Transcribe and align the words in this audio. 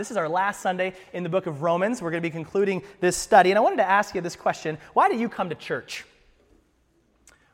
This 0.00 0.10
is 0.10 0.16
our 0.16 0.30
last 0.30 0.62
Sunday 0.62 0.94
in 1.12 1.24
the 1.24 1.28
book 1.28 1.46
of 1.46 1.60
Romans. 1.60 2.00
We're 2.00 2.10
going 2.10 2.22
to 2.22 2.26
be 2.26 2.32
concluding 2.32 2.82
this 3.00 3.18
study. 3.18 3.50
And 3.50 3.58
I 3.58 3.60
wanted 3.60 3.76
to 3.76 3.86
ask 3.86 4.14
you 4.14 4.22
this 4.22 4.34
question 4.34 4.78
Why 4.94 5.10
do 5.10 5.16
you 5.18 5.28
come 5.28 5.50
to 5.50 5.54
church? 5.54 6.06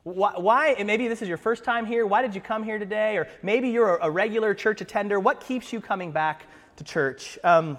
Why, 0.04 0.34
why, 0.36 0.76
maybe 0.86 1.08
this 1.08 1.22
is 1.22 1.28
your 1.28 1.38
first 1.38 1.64
time 1.64 1.86
here. 1.86 2.06
Why 2.06 2.22
did 2.22 2.36
you 2.36 2.40
come 2.40 2.62
here 2.62 2.78
today? 2.78 3.16
Or 3.16 3.26
maybe 3.42 3.70
you're 3.70 3.96
a 3.96 4.08
regular 4.08 4.54
church 4.54 4.80
attender. 4.80 5.18
What 5.18 5.40
keeps 5.40 5.72
you 5.72 5.80
coming 5.80 6.12
back 6.12 6.44
to 6.76 6.84
church? 6.84 7.36
Um, 7.42 7.78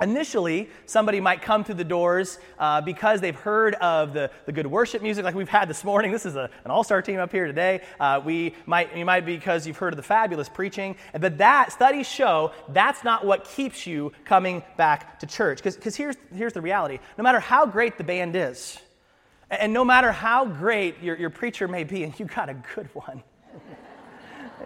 Initially, 0.00 0.70
somebody 0.86 1.20
might 1.20 1.42
come 1.42 1.64
through 1.64 1.74
the 1.74 1.84
doors 1.84 2.38
uh, 2.60 2.80
because 2.80 3.20
they've 3.20 3.34
heard 3.34 3.74
of 3.76 4.12
the, 4.12 4.30
the 4.46 4.52
good 4.52 4.66
worship 4.66 5.02
music 5.02 5.24
like 5.24 5.34
we've 5.34 5.48
had 5.48 5.68
this 5.68 5.82
morning. 5.82 6.12
This 6.12 6.24
is 6.24 6.36
a, 6.36 6.48
an 6.64 6.70
all 6.70 6.84
star 6.84 7.02
team 7.02 7.18
up 7.18 7.32
here 7.32 7.48
today. 7.48 7.80
Uh, 7.98 8.20
we 8.24 8.54
might, 8.64 8.96
you 8.96 9.04
might 9.04 9.26
be 9.26 9.34
because 9.34 9.66
you've 9.66 9.76
heard 9.76 9.92
of 9.92 9.96
the 9.96 10.04
fabulous 10.04 10.48
preaching. 10.48 10.94
But 11.18 11.38
that, 11.38 11.72
studies 11.72 12.08
show 12.08 12.52
that's 12.68 13.02
not 13.02 13.26
what 13.26 13.44
keeps 13.44 13.88
you 13.88 14.12
coming 14.24 14.62
back 14.76 15.18
to 15.18 15.26
church. 15.26 15.64
Because 15.64 15.96
here's, 15.96 16.16
here's 16.32 16.52
the 16.52 16.62
reality 16.62 17.00
no 17.16 17.24
matter 17.24 17.40
how 17.40 17.66
great 17.66 17.98
the 17.98 18.04
band 18.04 18.36
is, 18.36 18.78
and 19.50 19.72
no 19.72 19.84
matter 19.84 20.12
how 20.12 20.44
great 20.44 21.02
your, 21.02 21.16
your 21.16 21.30
preacher 21.30 21.66
may 21.66 21.82
be, 21.82 22.04
and 22.04 22.16
you 22.20 22.26
got 22.26 22.48
a 22.48 22.54
good 22.76 22.88
one. 22.94 23.24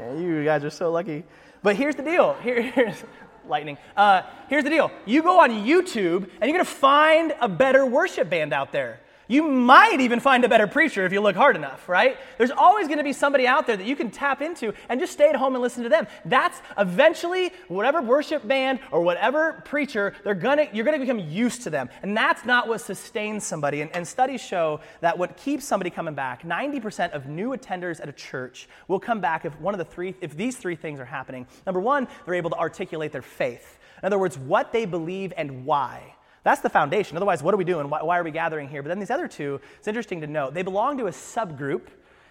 you 0.18 0.44
guys 0.44 0.62
are 0.62 0.70
so 0.70 0.92
lucky. 0.92 1.24
But 1.62 1.76
here's 1.76 1.94
the 1.94 2.02
deal. 2.02 2.34
Here, 2.42 2.60
here's, 2.60 3.02
lightning. 3.48 3.78
Uh, 3.96 4.22
here's 4.48 4.64
the 4.64 4.70
deal 4.70 4.90
you 5.04 5.22
go 5.22 5.40
on 5.40 5.50
YouTube 5.50 6.28
and 6.40 6.50
you're 6.50 6.52
going 6.52 6.64
to 6.64 6.64
find 6.64 7.34
a 7.40 7.48
better 7.48 7.84
worship 7.86 8.30
band 8.30 8.52
out 8.52 8.72
there. 8.72 9.00
You 9.32 9.48
might 9.48 9.98
even 10.02 10.20
find 10.20 10.44
a 10.44 10.48
better 10.50 10.66
preacher 10.66 11.06
if 11.06 11.12
you 11.14 11.22
look 11.22 11.36
hard 11.36 11.56
enough, 11.56 11.88
right? 11.88 12.18
There's 12.36 12.50
always 12.50 12.86
going 12.86 12.98
to 12.98 13.04
be 13.04 13.14
somebody 13.14 13.46
out 13.46 13.66
there 13.66 13.78
that 13.78 13.86
you 13.86 13.96
can 13.96 14.10
tap 14.10 14.42
into 14.42 14.74
and 14.90 15.00
just 15.00 15.14
stay 15.14 15.30
at 15.30 15.36
home 15.36 15.54
and 15.54 15.62
listen 15.62 15.84
to 15.84 15.88
them. 15.88 16.06
That's 16.26 16.60
eventually 16.76 17.50
whatever 17.68 18.02
worship 18.02 18.46
band 18.46 18.80
or 18.90 19.00
whatever 19.00 19.62
preacher, 19.64 20.12
they're 20.22 20.34
gonna, 20.34 20.68
you're 20.74 20.84
going 20.84 21.00
to 21.00 21.02
become 21.02 21.18
used 21.18 21.62
to 21.62 21.70
them. 21.70 21.88
And 22.02 22.14
that's 22.14 22.44
not 22.44 22.68
what 22.68 22.82
sustains 22.82 23.42
somebody. 23.42 23.80
And, 23.80 23.90
and 23.96 24.06
studies 24.06 24.42
show 24.42 24.80
that 25.00 25.16
what 25.16 25.38
keeps 25.38 25.64
somebody 25.64 25.88
coming 25.88 26.12
back, 26.12 26.42
90% 26.42 27.12
of 27.12 27.26
new 27.26 27.56
attenders 27.56 28.02
at 28.02 28.10
a 28.10 28.12
church 28.12 28.68
will 28.86 29.00
come 29.00 29.22
back 29.22 29.46
if 29.46 29.58
one 29.58 29.72
of 29.72 29.78
the 29.78 29.86
three, 29.86 30.14
if 30.20 30.36
these 30.36 30.58
three 30.58 30.76
things 30.76 31.00
are 31.00 31.06
happening. 31.06 31.46
Number 31.64 31.80
one, 31.80 32.06
they're 32.26 32.34
able 32.34 32.50
to 32.50 32.58
articulate 32.58 33.12
their 33.12 33.22
faith. 33.22 33.78
In 34.02 34.06
other 34.08 34.18
words, 34.18 34.36
what 34.36 34.72
they 34.72 34.84
believe 34.84 35.32
and 35.38 35.64
why. 35.64 36.16
That's 36.44 36.60
the 36.60 36.70
foundation. 36.70 37.16
Otherwise, 37.16 37.42
what 37.42 37.54
are 37.54 37.56
we 37.56 37.64
doing? 37.64 37.88
Why, 37.88 38.02
why, 38.02 38.18
are 38.18 38.24
we 38.24 38.32
gathering 38.32 38.68
here? 38.68 38.82
But 38.82 38.88
then 38.88 38.98
these 38.98 39.10
other 39.10 39.28
two, 39.28 39.60
it's 39.78 39.86
interesting 39.86 40.20
to 40.22 40.26
note, 40.26 40.54
they 40.54 40.62
belong 40.62 40.98
to 40.98 41.06
a 41.06 41.10
subgroup. 41.10 41.82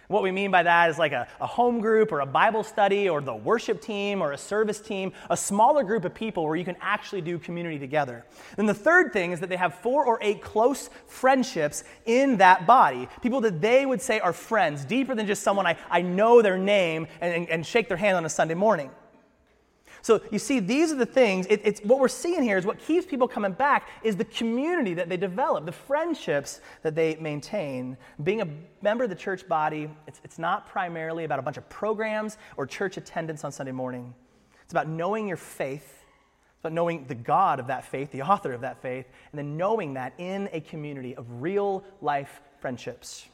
What 0.08 0.22
we 0.22 0.30
mean 0.30 0.50
by 0.50 0.62
that 0.64 0.90
is 0.90 0.98
like 0.98 1.12
a, 1.12 1.26
a 1.40 1.46
home 1.46 1.80
group 1.80 2.12
or 2.12 2.20
a 2.20 2.26
Bible 2.26 2.62
study 2.62 3.08
or 3.08 3.22
the 3.22 3.34
worship 3.34 3.80
team 3.80 4.20
or 4.20 4.32
a 4.32 4.38
service 4.38 4.78
team, 4.78 5.12
a 5.30 5.36
smaller 5.36 5.82
group 5.82 6.04
of 6.04 6.12
people 6.12 6.44
where 6.44 6.56
you 6.56 6.66
can 6.66 6.76
actually 6.82 7.22
do 7.22 7.38
community 7.38 7.78
together. 7.78 8.22
Then 8.56 8.66
the 8.66 8.74
third 8.74 9.14
thing 9.14 9.32
is 9.32 9.40
that 9.40 9.48
they 9.48 9.56
have 9.56 9.76
four 9.76 10.04
or 10.04 10.18
eight 10.20 10.42
close 10.42 10.90
friendships 11.06 11.84
in 12.04 12.36
that 12.36 12.66
body. 12.66 13.08
People 13.22 13.40
that 13.40 13.62
they 13.62 13.86
would 13.86 14.02
say 14.02 14.20
are 14.20 14.34
friends, 14.34 14.84
deeper 14.84 15.14
than 15.14 15.26
just 15.26 15.42
someone 15.42 15.66
I, 15.66 15.78
I 15.90 16.02
know 16.02 16.42
their 16.42 16.58
name 16.58 17.06
and, 17.22 17.34
and, 17.34 17.48
and 17.48 17.66
shake 17.66 17.88
their 17.88 17.96
hand 17.96 18.18
on 18.18 18.26
a 18.26 18.30
Sunday 18.30 18.54
morning. 18.54 18.90
So 20.02 20.20
you 20.32 20.40
see, 20.40 20.58
these 20.58 20.90
are 20.90 20.96
the 20.96 21.06
things. 21.06 21.46
It, 21.46 21.60
it's 21.64 21.80
what 21.82 22.00
we're 22.00 22.08
seeing 22.08 22.42
here 22.42 22.58
is 22.58 22.66
what 22.66 22.80
keeps 22.80 23.06
people 23.06 23.28
coming 23.28 23.52
back 23.52 23.88
is 24.02 24.16
the 24.16 24.24
community 24.24 24.94
that 24.94 25.08
they 25.08 25.16
develop, 25.16 25.64
the 25.64 25.72
friendships 25.72 26.60
that 26.82 26.96
they 26.96 27.14
maintain. 27.16 27.96
Being 28.24 28.42
a 28.42 28.48
member 28.82 29.04
of 29.04 29.10
the 29.10 29.16
church 29.16 29.48
body, 29.48 29.88
it's, 30.08 30.20
it's 30.24 30.40
not 30.40 30.66
primarily 30.66 31.24
about 31.24 31.38
a 31.38 31.42
bunch 31.42 31.56
of 31.56 31.68
programs 31.68 32.36
or 32.56 32.66
church 32.66 32.96
attendance 32.96 33.44
on 33.44 33.52
Sunday 33.52 33.72
morning. 33.72 34.12
It's 34.64 34.72
about 34.72 34.88
knowing 34.88 35.28
your 35.28 35.36
faith. 35.36 36.04
It's 36.50 36.60
about 36.60 36.72
knowing 36.72 37.06
the 37.06 37.14
God 37.14 37.60
of 37.60 37.68
that 37.68 37.84
faith, 37.84 38.10
the 38.10 38.22
author 38.22 38.52
of 38.52 38.62
that 38.62 38.82
faith, 38.82 39.06
and 39.30 39.38
then 39.38 39.56
knowing 39.56 39.94
that 39.94 40.14
in 40.18 40.48
a 40.52 40.60
community 40.60 41.14
of 41.14 41.26
real 41.40 41.84
life 42.00 42.40
friendships. 42.60 43.26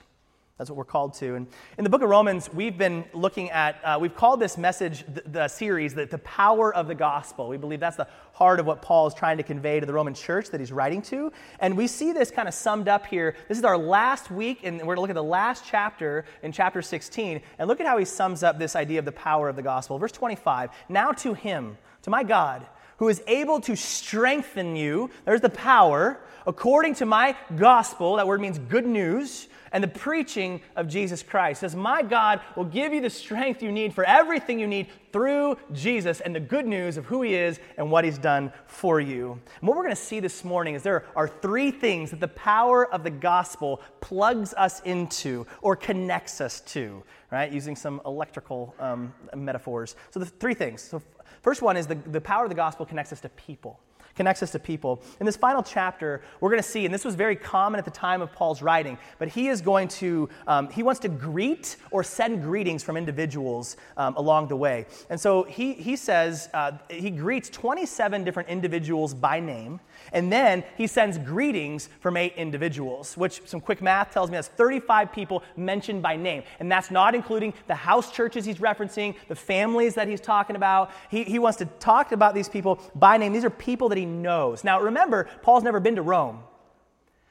That's 0.58 0.70
what 0.70 0.76
we're 0.76 0.84
called 0.84 1.14
to. 1.14 1.36
And 1.36 1.46
in 1.78 1.84
the 1.84 1.90
book 1.90 2.02
of 2.02 2.10
Romans, 2.10 2.52
we've 2.52 2.76
been 2.76 3.04
looking 3.12 3.48
at, 3.50 3.80
uh, 3.84 3.96
we've 4.00 4.16
called 4.16 4.40
this 4.40 4.58
message, 4.58 5.04
the, 5.06 5.22
the 5.24 5.48
series, 5.48 5.94
the, 5.94 6.06
the 6.06 6.18
power 6.18 6.74
of 6.74 6.88
the 6.88 6.96
gospel. 6.96 7.48
We 7.48 7.56
believe 7.56 7.78
that's 7.78 7.96
the 7.96 8.08
heart 8.32 8.58
of 8.58 8.66
what 8.66 8.82
Paul 8.82 9.06
is 9.06 9.14
trying 9.14 9.36
to 9.36 9.44
convey 9.44 9.78
to 9.78 9.86
the 9.86 9.92
Roman 9.92 10.14
church 10.14 10.50
that 10.50 10.58
he's 10.58 10.72
writing 10.72 11.00
to. 11.02 11.32
And 11.60 11.76
we 11.76 11.86
see 11.86 12.12
this 12.12 12.32
kind 12.32 12.48
of 12.48 12.54
summed 12.54 12.88
up 12.88 13.06
here. 13.06 13.36
This 13.46 13.56
is 13.56 13.64
our 13.64 13.78
last 13.78 14.32
week, 14.32 14.60
and 14.64 14.78
we're 14.78 14.96
going 14.96 14.96
to 14.96 15.00
look 15.02 15.10
at 15.10 15.14
the 15.14 15.22
last 15.22 15.64
chapter 15.64 16.24
in 16.42 16.50
chapter 16.50 16.82
16. 16.82 17.40
And 17.60 17.68
look 17.68 17.78
at 17.78 17.86
how 17.86 17.96
he 17.96 18.04
sums 18.04 18.42
up 18.42 18.58
this 18.58 18.74
idea 18.74 18.98
of 18.98 19.04
the 19.04 19.12
power 19.12 19.48
of 19.48 19.54
the 19.54 19.62
gospel. 19.62 19.96
Verse 19.96 20.12
25 20.12 20.70
Now 20.88 21.12
to 21.12 21.34
him, 21.34 21.78
to 22.02 22.10
my 22.10 22.24
God, 22.24 22.66
who 22.98 23.08
is 23.08 23.22
able 23.26 23.60
to 23.62 23.76
strengthen 23.76 24.76
you, 24.76 25.10
there's 25.24 25.40
the 25.40 25.48
power, 25.48 26.20
according 26.46 26.94
to 26.96 27.06
my 27.06 27.36
gospel, 27.56 28.16
that 28.16 28.26
word 28.26 28.40
means 28.40 28.58
good 28.58 28.86
news 28.86 29.48
and 29.72 29.82
the 29.82 29.88
preaching 29.88 30.60
of 30.76 30.88
Jesus 30.88 31.22
Christ. 31.22 31.60
Says, 31.60 31.74
My 31.74 32.02
God 32.02 32.40
will 32.56 32.64
give 32.64 32.92
you 32.92 33.00
the 33.00 33.10
strength 33.10 33.62
you 33.62 33.72
need 33.72 33.94
for 33.94 34.04
everything 34.04 34.58
you 34.58 34.66
need 34.66 34.88
through 35.12 35.56
Jesus 35.72 36.20
and 36.20 36.34
the 36.34 36.40
good 36.40 36.66
news 36.66 36.96
of 36.96 37.06
who 37.06 37.22
He 37.22 37.34
is 37.34 37.58
and 37.76 37.90
what 37.90 38.04
He's 38.04 38.18
done 38.18 38.52
for 38.66 39.00
you. 39.00 39.32
And 39.60 39.68
what 39.68 39.76
we're 39.76 39.84
going 39.84 39.94
to 39.94 40.00
see 40.00 40.20
this 40.20 40.44
morning 40.44 40.74
is 40.74 40.82
there 40.82 41.04
are 41.16 41.28
three 41.28 41.70
things 41.70 42.10
that 42.10 42.20
the 42.20 42.28
power 42.28 42.92
of 42.92 43.04
the 43.04 43.10
gospel 43.10 43.80
plugs 44.00 44.54
us 44.54 44.80
into 44.80 45.46
or 45.62 45.76
connects 45.76 46.40
us 46.40 46.60
to, 46.60 47.02
right? 47.30 47.50
Using 47.50 47.76
some 47.76 48.00
electrical 48.04 48.74
um, 48.78 49.12
metaphors. 49.34 49.96
So, 50.10 50.20
the 50.20 50.26
three 50.26 50.54
things. 50.54 50.82
So, 50.82 51.02
first 51.42 51.62
one 51.62 51.76
is 51.76 51.86
the, 51.86 51.94
the 51.94 52.20
power 52.20 52.44
of 52.44 52.50
the 52.50 52.56
gospel 52.56 52.86
connects 52.86 53.12
us 53.12 53.20
to 53.20 53.28
people 53.30 53.80
connects 54.18 54.42
us 54.42 54.50
to 54.50 54.58
people. 54.58 55.00
In 55.20 55.26
this 55.26 55.36
final 55.36 55.62
chapter, 55.62 56.22
we're 56.40 56.50
going 56.50 56.60
to 56.60 56.68
see, 56.68 56.84
and 56.84 56.92
this 56.92 57.04
was 57.04 57.14
very 57.14 57.36
common 57.36 57.78
at 57.78 57.84
the 57.84 57.90
time 57.92 58.20
of 58.20 58.32
Paul's 58.32 58.60
writing, 58.60 58.98
but 59.18 59.28
he 59.28 59.46
is 59.46 59.60
going 59.62 59.86
to, 59.88 60.28
um, 60.48 60.68
he 60.70 60.82
wants 60.82 60.98
to 61.00 61.08
greet 61.08 61.76
or 61.92 62.02
send 62.02 62.42
greetings 62.42 62.82
from 62.82 62.96
individuals 62.96 63.76
um, 63.96 64.16
along 64.16 64.48
the 64.48 64.56
way. 64.56 64.86
And 65.08 65.18
so 65.20 65.44
he, 65.44 65.72
he 65.72 65.94
says, 65.94 66.48
uh, 66.52 66.72
he 66.90 67.10
greets 67.10 67.48
27 67.48 68.24
different 68.24 68.48
individuals 68.48 69.14
by 69.14 69.38
name, 69.38 69.78
and 70.12 70.32
then 70.32 70.64
he 70.76 70.86
sends 70.86 71.18
greetings 71.18 71.88
from 72.00 72.16
eight 72.16 72.34
individuals, 72.36 73.16
which 73.16 73.42
some 73.46 73.60
quick 73.60 73.82
math 73.82 74.12
tells 74.12 74.30
me 74.30 74.36
that's 74.36 74.48
35 74.48 75.12
people 75.12 75.42
mentioned 75.56 76.02
by 76.02 76.16
name. 76.16 76.42
And 76.60 76.70
that's 76.70 76.90
not 76.90 77.14
including 77.14 77.54
the 77.66 77.74
house 77.74 78.12
churches 78.12 78.44
he's 78.44 78.58
referencing, 78.58 79.14
the 79.28 79.34
families 79.34 79.94
that 79.94 80.08
he's 80.08 80.20
talking 80.20 80.56
about. 80.56 80.90
He, 81.10 81.24
he 81.24 81.38
wants 81.38 81.58
to 81.58 81.66
talk 81.66 82.12
about 82.12 82.34
these 82.34 82.48
people 82.48 82.80
by 82.94 83.16
name. 83.16 83.32
These 83.32 83.44
are 83.44 83.50
people 83.50 83.88
that 83.90 83.98
he 83.98 84.06
knows. 84.06 84.64
Now, 84.64 84.80
remember, 84.80 85.28
Paul's 85.42 85.64
never 85.64 85.80
been 85.80 85.96
to 85.96 86.02
Rome. 86.02 86.42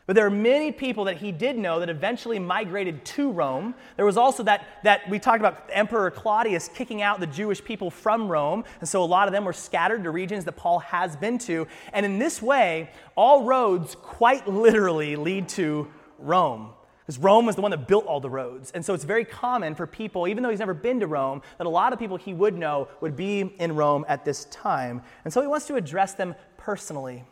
But 0.07 0.15
there 0.15 0.25
are 0.25 0.31
many 0.31 0.71
people 0.71 1.03
that 1.03 1.17
he 1.17 1.33
did 1.33 1.57
know 1.57 1.81
that 1.81 1.89
eventually 1.89 2.39
migrated 2.39 3.03
to 3.03 3.29
Rome. 3.29 3.75
There 3.97 4.05
was 4.05 4.15
also 4.15 4.41
that, 4.43 4.65
that 4.83 5.07
we 5.09 5.19
talked 5.19 5.41
about 5.41 5.69
Emperor 5.69 6.09
Claudius 6.09 6.69
kicking 6.73 7.01
out 7.01 7.19
the 7.19 7.27
Jewish 7.27 7.61
people 7.61 7.91
from 7.91 8.29
Rome. 8.29 8.63
And 8.79 8.87
so 8.87 9.03
a 9.03 9.05
lot 9.05 9.27
of 9.27 9.33
them 9.33 9.43
were 9.43 9.51
scattered 9.51 10.05
to 10.05 10.11
regions 10.11 10.45
that 10.45 10.53
Paul 10.53 10.79
has 10.79 11.17
been 11.17 11.37
to. 11.39 11.67
And 11.91 12.05
in 12.05 12.19
this 12.19 12.41
way, 12.41 12.89
all 13.17 13.43
roads 13.43 13.95
quite 13.95 14.47
literally 14.47 15.17
lead 15.17 15.49
to 15.49 15.91
Rome. 16.17 16.69
Because 17.05 17.19
Rome 17.19 17.45
was 17.45 17.55
the 17.55 17.61
one 17.61 17.71
that 17.71 17.85
built 17.85 18.05
all 18.05 18.21
the 18.21 18.29
roads. 18.29 18.71
And 18.71 18.85
so 18.85 18.93
it's 18.93 19.03
very 19.03 19.25
common 19.25 19.75
for 19.75 19.85
people, 19.85 20.25
even 20.25 20.41
though 20.41 20.49
he's 20.49 20.59
never 20.59 20.73
been 20.73 21.01
to 21.01 21.07
Rome, 21.07 21.41
that 21.57 21.67
a 21.67 21.69
lot 21.69 21.91
of 21.91 21.99
people 21.99 22.15
he 22.15 22.33
would 22.33 22.57
know 22.57 22.87
would 23.01 23.17
be 23.17 23.41
in 23.59 23.75
Rome 23.75 24.05
at 24.07 24.23
this 24.23 24.45
time. 24.45 25.01
And 25.25 25.33
so 25.33 25.41
he 25.41 25.47
wants 25.47 25.67
to 25.67 25.75
address 25.75 26.13
them 26.13 26.33
personally. 26.55 27.25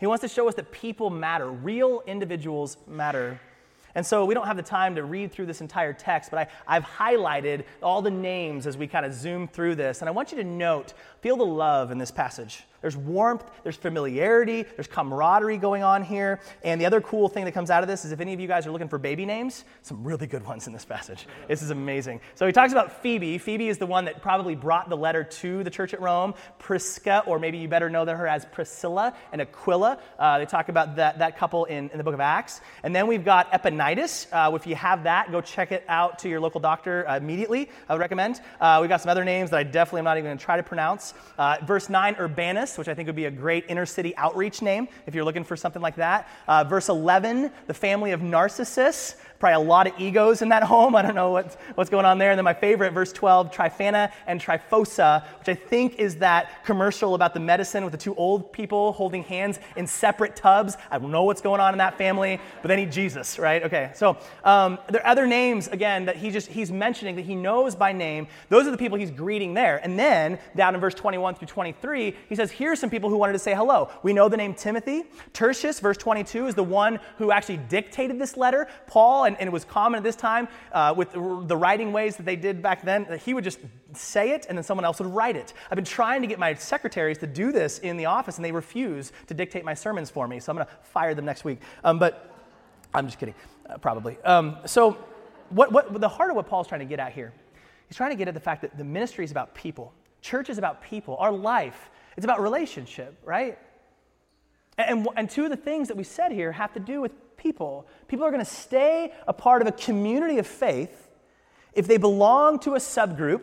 He 0.00 0.06
wants 0.06 0.22
to 0.22 0.28
show 0.28 0.48
us 0.48 0.54
that 0.54 0.72
people 0.72 1.10
matter, 1.10 1.50
real 1.50 2.02
individuals 2.06 2.78
matter. 2.88 3.38
And 3.94 4.06
so 4.06 4.24
we 4.24 4.34
don't 4.34 4.46
have 4.46 4.56
the 4.56 4.62
time 4.62 4.94
to 4.94 5.04
read 5.04 5.30
through 5.30 5.46
this 5.46 5.60
entire 5.60 5.92
text, 5.92 6.30
but 6.30 6.50
I, 6.66 6.74
have 6.74 6.84
highlighted 6.84 7.64
all 7.82 8.00
the 8.00 8.10
names 8.10 8.66
as 8.66 8.76
we 8.76 8.86
kind 8.86 9.04
of 9.04 9.12
zoom 9.12 9.46
through 9.46 9.74
this. 9.74 10.00
And 10.00 10.08
I 10.08 10.12
want 10.12 10.32
you 10.32 10.38
to 10.38 10.44
note, 10.44 10.94
feel 11.20 11.36
the 11.36 11.44
love 11.44 11.90
in 11.90 11.98
this 11.98 12.10
passage. 12.10 12.64
There's 12.82 12.96
warmth, 12.96 13.44
there's 13.62 13.76
familiarity, 13.76 14.62
there's 14.62 14.86
camaraderie 14.86 15.58
going 15.58 15.82
on 15.82 16.02
here. 16.02 16.40
And 16.62 16.80
the 16.80 16.86
other 16.86 17.00
cool 17.00 17.28
thing 17.28 17.44
that 17.44 17.52
comes 17.52 17.70
out 17.70 17.82
of 17.82 17.88
this 17.88 18.04
is 18.04 18.12
if 18.12 18.20
any 18.20 18.32
of 18.32 18.40
you 18.40 18.48
guys 18.48 18.66
are 18.66 18.70
looking 18.70 18.88
for 18.88 18.98
baby 18.98 19.26
names, 19.26 19.64
some 19.82 20.02
really 20.04 20.26
good 20.26 20.44
ones 20.44 20.66
in 20.66 20.72
this 20.72 20.84
passage. 20.84 21.26
This 21.48 21.62
is 21.62 21.70
amazing. 21.70 22.20
So 22.34 22.46
he 22.46 22.52
talks 22.52 22.72
about 22.72 23.02
Phoebe. 23.02 23.38
Phoebe 23.38 23.68
is 23.68 23.78
the 23.78 23.86
one 23.86 24.06
that 24.06 24.22
probably 24.22 24.54
brought 24.54 24.88
the 24.88 24.96
letter 24.96 25.24
to 25.24 25.62
the 25.62 25.70
church 25.70 25.94
at 25.94 26.00
Rome. 26.00 26.34
Prisca, 26.58 27.22
or 27.26 27.38
maybe 27.38 27.58
you 27.58 27.68
better 27.68 27.90
know 27.90 28.04
her 28.06 28.26
as 28.26 28.44
Priscilla 28.46 29.14
and 29.32 29.40
Aquila. 29.40 29.98
Uh, 30.18 30.38
they 30.38 30.46
talk 30.46 30.68
about 30.68 30.96
that, 30.96 31.18
that 31.18 31.36
couple 31.36 31.66
in, 31.66 31.90
in 31.90 31.98
the 31.98 32.04
book 32.04 32.14
of 32.14 32.20
Acts. 32.20 32.60
And 32.82 32.94
then 32.94 33.06
we've 33.06 33.24
got 33.24 33.52
Epaenetus. 33.52 34.26
Uh, 34.32 34.54
if 34.54 34.66
you 34.66 34.74
have 34.74 35.04
that, 35.04 35.30
go 35.30 35.40
check 35.40 35.70
it 35.70 35.84
out 35.88 36.18
to 36.20 36.28
your 36.28 36.40
local 36.40 36.60
doctor 36.60 37.08
uh, 37.08 37.16
immediately, 37.16 37.68
I 37.88 37.94
would 37.94 38.00
recommend. 38.00 38.40
Uh, 38.60 38.78
we've 38.80 38.88
got 38.88 39.00
some 39.00 39.10
other 39.10 39.24
names 39.24 39.50
that 39.50 39.58
I 39.58 39.62
definitely 39.64 40.00
am 40.00 40.04
not 40.04 40.16
even 40.16 40.28
going 40.28 40.38
to 40.38 40.44
try 40.44 40.56
to 40.56 40.62
pronounce. 40.62 41.14
Uh, 41.38 41.58
verse 41.64 41.88
9, 41.88 42.16
Urbanus 42.18 42.69
which 42.78 42.88
I 42.88 42.94
think 42.94 43.06
would 43.06 43.16
be 43.16 43.26
a 43.26 43.30
great 43.30 43.64
inner 43.68 43.86
city 43.86 44.16
outreach 44.16 44.62
name 44.62 44.88
if 45.06 45.14
you're 45.14 45.24
looking 45.24 45.44
for 45.44 45.56
something 45.56 45.82
like 45.82 45.96
that. 45.96 46.28
Uh, 46.48 46.64
verse 46.64 46.88
11, 46.88 47.50
the 47.66 47.74
family 47.74 48.12
of 48.12 48.22
Narcissus. 48.22 49.16
Probably 49.40 49.64
a 49.64 49.68
lot 49.68 49.86
of 49.86 49.98
egos 49.98 50.42
in 50.42 50.50
that 50.50 50.62
home. 50.74 50.94
I 50.94 51.02
don't 51.02 51.14
know 51.14 51.30
what's, 51.30 51.56
what's 51.74 51.90
going 51.90 52.04
on 52.04 52.18
there. 52.18 52.30
And 52.30 52.38
then 52.38 52.44
my 52.44 52.54
favorite, 52.54 52.92
verse 52.92 53.12
12, 53.12 53.50
Tryphena 53.50 54.12
and 54.26 54.40
Tryphosa, 54.40 55.24
which 55.38 55.48
I 55.48 55.54
think 55.54 55.94
is 55.98 56.16
that 56.16 56.64
commercial 56.64 57.14
about 57.14 57.34
the 57.34 57.40
medicine 57.40 57.82
with 57.82 57.92
the 57.92 57.98
two 57.98 58.14
old 58.14 58.52
people 58.52 58.92
holding 58.92 59.22
hands 59.24 59.58
in 59.76 59.86
separate 59.86 60.36
tubs. 60.36 60.76
I 60.90 60.98
don't 60.98 61.10
know 61.10 61.24
what's 61.24 61.40
going 61.40 61.60
on 61.60 61.72
in 61.72 61.78
that 61.78 61.96
family, 61.96 62.38
but 62.60 62.68
they 62.68 62.76
need 62.76 62.92
Jesus, 62.92 63.38
right? 63.38 63.62
Okay, 63.62 63.90
so 63.94 64.18
um, 64.44 64.78
there 64.88 65.00
are 65.00 65.06
other 65.06 65.26
names, 65.26 65.68
again, 65.68 66.04
that 66.04 66.16
he 66.16 66.30
just, 66.30 66.48
he's 66.48 66.70
mentioning 66.70 67.16
that 67.16 67.24
he 67.24 67.34
knows 67.34 67.74
by 67.74 67.92
name. 67.92 68.28
Those 68.50 68.66
are 68.66 68.70
the 68.70 68.78
people 68.78 68.98
he's 68.98 69.10
greeting 69.10 69.54
there. 69.54 69.78
And 69.82 69.98
then 69.98 70.38
down 70.54 70.74
in 70.74 70.80
verse 70.80 70.94
21 70.94 71.36
through 71.36 71.48
23, 71.48 72.14
he 72.28 72.34
says, 72.34 72.50
here's 72.50 72.78
some 72.78 72.90
people 72.90 73.08
who 73.08 73.16
wanted 73.16 73.32
to 73.32 73.38
say 73.38 73.54
hello. 73.54 73.88
We 74.02 74.12
know 74.12 74.28
the 74.28 74.36
name 74.36 74.52
Timothy. 74.52 75.04
Tertius, 75.32 75.80
verse 75.80 75.96
22, 75.96 76.48
is 76.48 76.54
the 76.54 76.62
one 76.62 77.00
who 77.16 77.32
actually 77.32 77.58
dictated 77.68 78.18
this 78.18 78.36
letter. 78.36 78.68
Paul, 78.86 79.29
and, 79.30 79.40
and 79.40 79.46
it 79.46 79.52
was 79.52 79.64
common 79.64 79.98
at 79.98 80.02
this 80.02 80.16
time 80.16 80.48
uh, 80.72 80.92
with 80.96 81.12
the 81.12 81.56
writing 81.56 81.92
ways 81.92 82.16
that 82.16 82.26
they 82.26 82.36
did 82.36 82.60
back 82.60 82.82
then, 82.82 83.06
that 83.08 83.20
he 83.20 83.32
would 83.34 83.44
just 83.44 83.60
say 83.92 84.30
it 84.30 84.46
and 84.48 84.58
then 84.58 84.64
someone 84.64 84.84
else 84.84 84.98
would 84.98 85.12
write 85.12 85.36
it. 85.36 85.52
I've 85.70 85.76
been 85.76 85.84
trying 85.84 86.20
to 86.22 86.26
get 86.26 86.38
my 86.38 86.54
secretaries 86.54 87.18
to 87.18 87.26
do 87.26 87.52
this 87.52 87.78
in 87.78 87.96
the 87.96 88.06
office, 88.06 88.36
and 88.36 88.44
they 88.44 88.52
refuse 88.52 89.12
to 89.28 89.34
dictate 89.34 89.64
my 89.64 89.74
sermons 89.74 90.10
for 90.10 90.26
me. 90.26 90.40
So 90.40 90.50
I'm 90.50 90.56
going 90.56 90.66
to 90.66 90.72
fire 90.82 91.14
them 91.14 91.24
next 91.24 91.44
week. 91.44 91.60
Um, 91.84 91.98
but 91.98 92.34
I'm 92.92 93.06
just 93.06 93.18
kidding, 93.18 93.34
uh, 93.68 93.78
probably. 93.78 94.18
Um, 94.24 94.58
so, 94.66 94.98
what, 95.50 95.72
what, 95.72 96.00
the 96.00 96.08
heart 96.08 96.30
of 96.30 96.36
what 96.36 96.46
Paul's 96.46 96.68
trying 96.68 96.80
to 96.80 96.86
get 96.86 97.00
at 97.00 97.12
here, 97.12 97.32
he's 97.88 97.96
trying 97.96 98.10
to 98.10 98.16
get 98.16 98.28
at 98.28 98.34
the 98.34 98.40
fact 98.40 98.62
that 98.62 98.76
the 98.76 98.84
ministry 98.84 99.24
is 99.24 99.30
about 99.30 99.54
people. 99.54 99.92
Church 100.22 100.50
is 100.50 100.58
about 100.58 100.82
people. 100.82 101.16
Our 101.18 101.32
life, 101.32 101.90
it's 102.16 102.24
about 102.24 102.40
relationship, 102.40 103.16
right? 103.24 103.58
And, 104.78 105.08
and 105.16 105.28
two 105.28 105.44
of 105.44 105.50
the 105.50 105.56
things 105.56 105.88
that 105.88 105.96
we 105.96 106.04
said 106.04 106.32
here 106.32 106.52
have 106.52 106.72
to 106.74 106.80
do 106.80 107.00
with 107.00 107.12
people. 107.40 107.88
People 108.06 108.24
are 108.24 108.30
going 108.30 108.44
to 108.44 108.50
stay 108.50 109.12
a 109.26 109.32
part 109.32 109.62
of 109.62 109.68
a 109.68 109.72
community 109.72 110.38
of 110.38 110.46
faith 110.46 111.08
if 111.72 111.86
they 111.86 111.96
belong 111.96 112.58
to 112.60 112.74
a 112.74 112.78
subgroup, 112.78 113.42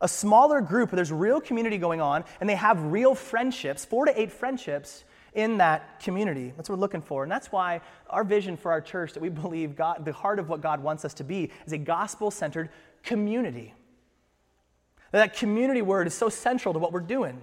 a 0.00 0.08
smaller 0.08 0.60
group 0.60 0.90
where 0.92 0.96
there's 0.96 1.12
real 1.12 1.40
community 1.40 1.78
going 1.78 2.00
on, 2.00 2.24
and 2.40 2.48
they 2.48 2.54
have 2.54 2.82
real 2.82 3.14
friendships, 3.14 3.84
four 3.84 4.06
to 4.06 4.20
eight 4.20 4.32
friendships 4.32 5.04
in 5.34 5.58
that 5.58 6.00
community. 6.00 6.52
That's 6.56 6.68
what 6.68 6.76
we're 6.76 6.80
looking 6.80 7.02
for. 7.02 7.22
And 7.22 7.30
that's 7.30 7.52
why 7.52 7.80
our 8.10 8.24
vision 8.24 8.56
for 8.56 8.72
our 8.72 8.80
church 8.80 9.12
that 9.12 9.20
we 9.20 9.28
believe 9.44 9.76
God, 9.76 10.04
the 10.04 10.12
heart 10.12 10.38
of 10.38 10.48
what 10.48 10.60
God 10.60 10.82
wants 10.82 11.04
us 11.04 11.14
to 11.14 11.24
be 11.24 11.50
is 11.66 11.72
a 11.72 11.78
gospel 11.78 12.30
centered 12.30 12.70
community. 13.02 13.74
That 15.12 15.34
community 15.34 15.80
word 15.80 16.06
is 16.06 16.14
so 16.14 16.28
central 16.28 16.74
to 16.74 16.78
what 16.78 16.92
we're 16.92 17.00
doing. 17.00 17.40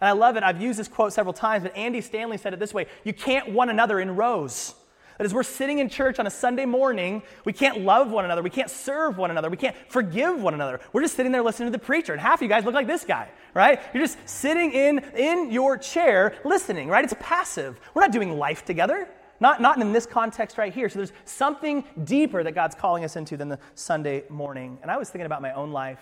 And 0.00 0.08
I 0.08 0.12
love 0.12 0.36
it. 0.36 0.42
I've 0.42 0.60
used 0.60 0.78
this 0.78 0.88
quote 0.88 1.12
several 1.12 1.32
times, 1.32 1.62
but 1.62 1.76
Andy 1.76 2.00
Stanley 2.00 2.38
said 2.38 2.52
it 2.54 2.60
this 2.60 2.72
way 2.72 2.86
You 3.04 3.12
can't 3.12 3.50
one 3.50 3.68
another 3.68 4.00
in 4.00 4.16
rows. 4.16 4.74
That 5.20 5.26
as 5.26 5.34
we're 5.34 5.42
sitting 5.42 5.80
in 5.80 5.90
church 5.90 6.18
on 6.18 6.26
a 6.26 6.30
Sunday 6.30 6.64
morning, 6.64 7.22
we 7.44 7.52
can't 7.52 7.82
love 7.82 8.10
one 8.10 8.24
another. 8.24 8.40
We 8.40 8.48
can't 8.48 8.70
serve 8.70 9.18
one 9.18 9.30
another. 9.30 9.50
We 9.50 9.58
can't 9.58 9.76
forgive 9.90 10.40
one 10.40 10.54
another. 10.54 10.80
We're 10.94 11.02
just 11.02 11.14
sitting 11.14 11.30
there 11.30 11.42
listening 11.42 11.70
to 11.70 11.78
the 11.78 11.84
preacher. 11.84 12.14
And 12.14 12.22
half 12.22 12.38
of 12.38 12.42
you 12.42 12.48
guys 12.48 12.64
look 12.64 12.72
like 12.72 12.86
this 12.86 13.04
guy, 13.04 13.28
right? 13.52 13.82
You're 13.92 14.02
just 14.02 14.16
sitting 14.26 14.72
in, 14.72 15.00
in 15.14 15.52
your 15.52 15.76
chair 15.76 16.38
listening, 16.42 16.88
right? 16.88 17.04
It's 17.04 17.12
passive. 17.20 17.78
We're 17.92 18.00
not 18.00 18.12
doing 18.12 18.38
life 18.38 18.64
together. 18.64 19.10
Not, 19.40 19.60
not 19.60 19.78
in 19.78 19.92
this 19.92 20.06
context 20.06 20.56
right 20.56 20.72
here. 20.72 20.88
So 20.88 21.00
there's 21.00 21.12
something 21.26 21.84
deeper 22.02 22.42
that 22.42 22.52
God's 22.52 22.74
calling 22.74 23.04
us 23.04 23.14
into 23.14 23.36
than 23.36 23.50
the 23.50 23.58
Sunday 23.74 24.24
morning. 24.30 24.78
And 24.80 24.90
I 24.90 24.96
was 24.96 25.10
thinking 25.10 25.26
about 25.26 25.42
my 25.42 25.52
own 25.52 25.70
life. 25.70 26.00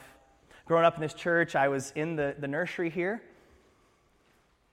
Growing 0.65 0.85
up 0.85 0.95
in 0.95 1.01
this 1.01 1.15
church, 1.15 1.57
I 1.57 1.67
was 1.67 1.93
in 1.97 2.15
the, 2.15 2.37
the 2.39 2.47
nursery 2.47 2.89
here. 2.89 3.21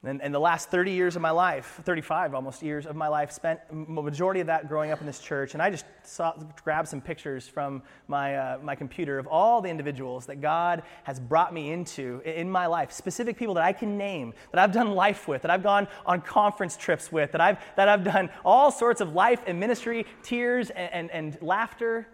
And, 0.06 0.22
and 0.22 0.34
the 0.34 0.40
last 0.40 0.70
30 0.70 0.92
years 0.92 1.16
of 1.16 1.22
my 1.22 1.32
life, 1.32 1.80
35 1.84 2.36
almost 2.36 2.62
years 2.62 2.86
of 2.86 2.96
my 2.96 3.08
life, 3.08 3.32
spent 3.32 3.60
majority 3.72 4.40
of 4.40 4.48
that 4.48 4.68
growing 4.68 4.92
up 4.92 5.00
in 5.00 5.08
this 5.08 5.20
church. 5.20 5.54
And 5.54 5.62
I 5.62 5.70
just 5.70 5.86
saw, 6.04 6.34
grabbed 6.64 6.88
some 6.88 7.02
pictures 7.02 7.48
from 7.48 7.82
my, 8.08 8.36
uh, 8.36 8.58
my 8.62 8.76
computer 8.76 9.18
of 9.18 9.28
all 9.28 9.62
the 9.62 9.70
individuals 9.70 10.26
that 10.28 10.42
God 10.42 10.84
has 11.04 11.20
brought 11.20 11.54
me 11.54 11.72
into 11.72 12.22
in 12.26 12.50
my 12.50 12.68
life, 12.68 12.92
specific 12.92 13.38
people 13.38 13.56
that 13.56 13.64
I 13.64 13.74
can 13.74 13.98
name, 13.98 14.34
that 14.52 14.62
I've 14.62 14.72
done 14.72 14.92
life 14.92 15.28
with, 15.28 15.42
that 15.42 15.52
I've 15.52 15.64
gone 15.64 15.88
on 16.06 16.22
conference 16.22 16.78
trips 16.78 17.12
with, 17.12 17.32
that 17.32 17.42
I've, 17.42 17.58
that 17.76 17.90
I've 17.90 18.04
done 18.04 18.30
all 18.44 18.72
sorts 18.72 19.02
of 19.02 19.14
life 19.14 19.42
and 19.48 19.60
ministry, 19.60 20.06
tears 20.22 20.70
and, 20.70 21.12
and, 21.12 21.12
and 21.12 21.42
laughter 21.42 22.08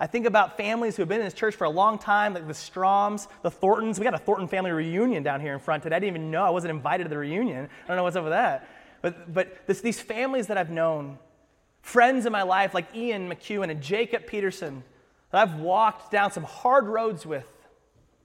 I 0.00 0.06
think 0.06 0.26
about 0.26 0.56
families 0.56 0.96
who 0.96 1.02
have 1.02 1.08
been 1.08 1.20
in 1.20 1.26
this 1.26 1.34
church 1.34 1.56
for 1.56 1.64
a 1.64 1.70
long 1.70 1.98
time, 1.98 2.32
like 2.32 2.46
the 2.46 2.52
Stroms, 2.52 3.26
the 3.42 3.50
Thorntons. 3.50 3.98
We 3.98 4.04
got 4.04 4.14
a 4.14 4.18
Thornton 4.18 4.46
family 4.46 4.70
reunion 4.70 5.24
down 5.24 5.40
here 5.40 5.52
in 5.52 5.58
front 5.58 5.82
today. 5.82 5.96
I 5.96 5.98
didn't 5.98 6.16
even 6.16 6.30
know. 6.30 6.44
I 6.44 6.50
wasn't 6.50 6.70
invited 6.70 7.04
to 7.04 7.10
the 7.10 7.18
reunion. 7.18 7.68
I 7.84 7.88
don't 7.88 7.96
know 7.96 8.04
what's 8.04 8.14
up 8.14 8.22
with 8.22 8.32
that. 8.32 8.68
But, 9.02 9.32
but 9.32 9.66
this, 9.66 9.80
these 9.80 10.00
families 10.00 10.46
that 10.46 10.56
I've 10.56 10.70
known, 10.70 11.18
friends 11.82 12.26
in 12.26 12.32
my 12.32 12.42
life 12.42 12.74
like 12.74 12.94
Ian 12.94 13.28
McEwen 13.28 13.70
and 13.70 13.82
Jacob 13.82 14.26
Peterson, 14.26 14.84
that 15.32 15.42
I've 15.42 15.58
walked 15.58 16.12
down 16.12 16.30
some 16.30 16.44
hard 16.44 16.86
roads 16.86 17.26
with, 17.26 17.46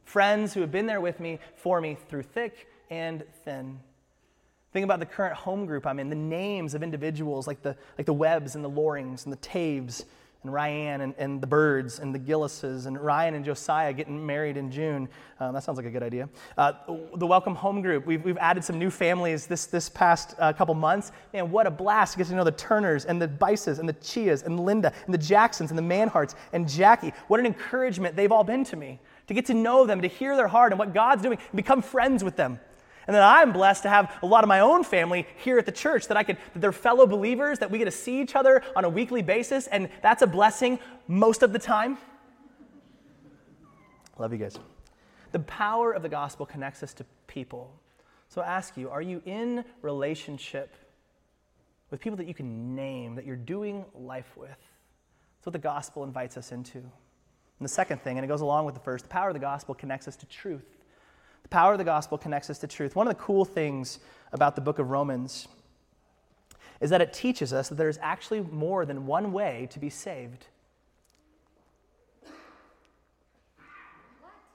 friends 0.05 0.53
who 0.53 0.61
have 0.61 0.71
been 0.71 0.85
there 0.85 1.01
with 1.01 1.19
me, 1.19 1.39
for 1.55 1.81
me, 1.81 1.97
through 2.07 2.23
thick 2.23 2.67
and 2.91 3.23
thin. 3.45 3.79
Think 4.73 4.83
about 4.83 4.99
the 4.99 5.05
current 5.07 5.35
home 5.35 5.65
group 5.65 5.87
I'm 5.87 5.99
in, 5.99 6.09
the 6.09 6.15
names 6.15 6.75
of 6.75 6.83
individuals 6.83 7.47
like 7.47 7.63
the, 7.63 7.75
like 7.97 8.05
the 8.05 8.13
Webbs 8.13 8.53
and 8.53 8.63
the 8.63 8.69
Lorings 8.69 9.25
and 9.25 9.33
the 9.33 9.37
Taves 9.37 10.05
and 10.43 10.53
Ryan 10.53 11.01
and, 11.01 11.13
and 11.17 11.41
the 11.41 11.47
Birds 11.47 11.99
and 11.99 12.13
the 12.13 12.19
Gillises 12.19 12.85
and 12.85 12.99
Ryan 12.99 13.35
and 13.35 13.45
Josiah 13.45 13.93
getting 13.93 14.25
married 14.25 14.57
in 14.57 14.71
June. 14.71 15.07
Um, 15.39 15.53
that 15.53 15.63
sounds 15.63 15.77
like 15.77 15.85
a 15.85 15.89
good 15.89 16.03
idea. 16.03 16.29
Uh, 16.57 16.73
the 17.15 17.25
Welcome 17.25 17.55
Home 17.55 17.81
Group, 17.81 18.05
we've, 18.05 18.23
we've 18.23 18.37
added 18.37 18.63
some 18.63 18.77
new 18.77 18.89
families 18.89 19.47
this, 19.47 19.65
this 19.65 19.89
past 19.89 20.35
uh, 20.39 20.53
couple 20.53 20.75
months. 20.75 21.11
Man, 21.33 21.49
what 21.51 21.65
a 21.65 21.71
blast 21.71 22.13
to 22.13 22.17
get 22.17 22.27
to 22.27 22.35
know 22.35 22.43
the 22.43 22.51
Turners 22.51 23.05
and 23.05 23.21
the 23.21 23.27
Bices 23.27 23.79
and 23.79 23.87
the 23.87 23.93
Chias 23.93 24.43
and 24.43 24.59
Linda 24.59 24.93
and 25.05 25.13
the 25.13 25.17
Jacksons 25.17 25.71
and 25.71 25.77
the 25.77 25.83
Manharts 25.83 26.35
and 26.51 26.67
Jackie. 26.67 27.13
What 27.27 27.39
an 27.39 27.45
encouragement 27.45 28.15
they've 28.15 28.31
all 28.31 28.43
been 28.43 28.63
to 28.65 28.75
me 28.75 28.99
to 29.27 29.33
get 29.33 29.45
to 29.45 29.53
know 29.53 29.85
them, 29.85 30.01
to 30.01 30.07
hear 30.07 30.35
their 30.35 30.47
heart 30.47 30.71
and 30.71 30.79
what 30.79 30.93
God's 30.93 31.21
doing, 31.21 31.37
and 31.37 31.55
become 31.55 31.81
friends 31.81 32.23
with 32.23 32.35
them. 32.35 32.59
And 33.07 33.15
then 33.15 33.23
I'm 33.23 33.51
blessed 33.51 33.83
to 33.83 33.89
have 33.89 34.15
a 34.21 34.25
lot 34.25 34.43
of 34.43 34.47
my 34.47 34.61
own 34.61 34.83
family 34.83 35.27
here 35.37 35.57
at 35.57 35.65
the 35.65 35.71
church 35.71 36.07
that 36.07 36.17
I 36.17 36.23
could, 36.23 36.37
that 36.53 36.59
they're 36.59 36.71
fellow 36.71 37.05
believers, 37.05 37.59
that 37.59 37.69
we 37.69 37.77
get 37.77 37.85
to 37.85 37.91
see 37.91 38.21
each 38.21 38.35
other 38.35 38.63
on 38.75 38.85
a 38.85 38.89
weekly 38.89 39.21
basis, 39.21 39.67
and 39.67 39.89
that's 40.01 40.21
a 40.21 40.27
blessing 40.27 40.79
most 41.07 41.43
of 41.43 41.51
the 41.51 41.59
time. 41.59 41.97
Love 44.17 44.31
you 44.31 44.37
guys. 44.37 44.57
The 45.31 45.39
power 45.39 45.91
of 45.91 46.03
the 46.03 46.09
gospel 46.09 46.45
connects 46.45 46.83
us 46.83 46.93
to 46.95 47.05
people. 47.27 47.73
So 48.29 48.41
I 48.41 48.47
ask 48.47 48.77
you, 48.77 48.89
are 48.89 49.01
you 49.01 49.21
in 49.25 49.65
relationship 49.81 50.75
with 51.89 51.99
people 51.99 52.17
that 52.17 52.27
you 52.27 52.33
can 52.33 52.75
name, 52.75 53.15
that 53.15 53.25
you're 53.25 53.35
doing 53.35 53.85
life 53.93 54.31
with? 54.37 54.49
That's 54.49 55.45
what 55.45 55.53
the 55.53 55.59
gospel 55.59 56.03
invites 56.03 56.37
us 56.37 56.51
into. 56.51 56.77
And 56.77 56.89
the 57.59 57.67
second 57.67 58.01
thing, 58.01 58.17
and 58.17 58.25
it 58.25 58.27
goes 58.27 58.41
along 58.41 58.65
with 58.65 58.75
the 58.75 58.81
first, 58.81 59.05
the 59.05 59.09
power 59.09 59.29
of 59.29 59.33
the 59.33 59.39
gospel 59.39 59.75
connects 59.75 60.07
us 60.07 60.15
to 60.17 60.25
truth. 60.25 60.72
The 61.43 61.49
power 61.49 61.73
of 61.73 61.77
the 61.77 61.83
gospel 61.83 62.17
connects 62.17 62.49
us 62.49 62.59
to 62.59 62.67
truth. 62.67 62.95
One 62.95 63.07
of 63.07 63.15
the 63.15 63.21
cool 63.21 63.45
things 63.45 63.99
about 64.31 64.55
the 64.55 64.61
book 64.61 64.79
of 64.79 64.89
Romans 64.89 65.47
is 66.81 66.89
that 66.89 67.01
it 67.01 67.13
teaches 67.13 67.53
us 67.53 67.69
that 67.69 67.75
there's 67.75 67.99
actually 68.01 68.41
more 68.41 68.85
than 68.85 69.05
one 69.05 69.31
way 69.31 69.67
to 69.71 69.79
be 69.79 69.89
saved. 69.89 70.47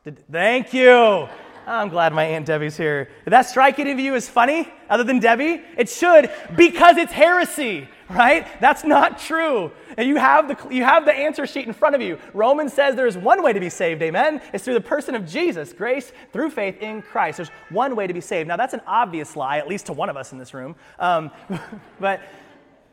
Did, 0.04 0.18
thank 0.30 0.74
you. 0.74 1.28
I'm 1.66 1.90
glad 1.90 2.14
my 2.14 2.24
Aunt 2.24 2.46
Debbie's 2.46 2.76
here. 2.76 3.10
Did 3.24 3.30
that 3.30 3.42
strike 3.42 3.78
any 3.78 3.92
of 3.92 3.98
you 3.98 4.14
as 4.14 4.28
funny, 4.28 4.68
other 4.88 5.04
than 5.04 5.18
Debbie? 5.18 5.62
It 5.76 5.88
should, 5.88 6.30
because 6.56 6.96
it's 6.96 7.12
heresy 7.12 7.88
right? 8.10 8.46
That's 8.60 8.84
not 8.84 9.18
true. 9.18 9.70
And 9.96 10.08
you 10.08 10.16
have 10.16 10.48
the, 10.48 10.74
you 10.74 10.84
have 10.84 11.04
the 11.04 11.12
answer 11.12 11.46
sheet 11.46 11.66
in 11.66 11.72
front 11.72 11.94
of 11.94 12.00
you. 12.00 12.18
Romans 12.34 12.72
says 12.72 12.94
there's 12.94 13.16
one 13.16 13.42
way 13.42 13.52
to 13.52 13.60
be 13.60 13.68
saved, 13.68 14.02
amen? 14.02 14.40
It's 14.52 14.64
through 14.64 14.74
the 14.74 14.80
person 14.80 15.14
of 15.14 15.26
Jesus, 15.26 15.72
grace 15.72 16.12
through 16.32 16.50
faith 16.50 16.80
in 16.80 17.02
Christ. 17.02 17.38
There's 17.38 17.50
one 17.70 17.96
way 17.96 18.06
to 18.06 18.14
be 18.14 18.20
saved. 18.20 18.48
Now, 18.48 18.56
that's 18.56 18.74
an 18.74 18.82
obvious 18.86 19.36
lie, 19.36 19.58
at 19.58 19.68
least 19.68 19.86
to 19.86 19.92
one 19.92 20.08
of 20.08 20.16
us 20.16 20.32
in 20.32 20.38
this 20.38 20.54
room. 20.54 20.76
Um, 20.98 21.30
but, 22.00 22.20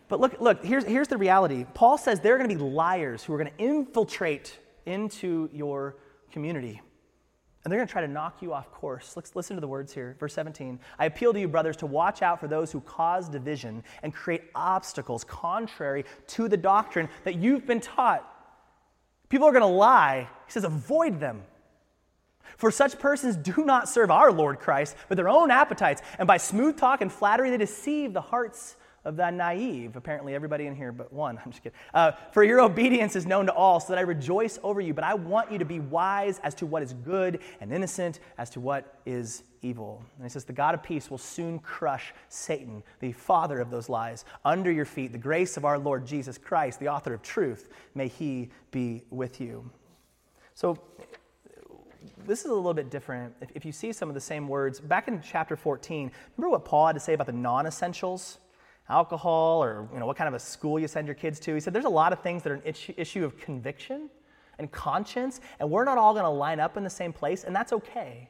but 0.07 0.19
look, 0.19 0.39
look 0.39 0.63
here's, 0.63 0.83
here's 0.85 1.07
the 1.07 1.17
reality. 1.17 1.65
Paul 1.73 1.97
says 1.97 2.19
there 2.19 2.35
are 2.35 2.37
going 2.37 2.49
to 2.49 2.55
be 2.55 2.61
liars 2.61 3.23
who 3.23 3.33
are 3.33 3.37
going 3.37 3.51
to 3.55 3.63
infiltrate 3.63 4.59
into 4.85 5.49
your 5.53 5.97
community 6.31 6.81
and 7.65 7.71
they're 7.71 7.79
going 7.79 7.87
to 7.87 7.91
try 7.91 8.01
to 8.01 8.07
knock 8.07 8.43
you 8.43 8.53
off 8.53 8.71
course. 8.71 9.13
Let's 9.15 9.35
listen 9.35 9.57
to 9.57 9.61
the 9.61 9.67
words 9.67 9.91
here. 9.91 10.15
Verse 10.19 10.35
17 10.35 10.79
I 10.99 11.05
appeal 11.07 11.33
to 11.33 11.39
you, 11.39 11.47
brothers, 11.47 11.75
to 11.77 11.87
watch 11.87 12.21
out 12.21 12.39
for 12.39 12.47
those 12.47 12.71
who 12.71 12.79
cause 12.79 13.27
division 13.27 13.83
and 14.03 14.13
create 14.13 14.43
obstacles 14.53 15.23
contrary 15.23 16.05
to 16.27 16.47
the 16.47 16.57
doctrine 16.57 17.09
that 17.23 17.35
you've 17.35 17.65
been 17.65 17.81
taught. 17.81 18.31
People 19.29 19.47
are 19.47 19.51
going 19.51 19.61
to 19.61 19.67
lie. 19.67 20.29
He 20.45 20.51
says, 20.51 20.63
avoid 20.63 21.19
them. 21.19 21.41
For 22.57 22.69
such 22.69 22.99
persons 22.99 23.35
do 23.35 23.65
not 23.65 23.89
serve 23.89 24.11
our 24.11 24.31
Lord 24.31 24.59
Christ, 24.59 24.95
but 25.09 25.15
their 25.15 25.27
own 25.27 25.49
appetites, 25.49 26.03
and 26.19 26.27
by 26.27 26.37
smooth 26.37 26.77
talk 26.77 27.01
and 27.01 27.11
flattery 27.11 27.49
they 27.49 27.57
deceive 27.57 28.13
the 28.13 28.21
hearts 28.21 28.77
of 29.05 29.15
the 29.15 29.29
naive. 29.29 29.95
Apparently, 29.95 30.33
everybody 30.35 30.65
in 30.65 30.75
here 30.75 30.91
but 30.91 31.13
one. 31.13 31.39
I'm 31.45 31.51
just 31.51 31.63
kidding. 31.63 31.77
Uh, 31.93 32.13
For 32.31 32.43
your 32.43 32.59
obedience 32.59 33.15
is 33.15 33.25
known 33.25 33.45
to 33.45 33.53
all, 33.53 33.79
so 33.79 33.93
that 33.93 33.99
I 33.99 34.01
rejoice 34.01 34.59
over 34.63 34.81
you. 34.81 34.93
But 34.93 35.03
I 35.03 35.13
want 35.13 35.51
you 35.51 35.59
to 35.59 35.65
be 35.65 35.79
wise 35.79 36.39
as 36.39 36.55
to 36.55 36.65
what 36.65 36.83
is 36.83 36.93
good 36.93 37.39
and 37.61 37.71
innocent 37.71 38.19
as 38.37 38.49
to 38.51 38.59
what 38.59 38.99
is 39.05 39.43
evil. 39.61 40.03
And 40.17 40.25
he 40.25 40.29
says, 40.29 40.43
The 40.43 40.53
God 40.53 40.73
of 40.73 40.83
peace 40.83 41.09
will 41.09 41.17
soon 41.17 41.59
crush 41.59 42.13
Satan, 42.29 42.83
the 42.99 43.11
father 43.11 43.59
of 43.59 43.69
those 43.69 43.89
lies, 43.89 44.25
under 44.43 44.71
your 44.71 44.85
feet. 44.85 45.11
The 45.11 45.17
grace 45.17 45.55
of 45.55 45.65
our 45.65 45.77
Lord 45.77 46.05
Jesus 46.05 46.37
Christ, 46.37 46.79
the 46.79 46.89
author 46.89 47.13
of 47.13 47.21
truth, 47.21 47.69
may 47.93 48.07
he 48.07 48.49
be 48.71 49.03
with 49.09 49.39
you. 49.39 49.69
So, 50.53 50.79
this 52.25 52.39
is 52.39 52.45
a 52.45 52.53
little 52.53 52.73
bit 52.73 52.89
different. 52.89 53.35
If, 53.41 53.51
if 53.55 53.65
you 53.65 53.71
see 53.71 53.91
some 53.91 54.09
of 54.09 54.15
the 54.15 54.21
same 54.21 54.47
words, 54.47 54.79
back 54.79 55.07
in 55.07 55.21
chapter 55.21 55.55
14, 55.55 56.11
remember 56.37 56.51
what 56.51 56.65
Paul 56.65 56.87
had 56.87 56.93
to 56.93 56.99
say 56.99 57.13
about 57.13 57.27
the 57.27 57.33
non 57.33 57.65
essentials? 57.65 58.39
Alcohol, 58.89 59.63
or 59.63 59.87
you 59.93 59.99
know, 59.99 60.05
what 60.05 60.15
kind 60.15 60.27
of 60.27 60.33
a 60.33 60.39
school 60.39 60.79
you 60.79 60.87
send 60.87 61.07
your 61.07 61.15
kids 61.15 61.39
to. 61.41 61.53
He 61.53 61.59
said 61.59 61.73
there's 61.73 61.85
a 61.85 61.89
lot 61.89 62.13
of 62.13 62.19
things 62.21 62.43
that 62.43 62.51
are 62.51 62.55
an 62.55 62.73
issue 62.97 63.25
of 63.25 63.37
conviction 63.39 64.09
and 64.59 64.71
conscience, 64.71 65.41
and 65.59 65.69
we're 65.69 65.85
not 65.85 65.97
all 65.97 66.13
going 66.13 66.25
to 66.25 66.29
line 66.29 66.59
up 66.59 66.77
in 66.77 66.83
the 66.83 66.89
same 66.89 67.11
place, 67.11 67.43
and 67.43 67.55
that's 67.55 67.73
okay. 67.73 68.29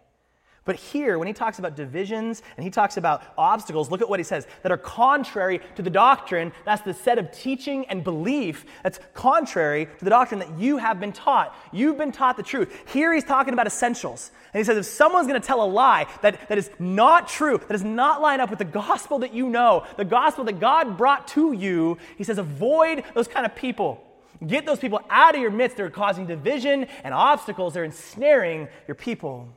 But 0.66 0.78
here, 0.78 1.20
when 1.20 1.28
he 1.28 1.34
talks 1.34 1.60
about 1.60 1.76
divisions 1.76 2.42
and 2.58 2.64
he 2.64 2.72
talks 2.72 2.98
about 2.98 3.22
obstacles, 3.38 3.92
look 3.92 4.02
at 4.02 4.10
what 4.10 4.20
he 4.20 4.24
says 4.24 4.48
that 4.64 4.72
are 4.72 4.78
contrary 4.78 5.62
to 5.76 5.84
the 5.84 5.92
doctrine. 5.92 6.52
That's 6.66 6.82
the 6.82 6.94
set 6.96 7.20
of 7.20 7.32
teaching 7.32 7.86
and 7.86 8.04
belief 8.04 8.66
that's 8.82 9.00
contrary 9.14 9.86
to 9.86 10.04
the 10.04 10.10
doctrine 10.10 10.40
that 10.40 10.58
you 10.58 10.78
have 10.78 11.00
been 11.00 11.14
taught. 11.14 11.56
You've 11.72 12.00
been 12.00 12.12
taught 12.12 12.36
the 12.36 12.44
truth. 12.44 12.76
Here 12.92 13.14
he's 13.14 13.24
talking 13.24 13.54
about 13.54 13.68
essentials. 13.68 14.32
And 14.54 14.60
he 14.60 14.64
says 14.64 14.78
if 14.78 14.88
someone's 14.88 15.28
going 15.28 15.40
to 15.40 15.46
tell 15.46 15.62
a 15.62 15.70
lie 15.70 16.08
that, 16.24 16.50
that 16.50 16.58
is 16.58 16.72
not 16.80 17.28
true, 17.28 17.60
that 17.60 17.70
does 17.70 17.84
not 17.84 18.20
line 18.20 18.40
up 18.40 18.50
with 18.50 18.58
the 18.58 18.66
gospel 18.66 19.20
that 19.20 19.36
you 19.36 19.48
know, 19.48 19.86
the 19.98 20.06
gospel 20.06 20.46
that 20.46 20.60
God 20.60 20.98
brought 20.98 21.28
to 21.30 21.54
you, 21.54 22.00
he 22.18 22.24
says 22.24 22.40
avoid 22.40 23.04
those 23.14 23.28
kind 23.28 23.46
of 23.46 23.56
people. 23.56 24.02
Get 24.46 24.66
those 24.66 24.80
people 24.80 25.00
out 25.12 25.36
of 25.36 25.42
your 25.42 25.52
midst. 25.52 25.78
They're 25.78 25.92
causing 25.92 26.26
division 26.26 26.88
and 27.04 27.14
obstacles, 27.14 27.76
they're 27.76 27.84
ensnaring 27.84 28.68
your 28.88 28.96
people 28.96 29.54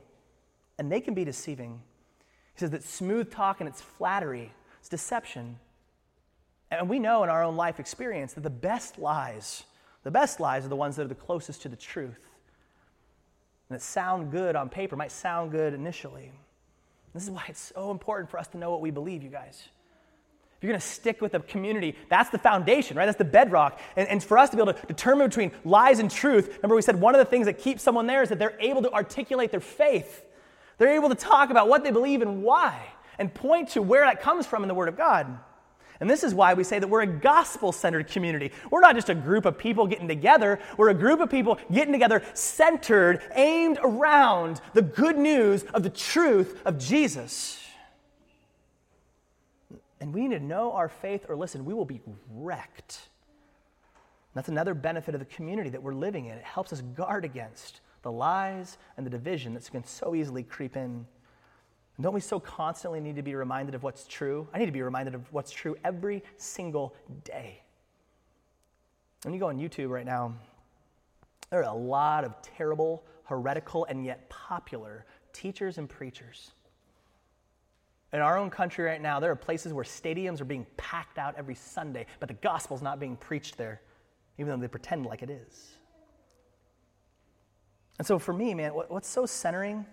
and 0.79 0.91
they 0.91 1.01
can 1.01 1.13
be 1.13 1.23
deceiving. 1.23 1.81
He 2.55 2.59
says 2.59 2.71
that 2.71 2.83
smooth 2.83 3.29
talk 3.29 3.59
and 3.59 3.69
it's 3.69 3.81
flattery, 3.81 4.51
it's 4.79 4.89
deception. 4.89 5.59
And 6.71 6.89
we 6.89 6.99
know 6.99 7.23
in 7.23 7.29
our 7.29 7.43
own 7.43 7.55
life 7.55 7.79
experience 7.79 8.33
that 8.33 8.41
the 8.41 8.49
best 8.49 8.97
lies, 8.97 9.63
the 10.03 10.11
best 10.11 10.39
lies 10.39 10.65
are 10.65 10.69
the 10.69 10.75
ones 10.75 10.95
that 10.95 11.03
are 11.03 11.09
the 11.09 11.15
closest 11.15 11.61
to 11.63 11.69
the 11.69 11.75
truth. 11.75 12.19
And 13.69 13.77
that 13.77 13.81
sound 13.81 14.31
good 14.31 14.55
on 14.55 14.69
paper, 14.69 14.95
might 14.95 15.11
sound 15.11 15.51
good 15.51 15.73
initially. 15.73 16.31
This 17.13 17.23
is 17.23 17.31
why 17.31 17.43
it's 17.49 17.71
so 17.75 17.91
important 17.91 18.29
for 18.29 18.39
us 18.39 18.47
to 18.49 18.57
know 18.57 18.71
what 18.71 18.81
we 18.81 18.91
believe, 18.91 19.21
you 19.21 19.29
guys. 19.29 19.67
If 20.57 20.63
you're 20.63 20.71
going 20.71 20.81
to 20.81 20.87
stick 20.87 21.21
with 21.21 21.31
the 21.31 21.39
community, 21.39 21.95
that's 22.09 22.29
the 22.29 22.37
foundation, 22.37 22.97
right? 22.97 23.05
That's 23.05 23.17
the 23.17 23.23
bedrock. 23.23 23.79
And, 23.95 24.07
and 24.09 24.23
for 24.23 24.37
us 24.37 24.49
to 24.49 24.57
be 24.57 24.61
able 24.61 24.73
to 24.73 24.85
determine 24.87 25.27
between 25.27 25.51
lies 25.63 25.99
and 25.99 26.11
truth, 26.11 26.57
remember 26.57 26.75
we 26.75 26.81
said 26.81 26.99
one 26.99 27.15
of 27.15 27.19
the 27.19 27.25
things 27.25 27.45
that 27.45 27.59
keeps 27.59 27.81
someone 27.81 28.07
there 28.07 28.21
is 28.21 28.29
that 28.29 28.39
they're 28.39 28.57
able 28.59 28.81
to 28.81 28.91
articulate 28.91 29.51
their 29.51 29.61
faith. 29.61 30.25
They're 30.79 30.95
able 30.95 31.09
to 31.09 31.15
talk 31.15 31.51
about 31.51 31.67
what 31.67 31.83
they 31.83 31.91
believe 31.91 32.23
and 32.23 32.41
why 32.41 32.81
and 33.19 33.31
point 33.31 33.69
to 33.69 33.81
where 33.81 34.05
that 34.05 34.21
comes 34.21 34.47
from 34.47 34.63
in 34.63 34.67
the 34.67 34.73
Word 34.73 34.89
of 34.89 34.97
God. 34.97 35.37
And 35.99 36.09
this 36.09 36.23
is 36.23 36.33
why 36.33 36.53
we 36.53 36.63
say 36.63 36.79
that 36.79 36.87
we're 36.87 37.01
a 37.01 37.07
gospel 37.07 37.73
centered 37.73 38.07
community. 38.07 38.53
We're 38.71 38.79
not 38.79 38.95
just 38.95 39.09
a 39.09 39.15
group 39.15 39.45
of 39.45 39.57
people 39.57 39.85
getting 39.85 40.07
together, 40.07 40.59
we're 40.77 40.89
a 40.89 40.93
group 40.93 41.19
of 41.19 41.29
people 41.29 41.59
getting 41.71 41.91
together 41.91 42.23
centered, 42.33 43.21
aimed 43.35 43.77
around 43.83 44.61
the 44.73 44.81
good 44.81 45.17
news 45.17 45.63
of 45.73 45.83
the 45.83 45.89
truth 45.89 46.61
of 46.65 46.79
Jesus. 46.79 47.61
And 49.99 50.13
we 50.13 50.21
need 50.27 50.39
to 50.39 50.43
know 50.43 50.71
our 50.71 50.87
faith, 50.87 51.25
or 51.27 51.35
listen, 51.35 51.65
we 51.65 51.73
will 51.73 51.83
be 51.83 51.99
wrecked. 52.31 53.09
That's 54.33 54.47
another 54.47 54.73
benefit 54.73 55.13
of 55.13 55.19
the 55.19 55.25
community 55.25 55.69
that 55.71 55.83
we're 55.83 55.93
living 55.93 56.27
in. 56.27 56.37
It 56.37 56.43
helps 56.45 56.71
us 56.71 56.79
guard 56.79 57.25
against 57.25 57.81
the 58.01 58.11
lies 58.11 58.77
and 58.97 59.05
the 59.05 59.09
division 59.09 59.53
that 59.53 59.69
can 59.71 59.83
so 59.83 60.15
easily 60.15 60.43
creep 60.43 60.75
in. 60.75 61.05
Don't 62.01 62.13
we 62.13 62.21
so 62.21 62.39
constantly 62.39 63.01
need 63.01 63.17
to 63.17 63.21
be 63.21 63.35
reminded 63.35 63.75
of 63.75 63.83
what's 63.83 64.07
true? 64.07 64.47
I 64.53 64.59
need 64.59 64.67
to 64.67 64.71
be 64.71 64.81
reminded 64.81 65.15
of 65.15 65.31
what's 65.33 65.51
true 65.51 65.75
every 65.83 66.23
single 66.37 66.95
day. 67.25 67.61
When 69.23 69.33
you 69.33 69.39
go 69.39 69.49
on 69.49 69.57
YouTube 69.57 69.89
right 69.89 70.05
now, 70.05 70.33
there 71.49 71.59
are 71.59 71.63
a 71.63 71.73
lot 71.73 72.23
of 72.23 72.41
terrible, 72.41 73.03
heretical, 73.25 73.85
and 73.85 74.05
yet 74.05 74.29
popular 74.29 75.05
teachers 75.33 75.77
and 75.77 75.89
preachers. 75.89 76.51
In 78.13 78.21
our 78.21 78.37
own 78.37 78.49
country 78.49 78.85
right 78.85 79.01
now, 79.01 79.19
there 79.19 79.31
are 79.31 79.35
places 79.35 79.73
where 79.73 79.83
stadiums 79.83 80.39
are 80.41 80.45
being 80.45 80.65
packed 80.77 81.17
out 81.17 81.35
every 81.37 81.55
Sunday, 81.55 82.05
but 82.19 82.27
the 82.27 82.35
gospel's 82.35 82.81
not 82.81 82.99
being 82.99 83.17
preached 83.17 83.57
there, 83.57 83.81
even 84.37 84.49
though 84.49 84.57
they 84.57 84.67
pretend 84.67 85.05
like 85.05 85.21
it 85.21 85.29
is. 85.29 85.73
And 87.99 88.07
so 88.07 88.17
for 88.17 88.33
me, 88.33 88.55
man, 88.55 88.73
what, 88.73 88.89
what's 88.89 89.07
so 89.07 89.27
centering 89.27 89.85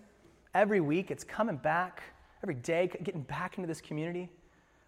every 0.55 0.81
week, 0.81 1.11
it's 1.11 1.23
coming 1.23 1.57
back, 1.57 2.01
every 2.41 2.55
day, 2.55 2.89
getting 3.03 3.21
back 3.21 3.57
into 3.57 3.67
this 3.67 3.81
community. 3.81 4.29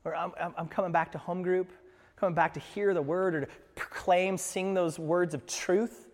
Or 0.05 0.15
I'm, 0.15 0.31
I'm 0.57 0.67
coming 0.67 0.91
back 0.91 1.11
to 1.11 1.17
home 1.17 1.43
group, 1.43 1.69
coming 2.15 2.33
back 2.33 2.55
to 2.55 2.59
hear 2.59 2.93
the 2.93 3.01
word 3.01 3.35
or 3.35 3.41
to 3.41 3.47
proclaim, 3.75 4.37
sing 4.37 4.73
those 4.73 4.97
words 4.97 5.35
of 5.35 5.45
truth 5.45 6.07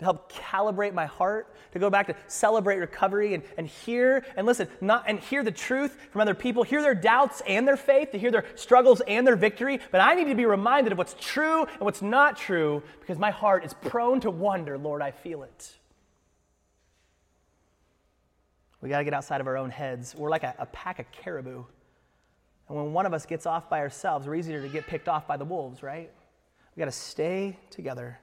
to 0.00 0.04
help 0.06 0.32
calibrate 0.32 0.94
my 0.94 1.04
heart, 1.04 1.54
to 1.72 1.78
go 1.78 1.90
back 1.90 2.06
to 2.06 2.16
celebrate 2.26 2.78
recovery 2.78 3.34
and, 3.34 3.42
and 3.58 3.66
hear 3.66 4.24
and 4.34 4.46
listen, 4.46 4.66
not 4.80 5.04
and 5.06 5.20
hear 5.20 5.44
the 5.44 5.52
truth 5.52 5.94
from 6.10 6.22
other 6.22 6.34
people, 6.34 6.62
hear 6.62 6.80
their 6.80 6.94
doubts 6.94 7.42
and 7.46 7.68
their 7.68 7.76
faith, 7.76 8.10
to 8.12 8.18
hear 8.18 8.30
their 8.30 8.46
struggles 8.54 9.02
and 9.02 9.26
their 9.26 9.36
victory. 9.36 9.78
But 9.92 10.00
I 10.00 10.14
need 10.14 10.28
to 10.28 10.34
be 10.34 10.46
reminded 10.46 10.92
of 10.92 10.98
what's 10.98 11.14
true 11.20 11.64
and 11.64 11.80
what's 11.80 12.00
not 12.00 12.38
true 12.38 12.82
because 13.00 13.18
my 13.18 13.30
heart 13.30 13.62
is 13.62 13.74
prone 13.74 14.20
to 14.20 14.30
wonder, 14.30 14.78
Lord, 14.78 15.02
I 15.02 15.10
feel 15.10 15.42
it. 15.42 15.70
We 18.80 18.88
got 18.88 18.98
to 18.98 19.04
get 19.04 19.12
outside 19.14 19.40
of 19.40 19.46
our 19.46 19.56
own 19.56 19.70
heads. 19.70 20.14
We're 20.14 20.30
like 20.30 20.42
a, 20.42 20.54
a, 20.58 20.66
pack 20.66 20.98
of 20.98 21.10
caribou. 21.12 21.64
And 22.68 22.76
when 22.76 22.92
one 22.92 23.04
of 23.04 23.12
us 23.12 23.26
gets 23.26 23.44
off 23.44 23.68
by 23.68 23.80
ourselves, 23.80 24.26
we're 24.26 24.36
easier 24.36 24.62
to 24.62 24.68
get 24.68 24.86
picked 24.86 25.08
off 25.08 25.26
by 25.26 25.36
the 25.36 25.44
wolves, 25.44 25.82
right? 25.82 26.10
We 26.74 26.80
got 26.80 26.86
to 26.86 26.92
stay 26.92 27.58
together. 27.70 28.18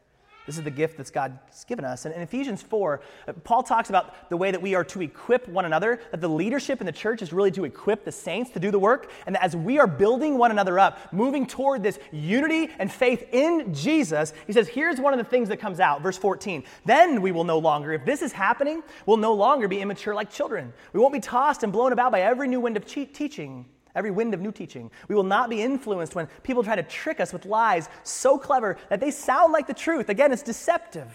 This 0.48 0.58
is 0.58 0.63
the 0.63 0.72
gift 0.72 0.98
that 0.98 1.12
God's 1.12 1.66
given 1.66 1.84
us. 1.84 2.06
And 2.06 2.16
in 2.16 2.22
Ephesians 2.22 2.63
4, 2.63 3.01
uh, 3.27 3.34
Paul 3.44 3.63
talks 3.63 3.89
about 3.89 4.30
the 4.30 4.38
way 4.38 4.50
that 4.50 4.62
we 4.62 4.75
are 4.75 4.86
to 4.86 5.01
equip 5.01 5.46
one 5.50 5.66
another, 5.66 6.00
that 6.12 6.22
the 6.22 6.30
leadership 6.30 6.80
in 6.80 6.86
the 6.86 6.92
church 6.94 7.22
is 7.22 7.34
really 7.34 7.51
to 7.51 7.66
equip 7.66 8.06
the 8.06 8.13
saints 8.13 8.51
to 8.51 8.60
do 8.60 8.72
the 8.72 8.80
work, 8.80 9.12
and 9.25 9.36
that 9.36 9.44
as 9.44 9.58
we 9.58 9.77
are 9.77 9.88
building 9.88 10.38
one 10.38 10.50
another 10.50 10.80
up, 10.80 11.12
moving 11.12 11.46
toward 11.46 11.84
this 11.84 12.00
unity 12.13 12.70
and 12.80 12.89
faith 12.89 13.27
in 13.34 13.74
Jesus, 13.74 14.34
he 14.48 14.54
says, 14.54 14.70
here's 14.70 15.01
one 15.01 15.13
of 15.13 15.20
the 15.20 15.30
things 15.30 15.50
that 15.50 15.58
comes 15.58 15.82
out, 15.82 16.01
verse 16.01 16.18
14. 16.18 16.63
Then 16.86 17.22
we 17.22 17.34
will 17.34 17.44
no 17.44 17.60
longer, 17.60 17.92
if 17.92 18.06
this 18.06 18.22
is 18.22 18.32
happening, 18.32 18.82
we'll 19.06 19.18
no 19.18 19.34
longer 19.34 19.68
be 19.68 19.82
immature 19.82 20.16
like 20.16 20.32
children. 20.32 20.72
We 20.94 21.01
won't 21.01 21.13
be 21.13 21.20
tossed 21.20 21.63
and 21.63 21.74
blown 21.74 21.92
about 21.92 22.13
by 22.13 22.22
every 22.22 22.48
new 22.48 22.62
wind 22.62 22.77
of 22.77 22.86
teaching 22.86 23.66
every 23.98 24.12
wind 24.12 24.34
of 24.34 24.39
new 24.39 24.51
teaching. 24.51 24.92
We 25.08 25.16
will 25.16 25.24
not 25.24 25.50
be 25.50 25.62
influenced 25.62 26.13
when 26.13 26.27
people 26.44 26.63
try 26.63 26.75
to 26.75 26.84
trick 26.84 27.20
us 27.20 27.34
with 27.34 27.46
lies 27.46 27.89
so 28.04 28.38
clever 28.38 28.77
that 28.89 29.00
they 29.00 29.10
sound 29.12 29.51
like 29.51 29.66
the 29.66 29.74
truth. 29.74 30.10
Again, 30.10 30.32
it's 30.32 30.44
deceptive. 30.44 31.10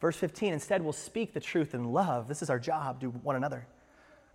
Verse 0.00 0.16
15, 0.16 0.52
instead, 0.52 0.82
we'll 0.82 0.92
speak 0.92 1.32
the 1.32 1.40
truth 1.40 1.74
in 1.74 1.84
love. 1.84 2.28
This 2.28 2.42
is 2.42 2.50
our 2.50 2.58
job 2.58 3.00
to 3.00 3.08
one 3.08 3.36
another. 3.36 3.66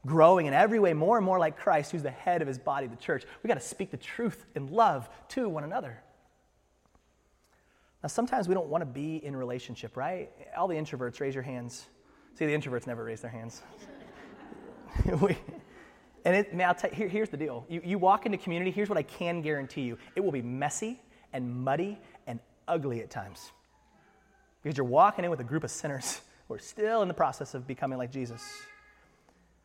Growing 0.06 0.48
in 0.48 0.54
every 0.54 0.80
way 0.80 0.94
more 0.94 1.18
and 1.18 1.26
more 1.26 1.38
like 1.38 1.58
Christ, 1.58 1.92
who's 1.92 2.02
the 2.02 2.10
head 2.10 2.42
of 2.42 2.48
his 2.48 2.58
body, 2.58 2.88
the 2.88 2.96
church. 2.96 3.26
We 3.44 3.48
got 3.48 3.56
to 3.56 3.60
speak 3.60 3.92
the 3.92 3.98
truth 3.98 4.46
in 4.56 4.68
love 4.68 5.08
to 5.30 5.48
one 5.48 5.64
another. 5.64 6.02
Now, 8.02 8.08
sometimes 8.08 8.48
we 8.48 8.56
don't 8.56 8.70
want 8.70 8.82
to 8.82 8.88
be 8.88 9.24
in 9.24 9.36
relationship, 9.36 9.96
right? 9.96 10.32
All 10.58 10.68
the 10.68 10.76
introverts, 10.76 11.20
raise 11.20 11.36
your 11.36 11.44
hands. 11.44 11.88
See, 12.34 12.46
the 12.46 12.54
introverts 12.54 12.88
never 12.88 13.04
raise 13.04 13.22
their 13.22 13.30
hands. 13.30 13.62
we, 15.22 15.38
and 16.30 16.38
it, 16.38 16.54
man, 16.54 16.68
I'll 16.68 16.76
tell 16.76 16.92
you, 16.92 16.96
here, 16.96 17.08
here's 17.08 17.30
the 17.30 17.38
deal. 17.38 17.66
You, 17.68 17.82
you 17.84 17.98
walk 17.98 18.28
into 18.28 18.38
community, 18.38 18.70
here's 18.70 18.88
what 18.88 19.00
I 19.00 19.02
can 19.02 19.42
guarantee 19.42 19.82
you 19.82 19.98
it 20.16 20.24
will 20.24 20.32
be 20.32 20.44
messy 20.44 21.02
and 21.34 21.50
muddy 21.50 21.98
and 22.28 22.40
ugly 22.68 23.02
at 23.02 23.10
times. 23.10 23.52
Because 24.62 24.78
you're 24.78 24.86
walking 24.86 25.26
in 25.26 25.32
with 25.32 25.40
a 25.40 25.44
group 25.44 25.64
of 25.64 25.72
sinners 25.72 26.22
who 26.48 26.54
are 26.54 26.60
still 26.60 27.02
in 27.02 27.08
the 27.08 27.16
process 27.16 27.56
of 27.56 27.66
becoming 27.66 27.98
like 27.98 28.12
Jesus. 28.12 28.44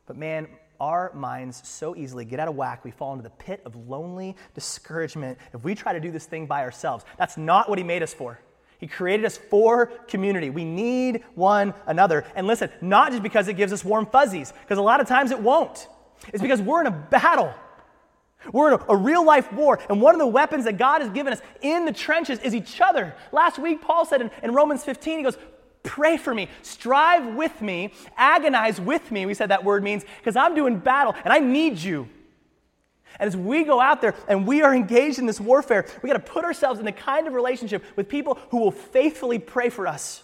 But 0.07 0.17
man, 0.17 0.47
our 0.79 1.11
minds 1.13 1.61
so 1.67 1.95
easily 1.95 2.25
get 2.25 2.39
out 2.39 2.47
of 2.47 2.55
whack. 2.55 2.83
We 2.83 2.89
fall 2.89 3.11
into 3.13 3.21
the 3.21 3.29
pit 3.29 3.61
of 3.63 3.75
lonely 3.87 4.35
discouragement 4.55 5.37
if 5.53 5.63
we 5.63 5.75
try 5.75 5.93
to 5.93 5.99
do 5.99 6.09
this 6.09 6.25
thing 6.25 6.47
by 6.47 6.63
ourselves. 6.63 7.05
That's 7.19 7.37
not 7.37 7.69
what 7.69 7.77
He 7.77 7.83
made 7.83 8.01
us 8.01 8.11
for. 8.13 8.39
He 8.79 8.87
created 8.87 9.23
us 9.23 9.37
for 9.37 9.85
community. 10.07 10.49
We 10.49 10.65
need 10.65 11.23
one 11.35 11.75
another. 11.85 12.25
And 12.35 12.47
listen, 12.47 12.71
not 12.81 13.11
just 13.11 13.21
because 13.21 13.47
it 13.49 13.53
gives 13.53 13.71
us 13.71 13.85
warm 13.85 14.07
fuzzies, 14.07 14.51
because 14.63 14.79
a 14.79 14.81
lot 14.81 14.99
of 14.99 15.07
times 15.07 15.29
it 15.29 15.39
won't. 15.39 15.87
It's 16.33 16.41
because 16.41 16.61
we're 16.61 16.81
in 16.81 16.87
a 16.87 16.91
battle. 16.91 17.53
We're 18.51 18.73
in 18.73 18.79
a, 18.79 18.93
a, 18.93 18.95
real 18.95 19.25
life 19.25 19.51
war. 19.51 19.79
And 19.89 20.01
one 20.01 20.13
of 20.13 20.19
the 20.19 20.27
weapons 20.27 20.65
that 20.65 20.77
God 20.77 21.01
has 21.01 21.09
given 21.09 21.33
us 21.33 21.41
in 21.61 21.85
the 21.85 21.91
trenches 21.91 22.39
is 22.39 22.53
each 22.53 22.79
other. 22.81 23.15
Last 23.31 23.57
week, 23.57 23.81
Paul 23.81 24.05
said 24.05 24.21
in, 24.21 24.31
in 24.43 24.53
Romans 24.53 24.83
15, 24.83 25.17
he 25.17 25.23
goes, 25.23 25.37
Pray 25.83 26.17
for 26.17 26.33
me, 26.33 26.49
strive 26.63 27.35
with 27.35 27.61
me, 27.61 27.93
agonize 28.17 28.81
with 28.81 29.11
me. 29.11 29.27
We 29.27 29.35
said 29.35 29.49
that 29.49 29.63
word 29.63 29.83
means 29.83 30.03
because 30.17 30.35
I'm 30.35 30.55
doing 30.55 30.79
battle 30.79 31.13
and 31.23 31.31
I 31.31 31.37
need 31.37 31.77
you. 31.77 32.09
And 33.19 33.27
as 33.27 33.37
we 33.37 33.63
go 33.63 33.79
out 33.79 34.01
there 34.01 34.15
and 34.27 34.47
we 34.47 34.61
are 34.61 34.73
engaged 34.73 35.19
in 35.19 35.27
this 35.27 35.39
warfare, 35.39 35.85
we 36.01 36.07
got 36.09 36.13
to 36.13 36.31
put 36.31 36.43
ourselves 36.43 36.79
in 36.79 36.85
the 36.85 36.91
kind 36.91 37.27
of 37.27 37.33
relationship 37.33 37.83
with 37.95 38.09
people 38.09 38.39
who 38.49 38.57
will 38.57 38.71
faithfully 38.71 39.39
pray 39.39 39.69
for 39.69 39.87
us, 39.87 40.23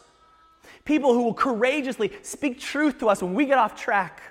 people 0.83 1.13
who 1.13 1.23
will 1.23 1.33
courageously 1.33 2.11
speak 2.23 2.59
truth 2.59 2.99
to 2.99 3.07
us 3.07 3.21
when 3.21 3.35
we 3.35 3.45
get 3.45 3.57
off 3.59 3.79
track. 3.79 4.21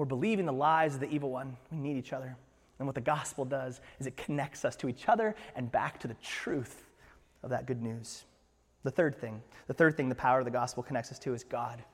We're 0.00 0.06
believing 0.06 0.46
the 0.46 0.52
lies 0.54 0.94
of 0.94 1.00
the 1.00 1.10
evil 1.10 1.30
one. 1.30 1.58
We 1.70 1.76
need 1.76 1.98
each 1.98 2.14
other. 2.14 2.34
And 2.78 2.88
what 2.88 2.94
the 2.94 3.02
gospel 3.02 3.44
does 3.44 3.82
is 3.98 4.06
it 4.06 4.16
connects 4.16 4.64
us 4.64 4.74
to 4.76 4.88
each 4.88 5.10
other 5.10 5.34
and 5.54 5.70
back 5.70 6.00
to 6.00 6.08
the 6.08 6.16
truth 6.22 6.86
of 7.42 7.50
that 7.50 7.66
good 7.66 7.82
news. 7.82 8.24
The 8.82 8.90
third 8.90 9.20
thing, 9.20 9.42
the 9.66 9.74
third 9.74 9.98
thing 9.98 10.08
the 10.08 10.14
power 10.14 10.38
of 10.38 10.46
the 10.46 10.50
gospel 10.50 10.82
connects 10.82 11.12
us 11.12 11.18
to 11.18 11.34
is 11.34 11.44
God. 11.44 11.84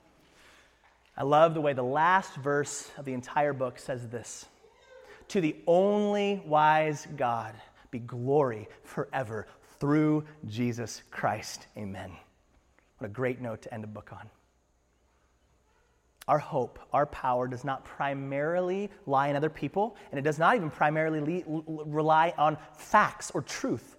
I 1.17 1.23
love 1.23 1.53
the 1.53 1.59
way 1.59 1.73
the 1.73 1.83
last 1.83 2.33
verse 2.35 2.89
of 2.97 3.03
the 3.03 3.11
entire 3.11 3.51
book 3.51 3.77
says 3.77 4.07
this 4.07 4.45
To 5.27 5.41
the 5.41 5.57
only 5.67 6.41
wise 6.45 7.09
God 7.17 7.55
be 7.91 7.99
glory 7.99 8.69
forever 8.85 9.47
through 9.81 10.23
Jesus 10.47 11.03
Christ. 11.11 11.67
Amen. 11.77 12.13
What 12.99 13.07
a 13.07 13.11
great 13.11 13.41
note 13.41 13.63
to 13.63 13.73
end 13.73 13.83
a 13.83 13.87
book 13.87 14.13
on. 14.13 14.29
Our 16.27 16.39
hope, 16.39 16.79
our 16.91 17.05
power 17.05 17.47
does 17.47 17.63
not 17.63 17.85
primarily 17.85 18.89
lie 19.05 19.29
in 19.29 19.35
other 19.35 19.49
people, 19.49 19.95
and 20.11 20.19
it 20.19 20.23
does 20.23 20.37
not 20.37 20.55
even 20.55 20.69
primarily 20.69 21.21
le- 21.21 21.83
rely 21.85 22.33
on 22.37 22.57
facts 22.77 23.31
or 23.33 23.41
truth. 23.41 23.95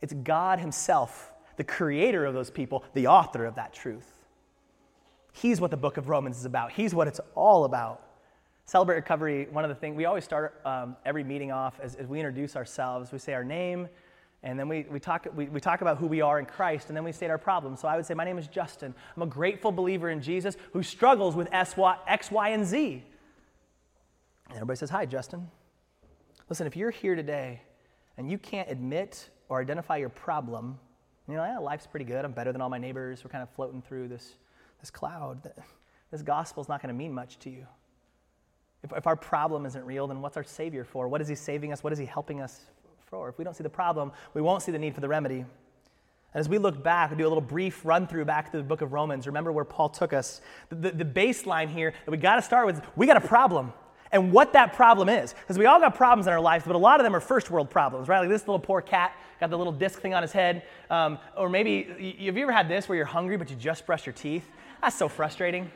It's 0.00 0.12
God 0.12 0.60
Himself, 0.60 1.32
the 1.56 1.64
creator 1.64 2.24
of 2.24 2.34
those 2.34 2.50
people, 2.50 2.84
the 2.94 3.08
author 3.08 3.44
of 3.44 3.56
that 3.56 3.72
truth. 3.72 4.12
He's 5.32 5.60
what 5.60 5.70
the 5.70 5.76
book 5.76 5.96
of 5.96 6.08
Romans 6.08 6.38
is 6.38 6.44
about, 6.44 6.72
He's 6.72 6.94
what 6.94 7.08
it's 7.08 7.20
all 7.34 7.64
about. 7.64 8.02
Celebrate 8.64 8.94
Recovery, 8.94 9.48
one 9.50 9.64
of 9.64 9.68
the 9.68 9.74
things, 9.74 9.96
we 9.96 10.04
always 10.04 10.22
start 10.22 10.60
um, 10.64 10.96
every 11.04 11.24
meeting 11.24 11.50
off 11.50 11.80
as, 11.82 11.96
as 11.96 12.06
we 12.06 12.20
introduce 12.20 12.54
ourselves. 12.54 13.10
We 13.10 13.18
say 13.18 13.34
our 13.34 13.44
name, 13.44 13.88
and 14.44 14.58
then 14.58 14.68
we, 14.68 14.86
we, 14.90 14.98
talk, 14.98 15.26
we, 15.34 15.46
we 15.46 15.60
talk 15.60 15.82
about 15.82 15.98
who 15.98 16.06
we 16.06 16.20
are 16.20 16.40
in 16.40 16.46
Christ, 16.46 16.88
and 16.88 16.96
then 16.96 17.04
we 17.04 17.12
state 17.12 17.30
our 17.30 17.38
problems. 17.38 17.80
So 17.80 17.88
I 17.88 17.94
would 17.96 18.04
say, 18.04 18.14
My 18.14 18.24
name 18.24 18.38
is 18.38 18.48
Justin. 18.48 18.94
I'm 19.16 19.22
a 19.22 19.26
grateful 19.26 19.70
believer 19.70 20.10
in 20.10 20.20
Jesus 20.20 20.56
who 20.72 20.82
struggles 20.82 21.36
with 21.36 21.48
S, 21.52 21.76
y, 21.76 21.96
X, 22.08 22.30
Y, 22.30 22.48
and 22.48 22.66
Z. 22.66 23.04
And 24.48 24.56
everybody 24.56 24.78
says, 24.78 24.90
Hi, 24.90 25.06
Justin. 25.06 25.48
Listen, 26.48 26.66
if 26.66 26.76
you're 26.76 26.90
here 26.90 27.14
today 27.14 27.62
and 28.16 28.30
you 28.30 28.36
can't 28.36 28.68
admit 28.68 29.30
or 29.48 29.60
identify 29.60 29.96
your 29.96 30.08
problem, 30.08 30.78
you 31.28 31.36
know, 31.36 31.44
yeah, 31.44 31.58
life's 31.58 31.86
pretty 31.86 32.04
good. 32.04 32.24
I'm 32.24 32.32
better 32.32 32.52
than 32.52 32.60
all 32.60 32.68
my 32.68 32.78
neighbors. 32.78 33.22
We're 33.24 33.30
kind 33.30 33.42
of 33.42 33.50
floating 33.50 33.80
through 33.80 34.08
this, 34.08 34.34
this 34.80 34.90
cloud. 34.90 35.52
This 36.10 36.20
gospel's 36.20 36.68
not 36.68 36.82
going 36.82 36.92
to 36.92 36.98
mean 36.98 37.12
much 37.12 37.38
to 37.38 37.50
you. 37.50 37.66
If, 38.82 38.92
if 38.92 39.06
our 39.06 39.16
problem 39.16 39.66
isn't 39.66 39.84
real, 39.84 40.08
then 40.08 40.20
what's 40.20 40.36
our 40.36 40.42
Savior 40.42 40.84
for? 40.84 41.06
What 41.06 41.20
is 41.20 41.28
He 41.28 41.36
saving 41.36 41.72
us? 41.72 41.84
What 41.84 41.92
is 41.92 41.98
He 41.98 42.04
helping 42.04 42.40
us 42.40 42.66
for. 43.12 43.28
If 43.28 43.36
we 43.36 43.44
don't 43.44 43.54
see 43.54 43.62
the 43.62 43.68
problem, 43.68 44.10
we 44.32 44.40
won't 44.40 44.62
see 44.62 44.72
the 44.72 44.78
need 44.78 44.94
for 44.94 45.02
the 45.02 45.08
remedy. 45.08 45.40
And 45.40 45.46
as 46.32 46.48
we 46.48 46.56
look 46.56 46.82
back, 46.82 47.10
we 47.10 47.16
do 47.18 47.26
a 47.26 47.28
little 47.28 47.42
brief 47.42 47.84
run 47.84 48.06
through 48.06 48.24
back 48.24 48.50
to 48.50 48.56
the 48.56 48.62
book 48.62 48.80
of 48.80 48.94
Romans. 48.94 49.26
Remember 49.26 49.52
where 49.52 49.66
Paul 49.66 49.90
took 49.90 50.14
us. 50.14 50.40
The, 50.70 50.76
the, 50.76 50.90
the 50.92 51.04
baseline 51.04 51.68
here 51.68 51.92
that 52.06 52.10
we 52.10 52.16
got 52.16 52.36
to 52.36 52.42
start 52.42 52.64
with 52.64 52.80
we 52.96 53.06
got 53.06 53.18
a 53.18 53.28
problem. 53.28 53.74
And 54.12 54.32
what 54.32 54.54
that 54.54 54.72
problem 54.72 55.10
is. 55.10 55.34
Because 55.34 55.58
we 55.58 55.66
all 55.66 55.78
got 55.78 55.94
problems 55.94 56.26
in 56.26 56.32
our 56.32 56.40
lives, 56.40 56.64
but 56.66 56.74
a 56.74 56.78
lot 56.78 57.00
of 57.00 57.04
them 57.04 57.14
are 57.14 57.20
first 57.20 57.50
world 57.50 57.68
problems, 57.68 58.08
right? 58.08 58.20
Like 58.20 58.30
this 58.30 58.48
little 58.48 58.58
poor 58.58 58.80
cat 58.80 59.14
got 59.40 59.50
the 59.50 59.58
little 59.58 59.74
disc 59.74 60.00
thing 60.00 60.14
on 60.14 60.22
his 60.22 60.32
head. 60.32 60.62
Um, 60.88 61.18
or 61.36 61.50
maybe, 61.50 62.16
have 62.24 62.38
you 62.38 62.44
ever 62.44 62.52
had 62.52 62.66
this 62.66 62.88
where 62.88 62.96
you're 62.96 63.04
hungry, 63.04 63.36
but 63.36 63.50
you 63.50 63.56
just 63.56 63.84
brushed 63.84 64.06
your 64.06 64.14
teeth? 64.14 64.48
That's 64.80 64.96
so 64.96 65.10
frustrating 65.10 65.70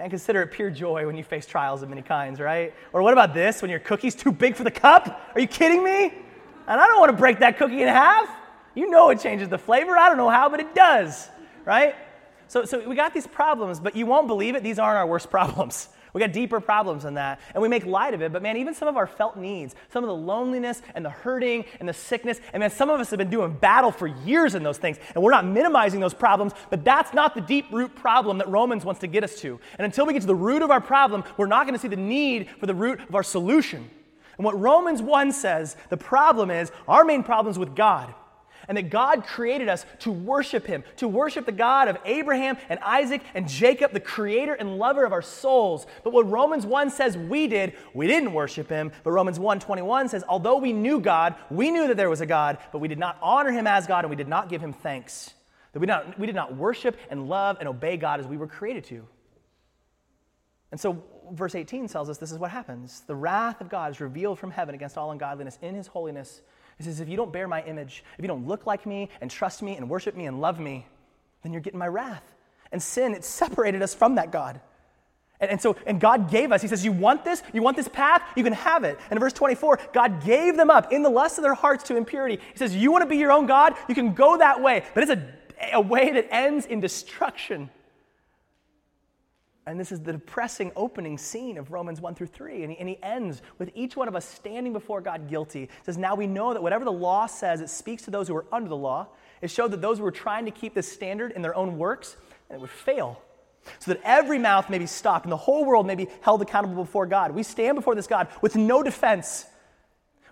and 0.00 0.10
consider 0.10 0.42
it 0.42 0.48
pure 0.48 0.70
joy 0.70 1.06
when 1.06 1.16
you 1.16 1.22
face 1.22 1.46
trials 1.46 1.82
of 1.82 1.88
many 1.88 2.02
kinds, 2.02 2.40
right? 2.40 2.74
Or 2.92 3.02
what 3.02 3.12
about 3.12 3.34
this 3.34 3.62
when 3.62 3.70
your 3.70 3.80
cookie's 3.80 4.14
too 4.14 4.32
big 4.32 4.56
for 4.56 4.64
the 4.64 4.70
cup? 4.70 5.30
Are 5.34 5.40
you 5.40 5.46
kidding 5.46 5.84
me? 5.84 6.12
And 6.66 6.80
I 6.80 6.86
don't 6.86 6.98
want 6.98 7.10
to 7.10 7.16
break 7.16 7.40
that 7.40 7.58
cookie 7.58 7.82
in 7.82 7.88
half. 7.88 8.28
You 8.74 8.88
know 8.88 9.10
it 9.10 9.20
changes 9.20 9.48
the 9.48 9.58
flavor. 9.58 9.96
I 9.96 10.08
don't 10.08 10.16
know 10.16 10.30
how, 10.30 10.48
but 10.48 10.60
it 10.60 10.74
does, 10.74 11.28
right? 11.64 11.94
So, 12.48 12.64
so 12.64 12.88
we 12.88 12.96
got 12.96 13.12
these 13.12 13.26
problems, 13.26 13.78
but 13.78 13.94
you 13.94 14.06
won't 14.06 14.26
believe 14.26 14.54
it. 14.54 14.62
These 14.62 14.78
aren't 14.78 14.96
our 14.96 15.06
worst 15.06 15.30
problems. 15.36 15.88
We 16.12 16.20
got 16.20 16.32
deeper 16.32 16.60
problems 16.60 17.04
than 17.04 17.14
that, 17.14 17.40
and 17.54 17.62
we 17.62 17.68
make 17.68 17.86
light 17.86 18.14
of 18.14 18.22
it. 18.22 18.32
But 18.32 18.42
man, 18.42 18.56
even 18.56 18.74
some 18.74 18.88
of 18.88 18.96
our 18.96 19.06
felt 19.06 19.36
needs, 19.36 19.74
some 19.92 20.02
of 20.02 20.08
the 20.08 20.14
loneliness 20.14 20.82
and 20.94 21.04
the 21.04 21.10
hurting 21.10 21.64
and 21.78 21.88
the 21.88 21.92
sickness, 21.92 22.40
and 22.52 22.60
man, 22.60 22.70
some 22.70 22.90
of 22.90 23.00
us 23.00 23.10
have 23.10 23.18
been 23.18 23.30
doing 23.30 23.52
battle 23.52 23.92
for 23.92 24.06
years 24.06 24.54
in 24.54 24.62
those 24.62 24.78
things, 24.78 24.98
and 25.14 25.22
we're 25.22 25.30
not 25.30 25.44
minimizing 25.46 26.00
those 26.00 26.14
problems, 26.14 26.52
but 26.70 26.84
that's 26.84 27.14
not 27.14 27.34
the 27.34 27.40
deep 27.40 27.66
root 27.70 27.94
problem 27.94 28.38
that 28.38 28.48
Romans 28.48 28.84
wants 28.84 29.00
to 29.00 29.06
get 29.06 29.24
us 29.24 29.40
to. 29.40 29.60
And 29.78 29.84
until 29.84 30.06
we 30.06 30.12
get 30.12 30.22
to 30.22 30.26
the 30.26 30.34
root 30.34 30.62
of 30.62 30.70
our 30.70 30.80
problem, 30.80 31.24
we're 31.36 31.46
not 31.46 31.66
going 31.66 31.74
to 31.74 31.80
see 31.80 31.88
the 31.88 31.96
need 31.96 32.48
for 32.58 32.66
the 32.66 32.74
root 32.74 33.00
of 33.00 33.14
our 33.14 33.22
solution. 33.22 33.88
And 34.36 34.44
what 34.44 34.58
Romans 34.58 35.02
1 35.02 35.32
says, 35.32 35.76
the 35.90 35.96
problem 35.96 36.50
is 36.50 36.72
our 36.88 37.04
main 37.04 37.22
problem 37.22 37.50
is 37.50 37.58
with 37.58 37.76
God 37.76 38.14
and 38.68 38.76
that 38.76 38.90
God 38.90 39.24
created 39.26 39.68
us 39.68 39.86
to 40.00 40.10
worship 40.10 40.66
Him, 40.66 40.84
to 40.96 41.08
worship 41.08 41.46
the 41.46 41.52
God 41.52 41.88
of 41.88 41.98
Abraham 42.04 42.56
and 42.68 42.78
Isaac 42.80 43.22
and 43.34 43.48
Jacob, 43.48 43.92
the 43.92 44.00
creator 44.00 44.54
and 44.54 44.78
lover 44.78 45.04
of 45.04 45.12
our 45.12 45.22
souls. 45.22 45.86
But 46.04 46.12
what 46.12 46.30
Romans 46.30 46.66
1 46.66 46.90
says 46.90 47.16
we 47.16 47.46
did, 47.46 47.74
we 47.94 48.06
didn't 48.06 48.32
worship 48.32 48.68
Him. 48.68 48.92
But 49.02 49.12
Romans 49.12 49.38
1 49.38 49.60
21 49.60 50.08
says, 50.08 50.24
although 50.28 50.56
we 50.58 50.72
knew 50.72 51.00
God, 51.00 51.34
we 51.50 51.70
knew 51.70 51.88
that 51.88 51.96
there 51.96 52.10
was 52.10 52.20
a 52.20 52.26
God, 52.26 52.58
but 52.72 52.78
we 52.78 52.88
did 52.88 52.98
not 52.98 53.18
honor 53.22 53.50
Him 53.50 53.66
as 53.66 53.86
God 53.86 54.04
and 54.04 54.10
we 54.10 54.16
did 54.16 54.28
not 54.28 54.48
give 54.48 54.62
Him 54.62 54.72
thanks. 54.72 55.34
That 55.72 55.80
we, 55.80 55.86
not, 55.86 56.18
we 56.18 56.26
did 56.26 56.34
not 56.34 56.56
worship 56.56 56.96
and 57.10 57.28
love 57.28 57.56
and 57.60 57.68
obey 57.68 57.96
God 57.96 58.20
as 58.20 58.26
we 58.26 58.36
were 58.36 58.48
created 58.48 58.84
to. 58.84 59.06
And 60.72 60.80
so, 60.80 61.02
verse 61.32 61.54
18 61.54 61.88
tells 61.88 62.08
us 62.08 62.18
this 62.18 62.32
is 62.32 62.38
what 62.38 62.50
happens. 62.50 63.02
The 63.06 63.14
wrath 63.14 63.60
of 63.60 63.68
God 63.68 63.92
is 63.92 64.00
revealed 64.00 64.38
from 64.38 64.50
heaven 64.50 64.74
against 64.74 64.96
all 64.96 65.10
ungodliness 65.10 65.58
in 65.62 65.74
his 65.74 65.86
holiness 65.86 66.42
he 66.80 66.84
says, 66.84 67.00
if 67.00 67.10
you 67.10 67.16
don't 67.16 67.30
bear 67.30 67.46
my 67.46 67.62
image, 67.64 68.02
if 68.16 68.22
you 68.22 68.28
don't 68.28 68.46
look 68.46 68.64
like 68.64 68.86
me 68.86 69.10
and 69.20 69.30
trust 69.30 69.60
me 69.60 69.76
and 69.76 69.90
worship 69.90 70.16
me 70.16 70.24
and 70.24 70.40
love 70.40 70.58
me, 70.58 70.86
then 71.42 71.52
you're 71.52 71.60
getting 71.60 71.78
my 71.78 71.88
wrath. 71.88 72.22
And 72.72 72.82
sin, 72.82 73.12
it 73.12 73.22
separated 73.22 73.82
us 73.82 73.94
from 73.94 74.14
that 74.14 74.32
God. 74.32 74.60
And, 75.40 75.50
and, 75.50 75.60
so, 75.60 75.76
and 75.86 76.00
God 76.00 76.30
gave 76.30 76.52
us, 76.52 76.62
He 76.62 76.68
says, 76.68 76.82
You 76.82 76.92
want 76.92 77.22
this? 77.22 77.42
You 77.52 77.60
want 77.60 77.76
this 77.76 77.88
path? 77.88 78.22
You 78.34 78.44
can 78.44 78.54
have 78.54 78.84
it. 78.84 78.98
And 79.10 79.12
in 79.12 79.18
verse 79.18 79.34
24, 79.34 79.78
God 79.92 80.24
gave 80.24 80.56
them 80.56 80.70
up 80.70 80.90
in 80.90 81.02
the 81.02 81.10
lust 81.10 81.36
of 81.36 81.42
their 81.42 81.54
hearts 81.54 81.84
to 81.84 81.96
impurity. 81.96 82.38
He 82.52 82.58
says, 82.58 82.74
You 82.74 82.90
want 82.90 83.02
to 83.02 83.08
be 83.08 83.16
your 83.16 83.32
own 83.32 83.46
God? 83.46 83.74
You 83.86 83.94
can 83.94 84.14
go 84.14 84.38
that 84.38 84.62
way. 84.62 84.84
But 84.94 85.02
it's 85.02 85.12
a, 85.12 85.74
a 85.74 85.80
way 85.80 86.12
that 86.12 86.28
ends 86.30 86.64
in 86.64 86.80
destruction. 86.80 87.68
And 89.70 89.78
this 89.78 89.92
is 89.92 90.00
the 90.00 90.12
depressing 90.12 90.72
opening 90.74 91.16
scene 91.16 91.56
of 91.56 91.70
Romans 91.70 92.00
1 92.00 92.16
through 92.16 92.26
3. 92.26 92.64
And 92.64 92.72
he, 92.72 92.78
and 92.78 92.88
he, 92.88 92.98
ends 93.02 93.40
with 93.58 93.70
each 93.74 93.96
one 93.96 94.08
of 94.08 94.16
us 94.16 94.24
standing 94.24 94.72
before 94.72 95.00
God 95.00 95.28
guilty. 95.28 95.64
It 95.64 95.70
says, 95.86 95.96
Now 95.96 96.16
we 96.16 96.26
know 96.26 96.52
that 96.52 96.62
whatever 96.62 96.84
the 96.84 96.92
law 96.92 97.26
says, 97.26 97.60
it 97.60 97.70
speaks 97.70 98.02
to 98.04 98.10
those 98.10 98.26
who 98.26 98.36
are 98.36 98.46
under 98.52 98.68
the 98.68 98.76
law. 98.76 99.06
It 99.40 99.48
showed 99.48 99.70
that 99.70 99.80
those 99.80 99.98
who 99.98 100.04
were 100.04 100.10
trying 100.10 100.44
to 100.46 100.50
keep 100.50 100.74
this 100.74 100.90
standard 100.90 101.32
in 101.32 101.40
their 101.40 101.54
own 101.54 101.78
works, 101.78 102.16
and 102.48 102.56
it 102.56 102.60
would 102.60 102.70
fail. 102.70 103.22
So 103.78 103.92
that 103.92 104.00
every 104.02 104.38
mouth 104.38 104.68
may 104.70 104.78
be 104.78 104.86
stopped 104.86 105.24
and 105.24 105.32
the 105.32 105.36
whole 105.36 105.64
world 105.64 105.86
may 105.86 105.94
be 105.94 106.08
held 106.22 106.42
accountable 106.42 106.82
before 106.82 107.06
God. 107.06 107.30
We 107.30 107.42
stand 107.42 107.76
before 107.76 107.94
this 107.94 108.06
God 108.06 108.28
with 108.40 108.56
no 108.56 108.82
defense. 108.82 109.46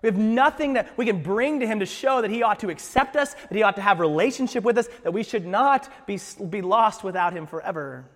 We 0.03 0.09
have 0.09 0.17
nothing 0.17 0.75
that 0.75 0.97
we 0.97 1.07
can 1.07 1.23
bring 1.23 1.61
to 1.61 1.67
him 1.67 1.81
to 1.81 1.87
show 1.87 2.23
that 2.23 2.31
he 2.31 2.43
ought 2.43 2.61
to 2.61 2.71
accept 2.71 3.17
us, 3.17 3.35
that 3.35 3.55
he 3.55 3.63
ought 3.63 3.77
to 3.77 3.83
have 3.83 4.01
relationship 4.01 4.65
with 4.65 4.79
us, 4.79 4.89
that 5.03 5.13
we 5.13 5.23
should 5.23 5.47
not 5.47 5.89
be, 6.07 6.19
be 6.49 6.63
lost 6.63 7.05
without 7.05 7.33
him 7.33 7.47
forever. 7.47 8.07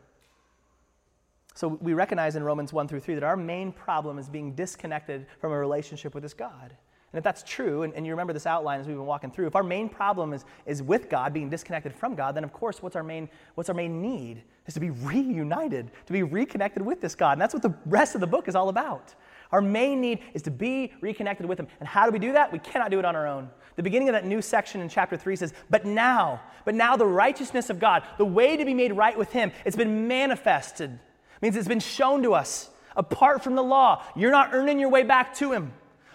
So 1.54 1.68
we 1.68 1.94
recognize 1.94 2.36
in 2.36 2.42
Romans 2.42 2.72
1 2.72 2.88
through 2.88 3.00
3 3.00 3.14
that 3.14 3.24
our 3.24 3.36
main 3.36 3.72
problem 3.72 4.18
is 4.18 4.28
being 4.28 4.54
disconnected 4.54 5.26
from 5.40 5.52
a 5.52 5.58
relationship 5.58 6.14
with 6.14 6.22
this 6.22 6.34
God. 6.34 6.74
And 7.12 7.18
if 7.18 7.24
that's 7.24 7.42
true, 7.42 7.82
and, 7.82 7.92
and, 7.92 8.06
you 8.06 8.12
remember 8.12 8.32
this 8.32 8.46
outline 8.46 8.80
as 8.80 8.86
we've 8.86 8.96
been 8.96 9.04
walking 9.04 9.30
through, 9.30 9.46
if 9.46 9.54
our 9.54 9.62
main 9.62 9.90
problem 9.90 10.32
is, 10.32 10.46
is 10.64 10.82
with 10.82 11.10
God, 11.10 11.34
being 11.34 11.50
disconnected 11.50 11.94
from 11.94 12.14
God, 12.14 12.34
then 12.34 12.42
of 12.42 12.54
course, 12.54 12.82
what's 12.82 12.96
our, 12.96 13.02
main, 13.02 13.28
what's 13.54 13.68
our 13.68 13.74
main 13.74 14.00
need? 14.00 14.42
Is 14.66 14.72
to 14.74 14.80
be 14.80 14.88
reunited, 14.88 15.90
to 16.06 16.12
be 16.12 16.22
reconnected 16.22 16.80
with 16.82 17.02
this 17.02 17.14
God. 17.14 17.32
And 17.32 17.40
that's 17.40 17.52
what 17.52 17.62
the 17.62 17.74
rest 17.84 18.14
of 18.14 18.22
the 18.22 18.26
book 18.26 18.48
is 18.48 18.54
all 18.54 18.70
about. 18.70 19.14
Our 19.50 19.60
main 19.60 20.00
need 20.00 20.20
is 20.32 20.40
to 20.42 20.50
be 20.50 20.94
reconnected 21.02 21.44
with 21.44 21.60
Him. 21.60 21.68
And 21.80 21.86
how 21.88 22.06
do 22.06 22.12
we 22.12 22.18
do 22.18 22.32
that? 22.32 22.50
We 22.50 22.58
cannot 22.60 22.90
do 22.90 22.98
it 22.98 23.04
on 23.04 23.14
our 23.14 23.26
own. 23.26 23.50
The 23.76 23.82
beginning 23.82 24.08
of 24.08 24.14
that 24.14 24.24
new 24.24 24.40
section 24.40 24.80
in 24.80 24.88
chapter 24.88 25.18
3 25.18 25.36
says, 25.36 25.52
But 25.68 25.84
now, 25.84 26.40
but 26.64 26.74
now 26.74 26.96
the 26.96 27.04
righteousness 27.04 27.68
of 27.68 27.78
God, 27.78 28.04
the 28.16 28.24
way 28.24 28.56
to 28.56 28.64
be 28.64 28.72
made 28.72 28.94
right 28.94 29.18
with 29.18 29.32
Him, 29.32 29.52
it's 29.66 29.76
been 29.76 30.08
manifested 30.08 30.98
means 31.42 31.56
it's 31.56 31.68
been 31.68 31.80
shown 31.80 32.22
to 32.22 32.32
us. 32.34 32.70
Apart 32.96 33.42
from 33.42 33.54
the 33.54 33.62
law, 33.62 34.02
you're 34.14 34.30
not 34.30 34.50
earning 34.52 34.78
your 34.78 34.88
way 34.88 35.02
back 35.02 35.34
to 35.36 35.52
Him. 35.52 35.72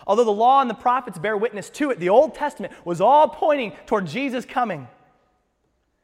Although 0.08 0.24
the 0.24 0.32
law 0.32 0.62
and 0.62 0.70
the 0.70 0.76
prophets 0.76 1.20
bear 1.20 1.36
witness 1.36 1.70
to 1.72 1.92
it, 1.92 2.00
the 2.00 2.10
Old 2.10 2.34
Testament 2.34 2.74
was 2.86 3.02
all 3.02 3.28
pointing 3.28 3.74
toward 3.86 4.08
Jesus 4.08 4.46
coming. 4.46 4.88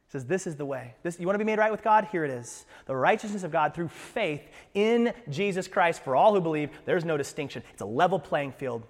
He 0.07 0.11
says, 0.11 0.25
This 0.25 0.45
is 0.45 0.57
the 0.57 0.65
way. 0.65 0.95
This, 1.03 1.19
you 1.19 1.25
want 1.25 1.35
to 1.35 1.39
be 1.39 1.45
made 1.45 1.57
right 1.57 1.71
with 1.71 1.83
God? 1.83 2.09
Here 2.11 2.25
it 2.25 2.31
is. 2.31 2.65
The 2.85 2.95
righteousness 2.95 3.43
of 3.43 3.51
God 3.51 3.73
through 3.73 3.87
faith 3.87 4.41
in 4.73 5.13
Jesus 5.29 5.69
Christ 5.69 6.03
for 6.03 6.17
all 6.17 6.33
who 6.33 6.41
believe. 6.41 6.69
There's 6.85 7.05
no 7.05 7.15
distinction, 7.15 7.63
it's 7.71 7.81
a 7.81 7.85
level 7.85 8.19
playing 8.19 8.51
field. 8.51 8.83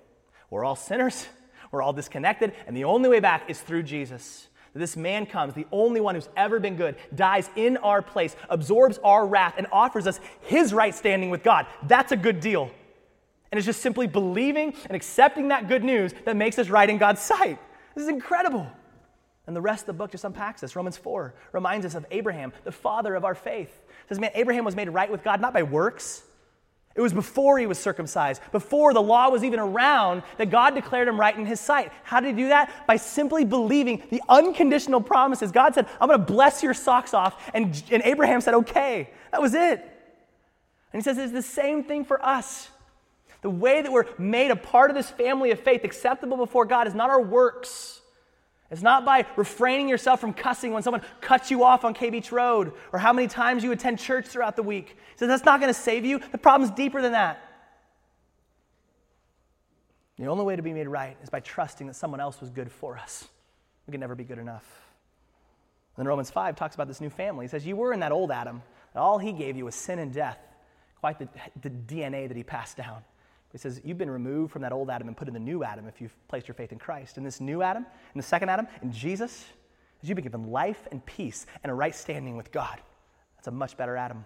We're 0.49 0.65
all 0.65 0.75
sinners, 0.75 1.27
we're 1.71 1.83
all 1.83 1.93
disconnected, 1.93 2.53
and 2.65 2.75
the 2.75 2.85
only 2.85 3.09
way 3.09 3.19
back 3.19 3.49
is 3.49 3.61
through 3.61 3.83
Jesus 3.83 4.47
this 4.79 4.97
man 4.97 5.25
comes, 5.25 5.53
the 5.53 5.67
only 5.71 6.01
one 6.01 6.15
who's 6.15 6.29
ever 6.35 6.59
been 6.59 6.75
good, 6.75 6.95
dies 7.13 7.49
in 7.55 7.77
our 7.77 8.01
place, 8.01 8.35
absorbs 8.49 8.97
our 9.03 9.25
wrath, 9.25 9.55
and 9.57 9.67
offers 9.71 10.07
us 10.07 10.19
his 10.41 10.73
right 10.73 10.95
standing 10.95 11.29
with 11.29 11.43
God. 11.43 11.67
That's 11.87 12.11
a 12.11 12.17
good 12.17 12.39
deal. 12.39 12.71
And 13.51 13.59
it's 13.59 13.67
just 13.67 13.81
simply 13.81 14.07
believing 14.07 14.73
and 14.85 14.95
accepting 14.95 15.49
that 15.49 15.67
good 15.67 15.83
news 15.83 16.11
that 16.25 16.35
makes 16.35 16.57
us 16.57 16.69
right 16.69 16.89
in 16.89 16.97
God's 16.97 17.21
sight. 17.21 17.59
This 17.93 18.03
is 18.03 18.09
incredible. 18.09 18.67
And 19.45 19.55
the 19.55 19.61
rest 19.61 19.83
of 19.83 19.87
the 19.87 19.93
book 19.93 20.11
just 20.11 20.23
unpacks 20.23 20.61
this. 20.61 20.75
Romans 20.75 20.97
4 20.97 21.35
reminds 21.51 21.85
us 21.85 21.93
of 21.93 22.05
Abraham, 22.09 22.51
the 22.63 22.71
father 22.71 23.13
of 23.13 23.25
our 23.25 23.35
faith. 23.35 23.69
It 23.69 24.09
says, 24.09 24.19
man, 24.19 24.31
Abraham 24.33 24.65
was 24.65 24.75
made 24.75 24.89
right 24.89 25.11
with 25.11 25.23
God 25.23 25.39
not 25.39 25.53
by 25.53 25.63
works, 25.63 26.23
It 26.95 27.01
was 27.01 27.11
before 27.11 27.57
he 27.57 27.65
was 27.65 27.79
circumcised, 27.79 28.39
before 28.51 28.93
the 28.93 29.01
law 29.01 29.29
was 29.29 29.43
even 29.43 29.59
around, 29.59 30.21
that 30.37 30.51
God 30.51 30.75
declared 30.75 31.07
him 31.07 31.19
right 31.19 31.35
in 31.35 31.45
his 31.45 31.59
sight. 31.59 31.91
How 32.03 32.19
did 32.19 32.35
he 32.35 32.43
do 32.43 32.49
that? 32.49 32.71
By 32.85 32.97
simply 32.97 33.45
believing 33.45 34.03
the 34.11 34.21
unconditional 34.29 35.01
promises. 35.01 35.51
God 35.51 35.73
said, 35.73 35.87
I'm 35.99 36.07
going 36.07 36.19
to 36.19 36.25
bless 36.25 36.61
your 36.61 36.75
socks 36.75 37.15
off. 37.15 37.49
And, 37.55 37.83
and 37.89 38.03
Abraham 38.05 38.41
said, 38.41 38.53
okay. 38.53 39.09
That 39.31 39.41
was 39.41 39.55
it. 39.55 39.79
And 39.79 41.01
he 41.01 41.01
says 41.01 41.17
it's 41.17 41.33
the 41.33 41.41
same 41.41 41.83
thing 41.83 42.05
for 42.05 42.23
us. 42.23 42.69
The 43.41 43.49
way 43.49 43.81
that 43.81 43.91
we're 43.91 44.05
made 44.19 44.51
a 44.51 44.55
part 44.55 44.91
of 44.91 44.95
this 44.95 45.09
family 45.09 45.49
of 45.49 45.59
faith, 45.59 45.83
acceptable 45.83 46.37
before 46.37 46.65
God, 46.65 46.87
is 46.87 46.93
not 46.93 47.09
our 47.09 47.21
works. 47.21 48.01
It's 48.73 48.81
not 48.81 49.05
by 49.05 49.27
refraining 49.35 49.87
yourself 49.87 50.19
from 50.19 50.33
cussing 50.33 50.73
when 50.73 50.81
someone 50.81 51.03
cuts 51.21 51.51
you 51.51 51.63
off 51.63 51.85
on 51.85 51.93
K 51.93 52.09
Beach 52.09 52.31
Road 52.31 52.73
or 52.91 52.97
how 52.97 53.13
many 53.13 53.27
times 53.27 53.63
you 53.63 53.71
attend 53.71 53.99
church 53.99 54.25
throughout 54.25 54.55
the 54.55 54.63
week. 54.63 54.89
He 54.89 55.17
says 55.17 55.27
that's 55.27 55.45
not 55.45 55.59
going 55.59 55.71
to 55.71 55.79
save 55.79 56.05
you. 56.05 56.19
The 56.31 56.39
problem's 56.39 56.73
deeper 56.75 56.99
than 56.99 57.11
that. 57.11 57.39
The 60.17 60.25
only 60.25 60.43
way 60.43 60.55
to 60.55 60.63
be 60.63 60.73
made 60.73 60.87
right 60.87 61.15
is 61.21 61.29
by 61.29 61.39
trusting 61.39 61.85
that 61.85 61.93
someone 61.93 62.19
else 62.19 62.41
was 62.41 62.49
good 62.49 62.71
for 62.71 62.97
us. 62.97 63.27
We 63.85 63.91
can 63.91 64.01
never 64.01 64.15
be 64.15 64.23
good 64.23 64.39
enough. 64.39 64.65
And 65.95 66.03
Then 66.03 66.07
Romans 66.07 66.31
5 66.31 66.55
talks 66.55 66.73
about 66.73 66.87
this 66.87 66.99
new 66.99 67.11
family. 67.11 67.45
He 67.45 67.49
says, 67.49 67.67
You 67.67 67.75
were 67.75 67.93
in 67.93 67.99
that 67.99 68.11
old 68.11 68.31
Adam, 68.31 68.63
all 68.95 69.19
he 69.19 69.33
gave 69.33 69.55
you 69.55 69.65
was 69.65 69.75
sin 69.75 69.99
and 69.99 70.11
death, 70.11 70.39
quite 70.99 71.19
the, 71.19 71.27
the 71.61 71.69
DNA 71.69 72.27
that 72.27 72.35
he 72.35 72.43
passed 72.43 72.75
down. 72.75 73.03
He 73.53 73.59
says, 73.59 73.79
You've 73.85 73.99
been 73.99 74.09
removed 74.09 74.51
from 74.51 74.63
that 74.63 74.73
old 74.73 74.89
Adam 74.89 75.07
and 75.07 75.15
put 75.15 75.29
in 75.29 75.33
the 75.33 75.39
new 75.39 75.63
Adam 75.63 75.87
if 75.87 76.01
you've 76.01 76.15
placed 76.27 76.47
your 76.47 76.55
faith 76.55 76.73
in 76.73 76.79
Christ. 76.79 77.17
In 77.17 77.23
this 77.23 77.39
new 77.39 77.61
Adam, 77.61 77.85
in 77.85 78.19
the 78.19 78.23
second 78.23 78.49
Adam, 78.49 78.67
in 78.81 78.91
Jesus, 78.91 79.45
you've 80.01 80.15
been 80.15 80.23
given 80.23 80.51
life 80.51 80.87
and 80.91 81.05
peace 81.05 81.45
and 81.63 81.71
a 81.71 81.73
right 81.73 81.95
standing 81.95 82.35
with 82.35 82.51
God. 82.51 82.81
That's 83.37 83.47
a 83.47 83.51
much 83.51 83.77
better 83.77 83.95
Adam. 83.95 84.25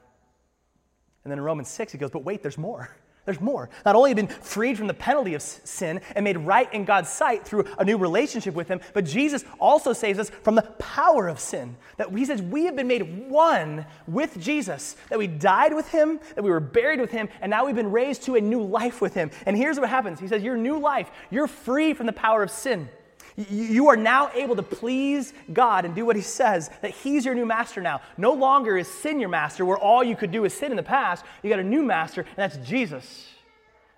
And 1.23 1.31
then 1.31 1.37
in 1.37 1.43
Romans 1.43 1.67
6, 1.67 1.91
he 1.91 1.97
goes, 1.97 2.09
But 2.09 2.23
wait, 2.23 2.41
there's 2.41 2.57
more. 2.57 2.89
There's 3.27 3.41
more. 3.41 3.69
Not 3.85 3.97
only 3.97 4.11
have 4.11 4.15
been 4.15 4.29
freed 4.29 4.77
from 4.77 4.87
the 4.87 4.93
penalty 4.93 5.33
of 5.33 5.41
sin 5.41 5.99
and 6.15 6.23
made 6.23 6.37
right 6.37 6.73
in 6.73 6.85
God's 6.85 7.09
sight 7.09 7.43
through 7.43 7.65
a 7.77 7.83
new 7.83 7.97
relationship 7.97 8.55
with 8.55 8.69
Him, 8.69 8.79
but 8.93 9.03
Jesus 9.03 9.43
also 9.59 9.91
saves 9.91 10.17
us 10.17 10.29
from 10.29 10.55
the 10.55 10.61
power 10.61 11.27
of 11.27 11.37
sin. 11.37 11.75
That 11.97 12.09
He 12.17 12.23
says 12.23 12.41
we 12.41 12.63
have 12.63 12.77
been 12.77 12.87
made 12.87 13.29
one 13.29 13.85
with 14.07 14.39
Jesus, 14.39 14.95
that 15.09 15.19
we 15.19 15.27
died 15.27 15.73
with 15.73 15.89
Him, 15.89 16.21
that 16.35 16.43
we 16.43 16.49
were 16.49 16.61
buried 16.61 17.01
with 17.01 17.11
Him, 17.11 17.27
and 17.41 17.49
now 17.49 17.65
we've 17.65 17.75
been 17.75 17.91
raised 17.91 18.23
to 18.23 18.35
a 18.35 18.41
new 18.41 18.63
life 18.63 19.01
with 19.01 19.13
Him. 19.13 19.29
And 19.45 19.57
here's 19.57 19.77
what 19.77 19.89
happens 19.89 20.21
He 20.21 20.29
says, 20.29 20.41
Your 20.41 20.55
new 20.55 20.79
life, 20.79 21.11
you're 21.29 21.47
free 21.47 21.93
from 21.93 22.05
the 22.05 22.13
power 22.13 22.43
of 22.43 22.49
sin. 22.49 22.87
You 23.38 23.88
are 23.89 23.95
now 23.95 24.32
able 24.34 24.56
to 24.56 24.63
please 24.63 25.32
God 25.54 25.86
and 25.86 25.93
do 25.93 26.06
what 26.06 26.15
He 26.15 26.23
says, 26.23 26.71
that 26.82 26.91
He's 26.91 27.23
your 27.23 27.36
new 27.36 27.45
master 27.45 27.82
now. 27.82 28.02
No 28.17 28.34
longer 28.34 28.78
is 28.78 28.88
sin 28.88 29.19
your 29.19 29.30
master, 29.30 29.63
where 29.63 29.78
all 29.78 30.04
you 30.04 30.15
could 30.15 30.32
do 30.32 30.43
is 30.45 30.54
sin 30.54 30.71
in 30.71 30.78
the 30.78 30.84
past. 30.84 31.23
You 31.43 31.50
got 31.52 31.60
a 31.60 31.63
new 31.63 31.84
master, 31.84 32.21
and 32.21 32.36
that's 32.36 32.58
Jesus. 32.67 33.30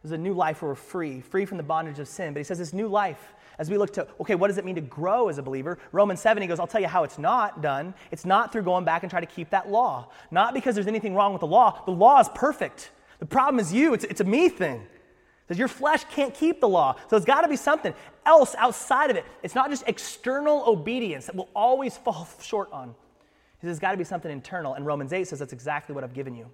This 0.04 0.10
is 0.10 0.12
a 0.12 0.18
new 0.18 0.34
life 0.34 0.62
where 0.62 0.70
we're 0.70 0.76
free, 0.76 1.22
free 1.22 1.46
from 1.46 1.56
the 1.56 1.64
bondage 1.64 2.00
of 2.00 2.10
sin. 2.10 2.34
But 2.34 2.42
He 2.42 2.44
says 2.44 2.58
this 2.58 2.74
new 2.74 2.90
life, 2.90 3.34
as 3.60 3.70
we 3.70 3.78
look 3.78 3.94
to, 3.94 4.08
okay, 4.20 4.36
what 4.36 4.48
does 4.48 4.58
it 4.58 4.66
mean 4.66 4.76
to 4.76 4.82
grow 4.82 5.30
as 5.30 5.38
a 5.38 5.44
believer? 5.44 5.80
Romans 5.94 6.20
7, 6.20 6.42
he 6.42 6.48
goes, 6.48 6.60
I'll 6.60 6.68
tell 6.68 6.82
you 6.82 6.88
how 6.88 7.04
it's 7.04 7.20
not 7.20 7.62
done. 7.62 7.94
It's 8.12 8.26
not 8.26 8.52
through 8.52 8.64
going 8.64 8.86
back 8.86 9.04
and 9.04 9.10
trying 9.10 9.26
to 9.26 9.34
keep 9.34 9.50
that 9.52 9.70
law. 9.70 10.10
Not 10.32 10.54
because 10.54 10.76
there's 10.76 10.88
anything 10.88 11.14
wrong 11.14 11.34
with 11.34 11.42
the 11.42 11.48
law. 11.48 11.82
The 11.86 11.92
law 11.92 12.20
is 12.20 12.30
perfect. 12.36 12.92
The 13.20 13.26
problem 13.26 13.60
is 13.60 13.74
you, 13.74 13.94
it's, 13.94 14.06
it's 14.06 14.22
a 14.22 14.26
me 14.26 14.48
thing. 14.48 14.88
Because 15.50 15.58
your 15.58 15.68
flesh 15.68 16.04
can't 16.12 16.32
keep 16.32 16.62
the 16.62 16.70
law. 16.70 16.94
So 16.94 17.08
there's 17.10 17.26
got 17.26 17.42
to 17.42 17.48
be 17.48 17.56
something 17.56 17.92
else 18.24 18.54
outside 18.56 19.10
of 19.10 19.16
it. 19.16 19.26
It's 19.42 19.56
not 19.56 19.72
just 19.72 19.84
external 19.88 20.64
obedience 20.68 21.26
that 21.26 21.36
will 21.36 21.50
always 21.56 21.98
fall 21.98 22.30
short 22.42 22.72
on. 22.72 22.90
He 22.90 23.66
says, 23.66 23.70
there's 23.70 23.80
got 23.80 23.94
to 23.94 23.98
be 23.98 24.04
something 24.04 24.32
internal. 24.32 24.76
And 24.76 24.86
Romans 24.86 25.12
8 25.12 25.28
says, 25.28 25.40
that's 25.40 25.52
exactly 25.52 25.96
what 25.96 26.04
I've 26.04 26.14
given 26.14 26.36
you. 26.36 26.52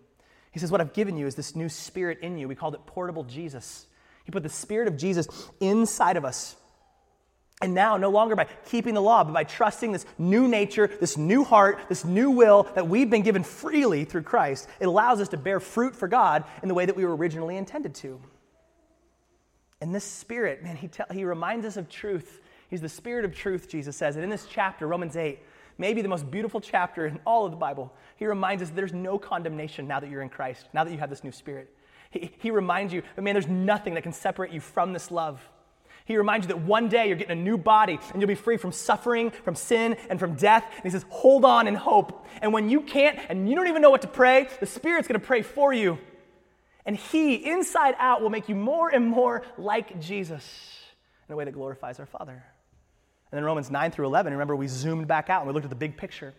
He 0.53 0.59
says, 0.59 0.71
what 0.71 0.79
I've 0.79 0.93
given 0.93 1.17
you 1.17 1.27
is 1.27 1.35
this 1.35 1.57
new 1.57 1.67
spirit 1.67 2.19
in 2.21 2.37
you. 2.37 2.47
We 2.47 2.55
called 2.55 2.73
it 2.73 2.85
portable 2.85 3.25
Jesus. 3.25 3.85
He 4.23 4.31
put 4.31 4.43
the 4.43 4.49
spirit 4.49 4.87
of 4.87 4.95
Jesus 4.95 5.27
inside 5.59 6.15
of 6.15 6.23
us. 6.23 6.55
And 7.61 7.73
now, 7.73 7.97
no 7.97 8.09
longer 8.09 8.37
by 8.37 8.47
keeping 8.65 8.93
the 8.93 9.01
law, 9.01 9.25
but 9.25 9.33
by 9.33 9.43
trusting 9.43 9.91
this 9.91 10.05
new 10.17 10.47
nature, 10.47 10.87
this 10.87 11.17
new 11.17 11.43
heart, 11.43 11.79
this 11.89 12.05
new 12.05 12.31
will 12.31 12.63
that 12.75 12.87
we've 12.87 13.09
been 13.09 13.23
given 13.23 13.43
freely 13.43 14.05
through 14.05 14.23
Christ, 14.23 14.69
it 14.79 14.85
allows 14.85 15.19
us 15.19 15.27
to 15.29 15.37
bear 15.37 15.59
fruit 15.59 15.97
for 15.97 16.07
God 16.07 16.45
in 16.61 16.69
the 16.69 16.73
way 16.73 16.85
that 16.85 16.95
we 16.95 17.03
were 17.03 17.15
originally 17.15 17.57
intended 17.57 17.93
to. 17.95 18.21
And 19.81 19.93
this 19.93 20.03
Spirit, 20.03 20.63
man, 20.63 20.75
he, 20.75 20.87
tell, 20.87 21.07
he 21.11 21.25
reminds 21.25 21.65
us 21.65 21.77
of 21.77 21.89
truth. 21.89 22.41
He's 22.69 22.81
the 22.81 22.89
Spirit 22.89 23.25
of 23.25 23.35
truth, 23.35 23.69
Jesus 23.69 23.95
says. 23.95 24.15
And 24.15 24.23
in 24.23 24.29
this 24.29 24.47
chapter, 24.49 24.87
Romans 24.87 25.15
8, 25.15 25.39
maybe 25.77 26.01
the 26.01 26.07
most 26.07 26.29
beautiful 26.31 26.61
chapter 26.61 27.05
in 27.05 27.19
all 27.25 27.45
of 27.45 27.51
the 27.51 27.57
Bible, 27.57 27.93
he 28.15 28.25
reminds 28.25 28.63
us 28.63 28.69
there's 28.69 28.93
no 28.93 29.17
condemnation 29.17 29.87
now 29.87 29.99
that 29.99 30.09
you're 30.09 30.21
in 30.21 30.29
Christ, 30.29 30.67
now 30.73 30.83
that 30.83 30.91
you 30.91 30.97
have 30.97 31.09
this 31.09 31.23
new 31.23 31.31
Spirit. 31.31 31.69
He, 32.11 32.31
he 32.39 32.51
reminds 32.51 32.93
you 32.93 33.03
man, 33.17 33.33
there's 33.33 33.47
nothing 33.47 33.95
that 33.95 34.03
can 34.03 34.13
separate 34.13 34.51
you 34.51 34.61
from 34.61 34.93
this 34.93 35.11
love. 35.11 35.41
He 36.05 36.17
reminds 36.17 36.45
you 36.45 36.53
that 36.53 36.61
one 36.61 36.87
day 36.87 37.07
you're 37.07 37.17
getting 37.17 37.37
a 37.37 37.43
new 37.43 37.57
body 37.57 37.99
and 38.13 38.21
you'll 38.21 38.27
be 38.27 38.35
free 38.35 38.57
from 38.57 38.71
suffering, 38.71 39.31
from 39.31 39.55
sin, 39.55 39.97
and 40.07 40.19
from 40.19 40.35
death. 40.35 40.63
And 40.75 40.83
he 40.83 40.91
says, 40.91 41.03
hold 41.09 41.43
on 41.43 41.67
in 41.67 41.73
hope. 41.73 42.27
And 42.43 42.53
when 42.53 42.69
you 42.69 42.81
can't 42.81 43.19
and 43.27 43.49
you 43.49 43.55
don't 43.55 43.67
even 43.67 43.81
know 43.81 43.89
what 43.89 44.03
to 44.03 44.07
pray, 44.07 44.47
the 44.59 44.67
Spirit's 44.67 45.07
going 45.07 45.19
to 45.19 45.25
pray 45.25 45.41
for 45.41 45.73
you. 45.73 45.97
And 46.85 46.95
He, 46.95 47.35
inside 47.35 47.95
out, 47.97 48.21
will 48.21 48.29
make 48.29 48.47
you 48.49 48.55
more 48.55 48.89
and 48.89 49.07
more 49.07 49.43
like 49.57 49.99
Jesus 49.99 50.79
in 51.27 51.33
a 51.33 51.35
way 51.35 51.45
that 51.45 51.51
glorifies 51.51 51.99
our 51.99 52.05
Father. 52.05 52.43
And 53.31 53.37
then 53.37 53.43
Romans 53.43 53.71
9 53.71 53.91
through 53.91 54.05
11, 54.05 54.33
remember 54.33 54.55
we 54.55 54.67
zoomed 54.67 55.07
back 55.07 55.29
out 55.29 55.41
and 55.41 55.47
we 55.47 55.53
looked 55.53 55.65
at 55.65 55.71
the 55.71 55.75
big 55.75 55.97
picture. 55.97 56.33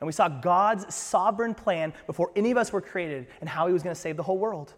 And 0.00 0.06
we 0.06 0.12
saw 0.12 0.28
God's 0.28 0.94
sovereign 0.94 1.54
plan 1.54 1.92
before 2.06 2.30
any 2.36 2.52
of 2.52 2.56
us 2.56 2.72
were 2.72 2.80
created 2.80 3.26
and 3.40 3.48
how 3.48 3.66
He 3.66 3.72
was 3.72 3.82
going 3.82 3.94
to 3.94 4.00
save 4.00 4.16
the 4.16 4.22
whole 4.22 4.38
world. 4.38 4.74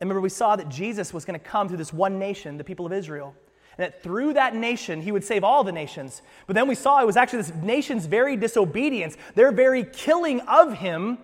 And 0.00 0.08
remember, 0.08 0.20
we 0.20 0.30
saw 0.30 0.56
that 0.56 0.68
Jesus 0.68 1.14
was 1.14 1.24
going 1.24 1.38
to 1.38 1.44
come 1.44 1.68
through 1.68 1.76
this 1.76 1.92
one 1.92 2.18
nation, 2.18 2.56
the 2.56 2.64
people 2.64 2.84
of 2.84 2.92
Israel. 2.92 3.36
And 3.78 3.84
that 3.84 4.02
through 4.02 4.34
that 4.34 4.56
nation, 4.56 5.00
he 5.00 5.12
would 5.12 5.22
save 5.22 5.44
all 5.44 5.62
the 5.62 5.70
nations. 5.70 6.22
But 6.48 6.54
then 6.54 6.66
we 6.66 6.74
saw 6.74 7.00
it 7.00 7.06
was 7.06 7.16
actually 7.16 7.42
this 7.42 7.54
nation's 7.54 8.06
very 8.06 8.36
disobedience, 8.36 9.16
their 9.36 9.52
very 9.52 9.84
killing 9.84 10.40
of 10.40 10.74
him, 10.74 11.18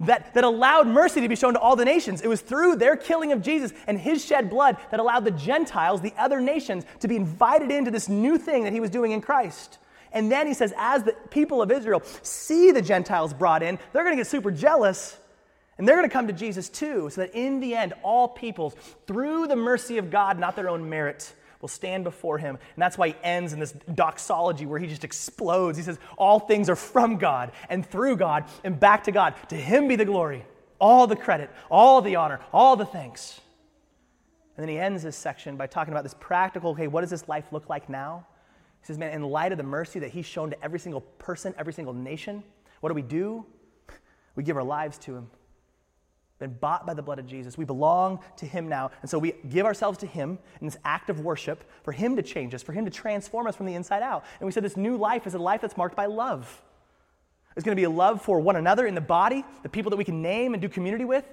that, 0.00 0.34
that 0.34 0.44
allowed 0.44 0.86
mercy 0.86 1.20
to 1.20 1.28
be 1.28 1.36
shown 1.36 1.54
to 1.54 1.60
all 1.60 1.76
the 1.76 1.84
nations. 1.84 2.20
It 2.20 2.28
was 2.28 2.40
through 2.40 2.76
their 2.76 2.96
killing 2.96 3.32
of 3.32 3.42
Jesus 3.42 3.72
and 3.86 3.98
his 3.98 4.24
shed 4.24 4.50
blood 4.50 4.76
that 4.90 5.00
allowed 5.00 5.24
the 5.24 5.30
Gentiles, 5.30 6.00
the 6.00 6.14
other 6.18 6.40
nations, 6.40 6.84
to 7.00 7.08
be 7.08 7.16
invited 7.16 7.70
into 7.70 7.90
this 7.90 8.08
new 8.08 8.38
thing 8.38 8.64
that 8.64 8.72
he 8.72 8.80
was 8.80 8.90
doing 8.90 9.12
in 9.12 9.20
Christ. 9.20 9.78
And 10.12 10.30
then 10.30 10.46
he 10.46 10.54
says, 10.54 10.72
as 10.76 11.02
the 11.02 11.12
people 11.30 11.60
of 11.60 11.70
Israel 11.72 12.02
see 12.22 12.70
the 12.70 12.82
Gentiles 12.82 13.34
brought 13.34 13.62
in, 13.62 13.78
they're 13.92 14.04
going 14.04 14.16
to 14.16 14.20
get 14.20 14.28
super 14.28 14.50
jealous 14.50 15.18
and 15.76 15.88
they're 15.88 15.96
going 15.96 16.08
to 16.08 16.12
come 16.12 16.28
to 16.28 16.32
Jesus 16.32 16.68
too, 16.68 17.10
so 17.10 17.22
that 17.22 17.34
in 17.34 17.58
the 17.58 17.74
end, 17.74 17.94
all 18.02 18.28
peoples, 18.28 18.74
through 19.06 19.48
the 19.48 19.56
mercy 19.56 19.98
of 19.98 20.10
God, 20.10 20.38
not 20.38 20.54
their 20.54 20.68
own 20.68 20.88
merit, 20.88 21.34
will 21.64 21.68
stand 21.68 22.04
before 22.04 22.36
him. 22.36 22.58
And 22.74 22.82
that's 22.82 22.98
why 22.98 23.08
he 23.08 23.16
ends 23.22 23.54
in 23.54 23.58
this 23.58 23.72
doxology 23.94 24.66
where 24.66 24.78
he 24.78 24.86
just 24.86 25.02
explodes. 25.02 25.78
He 25.78 25.82
says, 25.82 25.98
All 26.18 26.38
things 26.38 26.68
are 26.68 26.76
from 26.76 27.16
God 27.16 27.52
and 27.70 27.86
through 27.86 28.18
God 28.18 28.44
and 28.64 28.78
back 28.78 29.04
to 29.04 29.12
God. 29.12 29.34
To 29.48 29.56
him 29.56 29.88
be 29.88 29.96
the 29.96 30.04
glory, 30.04 30.44
all 30.78 31.06
the 31.06 31.16
credit, 31.16 31.50
all 31.70 32.02
the 32.02 32.16
honor, 32.16 32.40
all 32.52 32.76
the 32.76 32.84
thanks. 32.84 33.40
And 34.58 34.62
then 34.62 34.68
he 34.68 34.78
ends 34.78 35.02
this 35.02 35.16
section 35.16 35.56
by 35.56 35.66
talking 35.66 35.94
about 35.94 36.02
this 36.02 36.14
practical 36.20 36.72
okay, 36.72 36.86
what 36.86 37.00
does 37.00 37.08
this 37.08 37.26
life 37.28 37.46
look 37.50 37.70
like 37.70 37.88
now? 37.88 38.26
He 38.82 38.86
says, 38.86 38.98
Man, 38.98 39.14
in 39.14 39.22
light 39.22 39.50
of 39.50 39.56
the 39.56 39.64
mercy 39.64 39.98
that 40.00 40.10
he's 40.10 40.26
shown 40.26 40.50
to 40.50 40.62
every 40.62 40.78
single 40.78 41.00
person, 41.00 41.54
every 41.56 41.72
single 41.72 41.94
nation, 41.94 42.44
what 42.80 42.90
do 42.90 42.94
we 42.94 43.00
do? 43.00 43.46
We 44.36 44.42
give 44.42 44.58
our 44.58 44.64
lives 44.64 44.98
to 44.98 45.16
him 45.16 45.30
been 46.44 46.58
bought 46.60 46.86
by 46.86 46.94
the 46.94 47.02
blood 47.02 47.18
of 47.18 47.26
Jesus. 47.26 47.56
We 47.56 47.64
belong 47.64 48.20
to 48.36 48.46
Him 48.46 48.68
now. 48.68 48.90
And 49.00 49.10
so 49.10 49.18
we 49.18 49.32
give 49.48 49.66
ourselves 49.66 49.98
to 49.98 50.06
Him 50.06 50.38
in 50.60 50.66
this 50.66 50.76
act 50.84 51.10
of 51.10 51.20
worship 51.20 51.64
for 51.82 51.92
Him 51.92 52.16
to 52.16 52.22
change 52.22 52.54
us, 52.54 52.62
for 52.62 52.72
Him 52.72 52.84
to 52.84 52.90
transform 52.90 53.46
us 53.46 53.56
from 53.56 53.66
the 53.66 53.74
inside 53.74 54.02
out. 54.02 54.24
And 54.40 54.46
we 54.46 54.52
said 54.52 54.62
this 54.62 54.76
new 54.76 54.96
life 54.96 55.26
is 55.26 55.34
a 55.34 55.38
life 55.38 55.60
that's 55.60 55.76
marked 55.76 55.96
by 55.96 56.06
love. 56.06 56.62
It's 57.56 57.64
going 57.64 57.76
to 57.76 57.80
be 57.80 57.84
a 57.84 57.90
love 57.90 58.20
for 58.20 58.40
one 58.40 58.56
another 58.56 58.86
in 58.86 58.94
the 58.94 59.00
body, 59.00 59.44
the 59.62 59.68
people 59.68 59.90
that 59.90 59.96
we 59.96 60.04
can 60.04 60.22
name 60.22 60.54
and 60.54 60.60
do 60.60 60.68
community 60.68 61.04
with. 61.04 61.24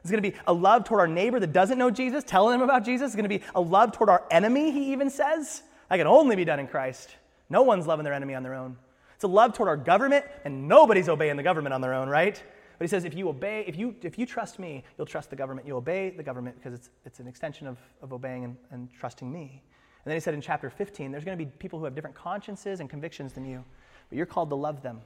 It's 0.00 0.10
going 0.10 0.22
to 0.22 0.30
be 0.30 0.36
a 0.46 0.52
love 0.52 0.84
toward 0.84 1.00
our 1.00 1.08
neighbor 1.08 1.40
that 1.40 1.52
doesn't 1.52 1.78
know 1.78 1.90
Jesus, 1.90 2.24
telling 2.24 2.58
them 2.58 2.68
about 2.68 2.84
Jesus. 2.84 3.06
It's 3.06 3.16
going 3.16 3.28
to 3.28 3.38
be 3.38 3.44
a 3.54 3.60
love 3.60 3.92
toward 3.92 4.10
our 4.10 4.24
enemy, 4.30 4.70
he 4.70 4.92
even 4.92 5.10
says. 5.10 5.62
That 5.88 5.96
can 5.96 6.06
only 6.06 6.36
be 6.36 6.44
done 6.44 6.60
in 6.60 6.66
Christ. 6.66 7.10
No 7.50 7.62
one's 7.62 7.86
loving 7.86 8.04
their 8.04 8.14
enemy 8.14 8.34
on 8.34 8.42
their 8.42 8.54
own. 8.54 8.76
It's 9.14 9.24
a 9.24 9.28
love 9.28 9.52
toward 9.52 9.68
our 9.68 9.76
government, 9.76 10.24
and 10.44 10.68
nobody's 10.68 11.08
obeying 11.08 11.36
the 11.36 11.42
government 11.42 11.74
on 11.74 11.80
their 11.80 11.94
own, 11.94 12.08
right? 12.08 12.40
But 12.78 12.84
he 12.84 12.88
says, 12.88 13.04
if 13.04 13.14
you 13.14 13.28
obey, 13.28 13.64
if 13.66 13.76
you, 13.76 13.96
if 14.02 14.18
you 14.18 14.24
trust 14.24 14.60
me, 14.60 14.84
you'll 14.96 15.06
trust 15.06 15.30
the 15.30 15.36
government. 15.36 15.66
You'll 15.66 15.78
obey 15.78 16.10
the 16.10 16.22
government 16.22 16.56
because 16.56 16.74
it's, 16.74 16.90
it's 17.04 17.18
an 17.18 17.26
extension 17.26 17.66
of, 17.66 17.76
of 18.02 18.12
obeying 18.12 18.44
and, 18.44 18.56
and 18.70 18.88
trusting 18.92 19.30
me. 19.30 19.62
And 20.04 20.10
then 20.10 20.14
he 20.14 20.20
said 20.20 20.34
in 20.34 20.40
chapter 20.40 20.70
15, 20.70 21.10
there's 21.10 21.24
going 21.24 21.36
to 21.36 21.44
be 21.44 21.50
people 21.58 21.80
who 21.80 21.84
have 21.84 21.96
different 21.96 22.14
consciences 22.14 22.78
and 22.78 22.88
convictions 22.88 23.32
than 23.32 23.44
you, 23.44 23.64
but 24.08 24.16
you're 24.16 24.26
called 24.26 24.48
to 24.50 24.54
love 24.54 24.80
them, 24.80 25.00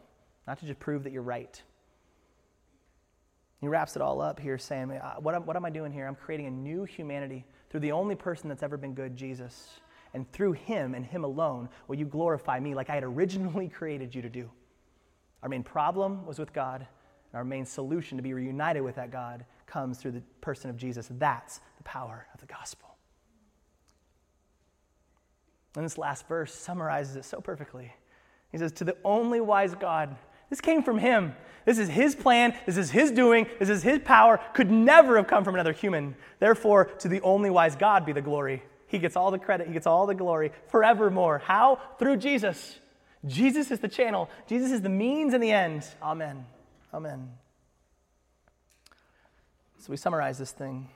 not 0.46 0.58
to 0.60 0.66
just 0.66 0.78
prove 0.80 1.02
that 1.04 1.12
you're 1.12 1.22
right. 1.22 1.60
He 3.62 3.68
wraps 3.68 3.96
it 3.96 4.02
all 4.02 4.20
up 4.20 4.38
here 4.38 4.58
saying, 4.58 4.90
uh, 4.92 5.14
what 5.14 5.34
am, 5.34 5.46
what 5.46 5.56
am 5.56 5.64
I 5.64 5.70
doing 5.70 5.92
here? 5.92 6.06
I'm 6.06 6.14
creating 6.14 6.46
a 6.46 6.50
new 6.50 6.84
humanity 6.84 7.46
through 7.70 7.80
the 7.80 7.92
only 7.92 8.16
person 8.16 8.50
that's 8.50 8.62
ever 8.62 8.76
been 8.76 8.92
good, 8.92 9.16
Jesus. 9.16 9.80
And 10.12 10.30
through 10.32 10.52
him 10.52 10.94
and 10.94 11.06
him 11.06 11.24
alone 11.24 11.70
will 11.88 11.96
you 11.96 12.04
glorify 12.04 12.60
me 12.60 12.74
like 12.74 12.90
I 12.90 12.94
had 12.94 13.04
originally 13.04 13.68
created 13.74 14.14
you 14.14 14.20
to 14.20 14.28
do. 14.28 14.50
Our 15.42 15.48
main 15.48 15.62
problem 15.62 16.26
was 16.26 16.38
with 16.38 16.52
God 16.52 16.86
our 17.34 17.44
main 17.44 17.64
solution 17.64 18.18
to 18.18 18.22
be 18.22 18.34
reunited 18.34 18.82
with 18.82 18.96
that 18.96 19.10
God 19.10 19.44
comes 19.66 19.98
through 19.98 20.12
the 20.12 20.22
person 20.40 20.68
of 20.68 20.76
Jesus. 20.76 21.08
That's 21.10 21.60
the 21.78 21.82
power 21.84 22.26
of 22.34 22.40
the 22.40 22.46
gospel. 22.46 22.88
And 25.74 25.84
this 25.84 25.96
last 25.96 26.28
verse 26.28 26.54
summarizes 26.54 27.16
it 27.16 27.24
so 27.24 27.40
perfectly. 27.40 27.92
He 28.50 28.58
says, 28.58 28.72
To 28.72 28.84
the 28.84 28.96
only 29.04 29.40
wise 29.40 29.74
God, 29.74 30.14
this 30.50 30.60
came 30.60 30.82
from 30.82 30.98
him. 30.98 31.34
This 31.64 31.78
is 31.78 31.88
his 31.88 32.14
plan. 32.14 32.54
This 32.66 32.76
is 32.76 32.90
his 32.90 33.10
doing. 33.10 33.46
This 33.58 33.70
is 33.70 33.82
his 33.82 34.00
power. 34.00 34.38
Could 34.52 34.70
never 34.70 35.16
have 35.16 35.26
come 35.26 35.44
from 35.44 35.54
another 35.54 35.72
human. 35.72 36.14
Therefore, 36.40 36.86
to 36.98 37.08
the 37.08 37.22
only 37.22 37.48
wise 37.48 37.76
God 37.76 38.04
be 38.04 38.12
the 38.12 38.20
glory. 38.20 38.62
He 38.86 38.98
gets 38.98 39.16
all 39.16 39.30
the 39.30 39.38
credit. 39.38 39.66
He 39.66 39.72
gets 39.72 39.86
all 39.86 40.06
the 40.06 40.14
glory 40.14 40.52
forevermore. 40.68 41.38
How? 41.38 41.80
Through 41.98 42.18
Jesus. 42.18 42.78
Jesus 43.24 43.70
is 43.70 43.78
the 43.78 43.88
channel. 43.88 44.28
Jesus 44.46 44.72
is 44.72 44.82
the 44.82 44.90
means 44.90 45.32
and 45.32 45.42
the 45.42 45.52
end. 45.52 45.86
Amen. 46.02 46.44
Amen. 46.94 47.30
So 49.78 49.90
we 49.90 49.96
summarize 49.96 50.38
this 50.38 50.52
thing. 50.52 50.88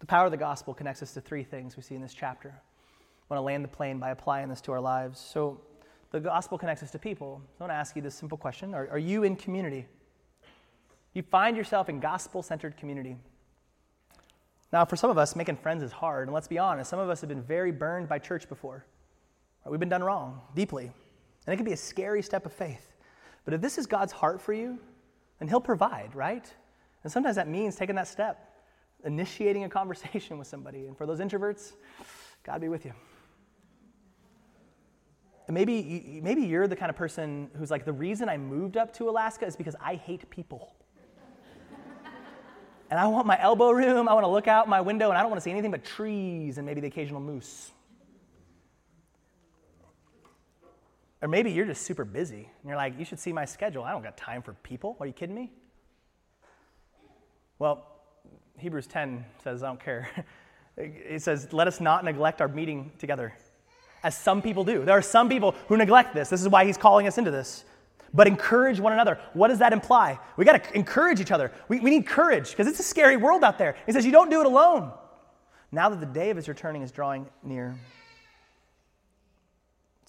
The 0.00 0.06
power 0.06 0.26
of 0.26 0.30
the 0.30 0.36
gospel 0.36 0.74
connects 0.74 1.02
us 1.02 1.14
to 1.14 1.20
three 1.20 1.42
things 1.42 1.76
we 1.76 1.82
see 1.82 1.94
in 1.94 2.02
this 2.02 2.12
chapter. 2.12 2.50
I 2.50 3.34
want 3.34 3.38
to 3.38 3.44
land 3.44 3.64
the 3.64 3.68
plane 3.68 3.98
by 3.98 4.10
applying 4.10 4.48
this 4.48 4.60
to 4.62 4.72
our 4.72 4.80
lives. 4.80 5.18
So 5.18 5.60
the 6.10 6.20
gospel 6.20 6.58
connects 6.58 6.82
us 6.82 6.90
to 6.90 6.98
people. 6.98 7.40
So 7.52 7.56
I 7.60 7.62
want 7.64 7.70
to 7.72 7.76
ask 7.76 7.96
you 7.96 8.02
this 8.02 8.14
simple 8.14 8.36
question 8.36 8.74
Are, 8.74 8.88
are 8.90 8.98
you 8.98 9.22
in 9.22 9.36
community? 9.36 9.86
You 11.14 11.22
find 11.22 11.56
yourself 11.56 11.88
in 11.88 11.98
gospel 11.98 12.42
centered 12.42 12.76
community. 12.76 13.16
Now, 14.72 14.84
for 14.84 14.96
some 14.96 15.10
of 15.10 15.18
us, 15.18 15.36
making 15.36 15.56
friends 15.56 15.82
is 15.82 15.92
hard. 15.92 16.28
And 16.28 16.34
let's 16.34 16.48
be 16.48 16.58
honest, 16.58 16.88
some 16.90 16.98
of 16.98 17.10
us 17.10 17.20
have 17.20 17.28
been 17.28 17.42
very 17.42 17.72
burned 17.72 18.08
by 18.08 18.18
church 18.18 18.48
before. 18.48 18.86
We've 19.66 19.80
been 19.80 19.88
done 19.88 20.02
wrong, 20.02 20.40
deeply. 20.54 20.90
And 21.46 21.52
it 21.52 21.56
can 21.56 21.64
be 21.64 21.72
a 21.72 21.76
scary 21.76 22.22
step 22.22 22.46
of 22.46 22.52
faith. 22.52 22.92
But 23.44 23.54
if 23.54 23.60
this 23.60 23.78
is 23.78 23.86
God's 23.86 24.12
heart 24.12 24.40
for 24.40 24.52
you, 24.52 24.78
then 25.42 25.48
He'll 25.48 25.60
provide, 25.60 26.14
right? 26.14 26.48
And 27.04 27.12
sometimes 27.12 27.36
that 27.36 27.48
means 27.48 27.76
taking 27.76 27.96
that 27.96 28.08
step, 28.08 28.54
initiating 29.04 29.64
a 29.64 29.68
conversation 29.68 30.38
with 30.40 30.46
somebody. 30.46 30.86
And 30.86 30.96
for 30.96 31.06
those 31.06 31.20
introverts, 31.20 31.72
God 32.44 32.60
be 32.60 32.68
with 32.68 32.84
you 32.84 32.92
maybe, 35.52 36.20
maybe 36.22 36.42
you're 36.42 36.66
the 36.66 36.76
kind 36.76 36.90
of 36.90 36.96
person 36.96 37.50
who's 37.56 37.70
like, 37.70 37.84
the 37.84 37.92
reason 37.92 38.28
I 38.28 38.38
moved 38.38 38.76
up 38.76 38.92
to 38.94 39.08
Alaska 39.08 39.46
is 39.46 39.56
because 39.56 39.76
I 39.80 39.94
hate 39.94 40.28
people. 40.30 40.74
and 42.90 42.98
I 42.98 43.06
want 43.06 43.26
my 43.26 43.40
elbow 43.40 43.70
room, 43.70 44.08
I 44.08 44.14
want 44.14 44.24
to 44.24 44.30
look 44.30 44.48
out 44.48 44.68
my 44.68 44.80
window, 44.80 45.10
and 45.10 45.18
I 45.18 45.20
don't 45.20 45.30
want 45.30 45.40
to 45.40 45.44
see 45.44 45.50
anything 45.50 45.70
but 45.70 45.84
trees 45.84 46.58
and 46.58 46.66
maybe 46.66 46.80
the 46.80 46.88
occasional 46.88 47.20
moose. 47.20 47.70
Or 51.22 51.28
maybe 51.28 51.52
you're 51.52 51.66
just 51.66 51.82
super 51.82 52.04
busy 52.04 52.50
and 52.60 52.68
you're 52.68 52.76
like, 52.76 52.98
you 52.98 53.04
should 53.04 53.20
see 53.20 53.32
my 53.32 53.44
schedule. 53.44 53.84
I 53.84 53.92
don't 53.92 54.02
got 54.02 54.16
time 54.16 54.42
for 54.42 54.54
people. 54.54 54.96
Are 54.98 55.06
you 55.06 55.12
kidding 55.12 55.36
me? 55.36 55.52
Well, 57.60 57.86
Hebrews 58.58 58.88
10 58.88 59.24
says, 59.42 59.62
I 59.62 59.68
don't 59.68 59.82
care. 59.82 60.08
It 60.74 61.20
says, 61.20 61.52
let 61.52 61.68
us 61.68 61.82
not 61.82 62.02
neglect 62.02 62.40
our 62.40 62.48
meeting 62.48 62.92
together 62.98 63.34
as 64.02 64.16
some 64.16 64.40
people 64.40 64.64
do. 64.64 64.86
There 64.86 64.96
are 64.96 65.02
some 65.02 65.28
people 65.28 65.54
who 65.68 65.76
neglect 65.76 66.14
this. 66.14 66.30
This 66.30 66.40
is 66.40 66.48
why 66.48 66.64
he's 66.64 66.78
calling 66.78 67.06
us 67.06 67.18
into 67.18 67.30
this. 67.30 67.64
But 68.14 68.26
encourage 68.26 68.80
one 68.80 68.94
another. 68.94 69.18
What 69.34 69.48
does 69.48 69.58
that 69.58 69.74
imply? 69.74 70.18
We 70.38 70.46
got 70.46 70.64
to 70.64 70.74
encourage 70.74 71.20
each 71.20 71.30
other. 71.30 71.52
We, 71.68 71.80
we 71.80 71.90
need 71.90 72.06
courage 72.06 72.50
because 72.50 72.66
it's 72.66 72.80
a 72.80 72.82
scary 72.82 73.18
world 73.18 73.44
out 73.44 73.58
there. 73.58 73.76
He 73.84 73.92
says, 73.92 74.06
You 74.06 74.12
don't 74.12 74.30
do 74.30 74.40
it 74.40 74.46
alone. 74.46 74.92
Now 75.70 75.88
that 75.88 76.00
the 76.00 76.06
day 76.06 76.30
of 76.30 76.36
his 76.36 76.48
returning 76.48 76.80
is 76.80 76.90
drawing 76.90 77.26
near. 77.42 77.74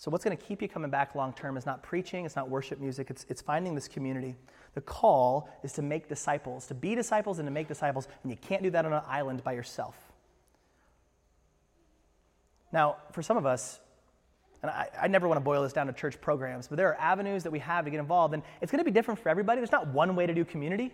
So, 0.03 0.11
what's 0.11 0.25
going 0.25 0.35
to 0.35 0.43
keep 0.43 0.61
you 0.61 0.67
coming 0.67 0.91
back 0.91 1.15
long 1.15 1.31
term 1.31 1.55
is 1.55 1.65
not 1.65 1.81
preaching, 1.81 2.25
it's 2.25 2.35
not 2.35 2.49
worship 2.49 2.77
music, 2.77 3.09
it's, 3.09 3.25
it's 3.29 3.41
finding 3.41 3.73
this 3.73 3.87
community. 3.87 4.35
The 4.73 4.81
call 4.81 5.49
is 5.63 5.71
to 5.73 5.81
make 5.81 6.09
disciples, 6.09 6.67
to 6.67 6.73
be 6.73 6.93
disciples 6.93 7.39
and 7.39 7.47
to 7.47 7.51
make 7.51 7.69
disciples, 7.69 8.09
and 8.21 8.29
you 8.29 8.37
can't 8.37 8.61
do 8.61 8.69
that 8.71 8.83
on 8.83 8.91
an 8.91 9.01
island 9.07 9.45
by 9.45 9.53
yourself. 9.53 9.95
Now, 12.73 12.97
for 13.13 13.21
some 13.21 13.37
of 13.37 13.45
us, 13.45 13.79
and 14.61 14.69
I, 14.69 14.89
I, 15.03 15.07
never 15.07 15.25
want 15.25 15.37
to 15.37 15.41
boil 15.41 15.63
this 15.63 15.71
down 15.71 15.87
to 15.87 15.93
church 15.93 16.19
programs, 16.19 16.67
but 16.67 16.75
there 16.75 16.89
are 16.89 16.99
avenues 16.99 17.43
that 17.43 17.51
we 17.51 17.59
have 17.59 17.85
to 17.85 17.91
get 17.91 18.01
involved, 18.01 18.33
and 18.33 18.43
it's 18.61 18.73
going 18.73 18.83
to 18.83 18.83
be 18.83 18.91
different 18.91 19.21
for 19.21 19.29
everybody. 19.29 19.61
There's 19.61 19.71
not 19.71 19.87
one 19.87 20.17
way 20.17 20.27
to 20.27 20.33
do 20.33 20.43
community 20.43 20.93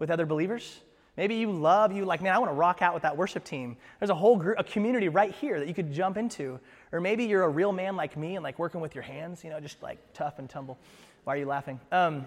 with 0.00 0.10
other 0.10 0.26
believers. 0.26 0.80
Maybe 1.18 1.34
you 1.34 1.50
love, 1.50 1.90
you 1.90 2.04
like, 2.04 2.22
man, 2.22 2.32
I 2.32 2.38
want 2.38 2.48
to 2.48 2.54
rock 2.54 2.80
out 2.80 2.94
with 2.94 3.02
that 3.02 3.16
worship 3.16 3.42
team. 3.42 3.76
There's 3.98 4.08
a 4.08 4.14
whole 4.14 4.36
group, 4.36 4.56
a 4.56 4.62
community 4.62 5.08
right 5.08 5.32
here 5.32 5.58
that 5.58 5.66
you 5.66 5.74
could 5.74 5.92
jump 5.92 6.16
into. 6.16 6.60
Or 6.92 7.00
maybe 7.00 7.24
you're 7.24 7.42
a 7.42 7.48
real 7.48 7.72
man 7.72 7.96
like 7.96 8.16
me 8.16 8.36
and 8.36 8.44
like 8.44 8.56
working 8.56 8.80
with 8.80 8.94
your 8.94 9.02
hands, 9.02 9.42
you 9.42 9.50
know, 9.50 9.58
just 9.58 9.82
like 9.82 9.98
tough 10.14 10.38
and 10.38 10.48
tumble. 10.48 10.78
Why 11.24 11.34
are 11.34 11.38
you 11.38 11.46
laughing? 11.46 11.80
Um, 11.90 12.24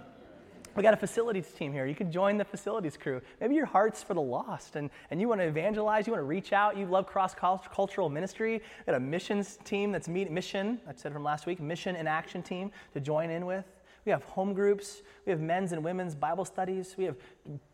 we 0.76 0.84
got 0.84 0.94
a 0.94 0.98
facilities 0.98 1.48
team 1.48 1.72
here. 1.72 1.86
You 1.86 1.96
could 1.96 2.12
join 2.12 2.38
the 2.38 2.44
facilities 2.44 2.98
crew. 2.98 3.22
Maybe 3.40 3.56
your 3.56 3.66
heart's 3.66 4.04
for 4.04 4.14
the 4.14 4.22
lost 4.22 4.76
and, 4.76 4.90
and 5.10 5.22
you 5.22 5.30
want 5.30 5.40
to 5.40 5.48
evangelize, 5.48 6.06
you 6.06 6.12
want 6.12 6.22
to 6.22 6.28
reach 6.28 6.52
out, 6.52 6.76
you 6.76 6.86
love 6.86 7.08
cross 7.08 7.34
cultural 7.34 8.10
ministry. 8.10 8.62
We 8.80 8.92
got 8.92 8.96
a 8.96 9.00
missions 9.00 9.58
team 9.64 9.94
that's 9.94 10.10
meet, 10.10 10.30
mission, 10.30 10.82
I 10.86 10.92
said 10.98 11.14
from 11.14 11.24
last 11.24 11.46
week, 11.46 11.62
mission 11.62 11.96
and 11.96 12.10
action 12.10 12.44
team 12.44 12.72
to 12.94 13.00
join 13.00 13.30
in 13.30 13.46
with. 13.46 13.64
We 14.06 14.12
have 14.12 14.24
home 14.24 14.54
groups. 14.54 15.02
We 15.26 15.32
have 15.32 15.42
men's 15.42 15.72
and 15.72 15.84
women's 15.84 16.16
Bible 16.16 16.46
studies. 16.46 16.96
We 16.98 17.06
have, 17.06 17.16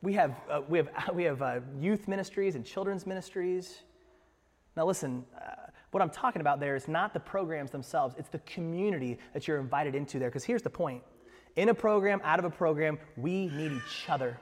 we 0.02 0.13
have, 0.13 0.36
uh, 0.50 0.62
we 0.68 0.78
have, 0.80 0.90
we 1.13 1.24
have 1.24 1.42
uh, 1.42 1.60
youth 1.80 2.08
ministries 2.08 2.56
and 2.56 2.66
children's 2.66 3.06
ministries. 3.06 3.84
Now, 4.76 4.86
listen, 4.86 5.26
uh, 5.36 5.68
what 5.92 6.04
I'm 6.04 6.10
talking 6.10 6.42
about 6.42 6.60
there 6.60 6.76
is 6.76 6.88
not 6.88 7.13
the 7.13 7.20
programs 7.20 7.72
themselves, 7.72 8.16
it's 8.18 8.30
the 8.30 8.40
community 8.40 9.18
that 9.34 9.48
you're 9.48 9.60
invited 9.60 9.96
into 9.96 10.20
there. 10.20 10.30
Because 10.30 10.44
here's 10.44 10.62
the 10.62 10.70
point 10.70 11.02
in 11.56 11.70
a 11.70 11.74
program, 11.74 12.22
out 12.24 12.40
of 12.40 12.46
a 12.46 12.50
program, 12.50 13.00
we 13.16 13.48
need 13.48 13.72
each 13.72 14.10
other. 14.10 14.38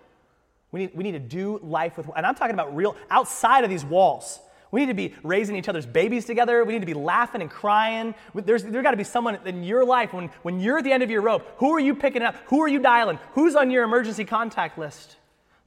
We 0.72 0.82
need, 0.82 0.92
we 0.96 1.04
need 1.04 1.14
to 1.14 1.20
do 1.20 1.60
life 1.64 1.96
with, 1.98 2.10
and 2.16 2.26
I'm 2.26 2.36
talking 2.36 2.54
about 2.54 2.76
real, 2.76 2.98
outside 3.10 3.64
of 3.64 3.70
these 3.70 3.86
walls. 3.86 4.42
We 4.72 4.82
need 4.82 4.88
to 4.88 4.94
be 4.94 5.16
raising 5.24 5.56
each 5.56 5.70
other's 5.70 5.86
babies 5.86 6.26
together. 6.26 6.64
We 6.64 6.74
need 6.74 6.80
to 6.80 6.86
be 6.86 6.94
laughing 6.94 7.42
and 7.42 7.50
crying. 7.50 8.16
There's 8.34 8.64
there 8.64 8.82
got 8.82 8.92
to 8.92 8.98
be 8.98 9.04
someone 9.04 9.40
in 9.46 9.64
your 9.64 9.86
life 9.86 10.14
when, 10.14 10.30
when 10.42 10.60
you're 10.60 10.80
at 10.80 10.84
the 10.84 10.92
end 10.92 11.04
of 11.04 11.10
your 11.10 11.22
rope. 11.22 11.48
Who 11.58 11.74
are 11.74 11.80
you 11.80 11.96
picking 11.96 12.22
up? 12.22 12.36
Who 12.48 12.62
are 12.62 12.68
you 12.68 12.80
dialing? 12.80 13.20
Who's 13.34 13.56
on 13.56 13.72
your 13.72 13.84
emergency 13.84 14.26
contact 14.26 14.78
list? 14.78 15.18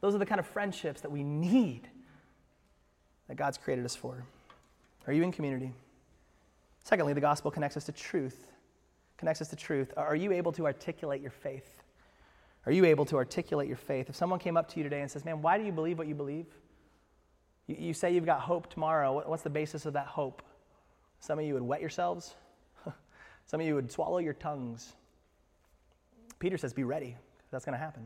Those 0.01 0.15
are 0.15 0.19
the 0.19 0.27
kind 0.27 0.39
of 0.39 0.47
friendships 0.47 1.01
that 1.01 1.11
we 1.11 1.23
need 1.23 1.89
that 3.29 3.37
God's 3.37 3.59
created 3.59 3.85
us 3.85 3.97
for. 3.97 4.25
Are 5.07 5.13
you 5.13 5.23
in 5.23 5.33
community? 5.33 5.73
Secondly, 6.85 7.13
the 7.13 7.21
gospel 7.21 7.51
connects 7.51 7.77
us 7.77 7.85
to 7.85 7.93
truth 7.93 8.49
connects 9.19 9.43
us 9.43 9.49
to 9.49 9.57
truth. 9.57 9.93
Are 9.97 10.17
you 10.17 10.33
able 10.33 10.53
to 10.53 10.65
articulate 10.65 11.21
your 11.21 11.33
faith? 11.33 11.69
Are 12.65 12.73
you 12.73 12.85
able 12.85 13.05
to 13.07 13.17
articulate 13.17 13.69
your 13.69 13.77
faith? 13.77 14.09
If 14.09 14.17
someone 14.17 14.39
came 14.39 14.57
up 14.57 14.69
to 14.71 14.79
you 14.79 14.85
today 14.85 15.03
and 15.03 15.11
says, 15.11 15.25
Man, 15.25 15.43
why 15.43 15.59
do 15.59 15.65
you 15.65 15.73
believe 15.73 15.99
what 15.99 16.07
you 16.07 16.15
believe? 16.15 16.47
You, 17.69 17.93
say 17.93 18.15
you've 18.15 18.25
got 18.25 18.41
hope 18.41 18.73
tomorrow. 18.73 19.23
what's 19.29 19.43
the 19.43 19.51
basis 19.51 19.85
of 19.85 19.93
that 19.93 20.07
hope? 20.07 20.43
Some 21.21 21.39
of 21.39 21.45
you 21.45 21.55
would 21.55 21.63
wet 21.63 21.81
yourselves, 21.81 22.35
some 23.47 23.61
of 23.61 23.67
you 23.67 23.75
would 23.75 23.93
swallow 23.93 24.19
your 24.19 24.33
tongues. 24.33 24.95
Peter 26.39 26.57
says, 26.57 26.73
Be 26.73 26.85
ready. 26.85 27.17
That's 27.51 27.65
going 27.65 27.73
to 27.73 27.83
happen 27.83 28.03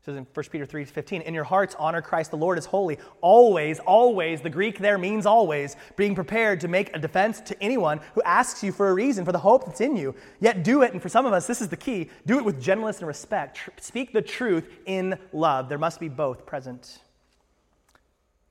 He 0.00 0.04
says 0.04 0.16
in 0.16 0.26
1 0.32 0.44
Peter 0.52 0.66
3:15, 0.66 1.22
"In 1.22 1.34
your 1.34 1.44
hearts 1.44 1.74
honor 1.78 2.02
Christ 2.02 2.30
the 2.30 2.36
Lord 2.36 2.58
as 2.58 2.66
holy, 2.66 2.98
always, 3.22 3.78
always, 3.80 4.42
the 4.42 4.50
Greek 4.50 4.78
there 4.78 4.98
means 4.98 5.24
always, 5.24 5.76
being 5.96 6.14
prepared 6.14 6.60
to 6.60 6.68
make 6.68 6.94
a 6.94 6.98
defense 6.98 7.40
to 7.40 7.62
anyone 7.62 8.00
who 8.14 8.22
asks 8.22 8.62
you 8.62 8.72
for 8.72 8.88
a 8.90 8.94
reason 8.94 9.24
for 9.24 9.32
the 9.32 9.38
hope 9.38 9.64
that's 9.64 9.80
in 9.80 9.96
you. 9.96 10.14
Yet 10.40 10.62
do 10.62 10.82
it, 10.82 10.92
and 10.92 11.02
for 11.02 11.08
some 11.08 11.26
of 11.26 11.32
us 11.32 11.46
this 11.46 11.60
is 11.60 11.68
the 11.68 11.76
key, 11.76 12.10
do 12.26 12.38
it 12.38 12.44
with 12.44 12.60
gentleness 12.60 12.98
and 12.98 13.08
respect. 13.08 13.56
Tr- 13.56 13.70
speak 13.80 14.12
the 14.12 14.22
truth 14.22 14.68
in 14.84 15.18
love. 15.32 15.68
There 15.68 15.78
must 15.78 16.00
be 16.00 16.08
both 16.08 16.46
present." 16.46 17.00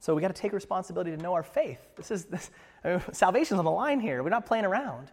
So 0.05 0.13
we 0.13 0.21
got 0.21 0.27
to 0.27 0.39
take 0.39 0.53
responsibility 0.53 1.09
to 1.09 1.17
know 1.17 1.33
our 1.33 1.41
faith. 1.41 1.79
This 1.95 2.11
is 2.11 2.25
this, 2.25 2.51
I 2.83 2.89
mean, 2.89 3.01
salvation's 3.11 3.57
on 3.57 3.65
the 3.65 3.71
line 3.71 3.99
here. 3.99 4.21
We're 4.21 4.29
not 4.29 4.45
playing 4.45 4.63
around. 4.63 5.11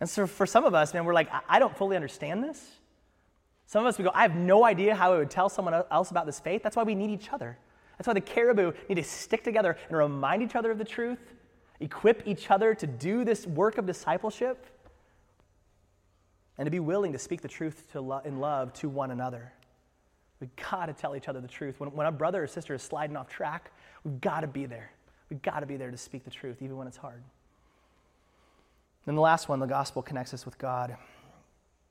And 0.00 0.08
so 0.08 0.26
for 0.26 0.46
some 0.46 0.64
of 0.64 0.72
us, 0.72 0.94
man, 0.94 1.04
we're 1.04 1.12
like, 1.12 1.28
I 1.50 1.58
don't 1.58 1.76
fully 1.76 1.96
understand 1.96 2.42
this. 2.42 2.66
Some 3.66 3.82
of 3.82 3.88
us, 3.88 3.98
we 3.98 4.04
go, 4.04 4.10
I 4.14 4.22
have 4.22 4.34
no 4.34 4.64
idea 4.64 4.94
how 4.94 5.12
I 5.12 5.18
would 5.18 5.30
tell 5.30 5.50
someone 5.50 5.74
else 5.90 6.10
about 6.10 6.24
this 6.24 6.40
faith. 6.40 6.62
That's 6.62 6.76
why 6.76 6.82
we 6.82 6.94
need 6.94 7.10
each 7.10 7.30
other. 7.30 7.58
That's 7.98 8.06
why 8.06 8.14
the 8.14 8.22
caribou 8.22 8.72
need 8.88 8.94
to 8.94 9.04
stick 9.04 9.44
together 9.44 9.76
and 9.90 9.98
remind 9.98 10.42
each 10.42 10.56
other 10.56 10.70
of 10.70 10.78
the 10.78 10.84
truth, 10.86 11.34
equip 11.80 12.26
each 12.26 12.50
other 12.50 12.74
to 12.74 12.86
do 12.86 13.26
this 13.26 13.46
work 13.46 13.76
of 13.76 13.84
discipleship, 13.84 14.64
and 16.56 16.64
to 16.64 16.70
be 16.70 16.80
willing 16.80 17.12
to 17.12 17.18
speak 17.18 17.42
the 17.42 17.48
truth 17.48 17.94
lo- 17.94 18.22
in 18.24 18.40
love 18.40 18.72
to 18.72 18.88
one 18.88 19.10
another. 19.10 19.52
We've 20.42 20.56
got 20.56 20.86
to 20.86 20.92
tell 20.92 21.14
each 21.14 21.28
other 21.28 21.40
the 21.40 21.46
truth. 21.46 21.78
When, 21.78 21.92
when 21.92 22.08
a 22.08 22.10
brother 22.10 22.42
or 22.42 22.48
sister 22.48 22.74
is 22.74 22.82
sliding 22.82 23.16
off 23.16 23.28
track, 23.28 23.70
we've 24.02 24.20
got 24.20 24.40
to 24.40 24.48
be 24.48 24.66
there. 24.66 24.90
We've 25.30 25.40
got 25.40 25.60
to 25.60 25.66
be 25.66 25.76
there 25.76 25.92
to 25.92 25.96
speak 25.96 26.24
the 26.24 26.32
truth, 26.32 26.60
even 26.62 26.76
when 26.76 26.88
it's 26.88 26.96
hard. 26.96 27.22
And 29.06 29.16
the 29.16 29.20
last 29.20 29.48
one, 29.48 29.60
the 29.60 29.66
gospel 29.66 30.02
connects 30.02 30.34
us 30.34 30.44
with 30.44 30.58
God. 30.58 30.96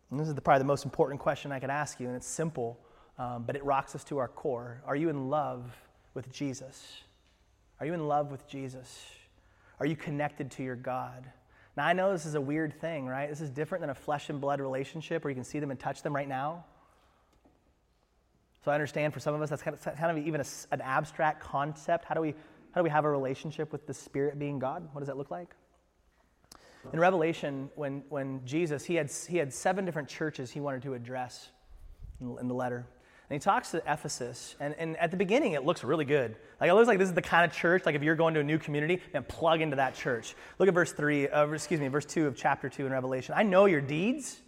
And 0.09 0.19
this 0.19 0.27
is 0.27 0.35
the, 0.35 0.41
probably 0.41 0.59
the 0.59 0.65
most 0.65 0.83
important 0.83 1.21
question 1.21 1.53
I 1.53 1.61
could 1.61 1.69
ask 1.69 1.97
you, 2.01 2.07
and 2.07 2.15
it's 2.17 2.27
simple, 2.27 2.77
um, 3.17 3.43
but 3.47 3.55
it 3.55 3.63
rocks 3.63 3.95
us 3.95 4.03
to 4.03 4.17
our 4.17 4.27
core. 4.27 4.81
Are 4.85 4.97
you 4.97 5.07
in 5.07 5.29
love 5.29 5.73
with 6.13 6.29
Jesus? 6.29 7.03
Are 7.79 7.85
you 7.85 7.93
in 7.93 8.05
love 8.05 8.31
with 8.31 8.45
Jesus? 8.49 9.05
Are 9.79 9.85
you 9.85 9.95
connected 9.95 10.51
to 10.51 10.63
your 10.63 10.75
God? 10.75 11.23
Now, 11.77 11.85
I 11.87 11.93
know 11.93 12.11
this 12.11 12.25
is 12.25 12.35
a 12.35 12.41
weird 12.41 12.73
thing, 12.81 13.07
right? 13.07 13.29
This 13.29 13.39
is 13.39 13.49
different 13.49 13.81
than 13.81 13.91
a 13.91 13.95
flesh 13.95 14.29
and 14.29 14.41
blood 14.41 14.59
relationship 14.59 15.23
where 15.23 15.31
you 15.31 15.35
can 15.35 15.45
see 15.45 15.59
them 15.59 15.71
and 15.71 15.79
touch 15.79 16.03
them 16.03 16.13
right 16.13 16.27
now. 16.27 16.65
So 18.63 18.71
I 18.71 18.75
understand 18.75 19.13
for 19.13 19.19
some 19.19 19.33
of 19.33 19.41
us 19.41 19.49
that's 19.49 19.61
kind 19.61 19.75
of, 19.75 19.83
kind 19.83 20.17
of 20.17 20.25
even 20.25 20.39
a, 20.41 20.45
an 20.71 20.81
abstract 20.81 21.41
concept. 21.41 22.05
How 22.05 22.13
do, 22.13 22.21
we, 22.21 22.35
how 22.71 22.81
do 22.81 22.83
we 22.83 22.89
have 22.89 23.05
a 23.05 23.09
relationship 23.09 23.71
with 23.71 23.87
the 23.87 23.93
Spirit 23.93 24.37
being 24.37 24.59
God? 24.59 24.87
What 24.91 24.99
does 24.99 25.07
that 25.07 25.17
look 25.17 25.31
like? 25.31 25.55
In 26.93 26.99
Revelation, 26.99 27.69
when, 27.75 28.03
when 28.09 28.41
Jesus, 28.45 28.83
he 28.83 28.95
had, 28.95 29.11
he 29.29 29.37
had 29.37 29.53
seven 29.53 29.85
different 29.85 30.09
churches 30.09 30.51
he 30.51 30.59
wanted 30.59 30.81
to 30.83 30.93
address 30.93 31.49
in, 32.19 32.35
in 32.39 32.47
the 32.47 32.55
letter. 32.55 32.87
And 33.29 33.39
he 33.39 33.43
talks 33.43 33.71
to 33.71 33.77
Ephesus, 33.87 34.55
and, 34.59 34.75
and 34.77 34.97
at 34.97 35.09
the 35.09 35.15
beginning, 35.15 35.53
it 35.53 35.63
looks 35.63 35.83
really 35.85 36.03
good. 36.03 36.35
Like, 36.59 36.69
it 36.69 36.73
looks 36.73 36.87
like 36.87 36.97
this 36.97 37.07
is 37.07 37.15
the 37.15 37.21
kind 37.21 37.49
of 37.49 37.55
church, 37.55 37.85
like 37.85 37.95
if 37.95 38.03
you're 38.03 38.15
going 38.15 38.33
to 38.33 38.41
a 38.41 38.43
new 38.43 38.57
community, 38.57 38.99
then 39.13 39.23
plug 39.23 39.61
into 39.61 39.77
that 39.77 39.95
church. 39.95 40.35
Look 40.59 40.67
at 40.67 40.73
verse 40.73 40.91
3, 40.91 41.29
uh, 41.29 41.47
excuse 41.47 41.79
me, 41.79 41.87
verse 41.87 42.05
2 42.05 42.27
of 42.27 42.35
chapter 42.35 42.67
2 42.67 42.85
in 42.85 42.91
Revelation. 42.91 43.33
I 43.37 43.43
know 43.43 43.67
your 43.67 43.79
deeds, 43.79 44.41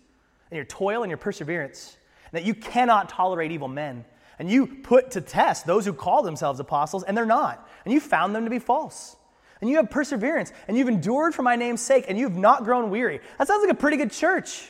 and 0.52 0.58
your 0.58 0.65
toil, 0.65 1.04
and 1.04 1.10
your 1.10 1.17
perseverance, 1.17 1.95
that 2.34 2.43
you 2.43 2.54
cannot 2.54 3.08
tolerate 3.10 3.52
evil 3.52 3.69
men. 3.69 4.04
And 4.38 4.50
you 4.52 4.67
put 4.67 5.12
to 5.12 5.22
test 5.22 5.65
those 5.65 5.86
who 5.86 5.93
call 5.93 6.22
themselves 6.24 6.60
apostles, 6.60 7.04
and 7.04 7.15
they're 7.15 7.26
not. 7.26 7.67
And 7.86 7.93
you 7.93 8.02
found 8.02 8.36
them 8.36 8.43
to 8.43 8.50
be 8.50 8.60
false. 8.60 9.15
And 9.62 9.69
you 9.69 9.78
have 9.78 9.89
perseverance, 9.89 10.52
and 10.67 10.78
you've 10.78 10.89
endured 10.89 11.34
for 11.34 11.43
my 11.43 11.56
name's 11.56 11.80
sake, 11.80 12.06
and 12.10 12.17
you've 12.17 12.36
not 12.36 12.65
grown 12.65 12.89
weary. 12.89 13.22
That 13.38 13.48
sounds 13.48 13.63
like 13.63 13.72
a 13.72 13.78
pretty 13.78 13.96
good 13.96 14.12
church. 14.12 14.69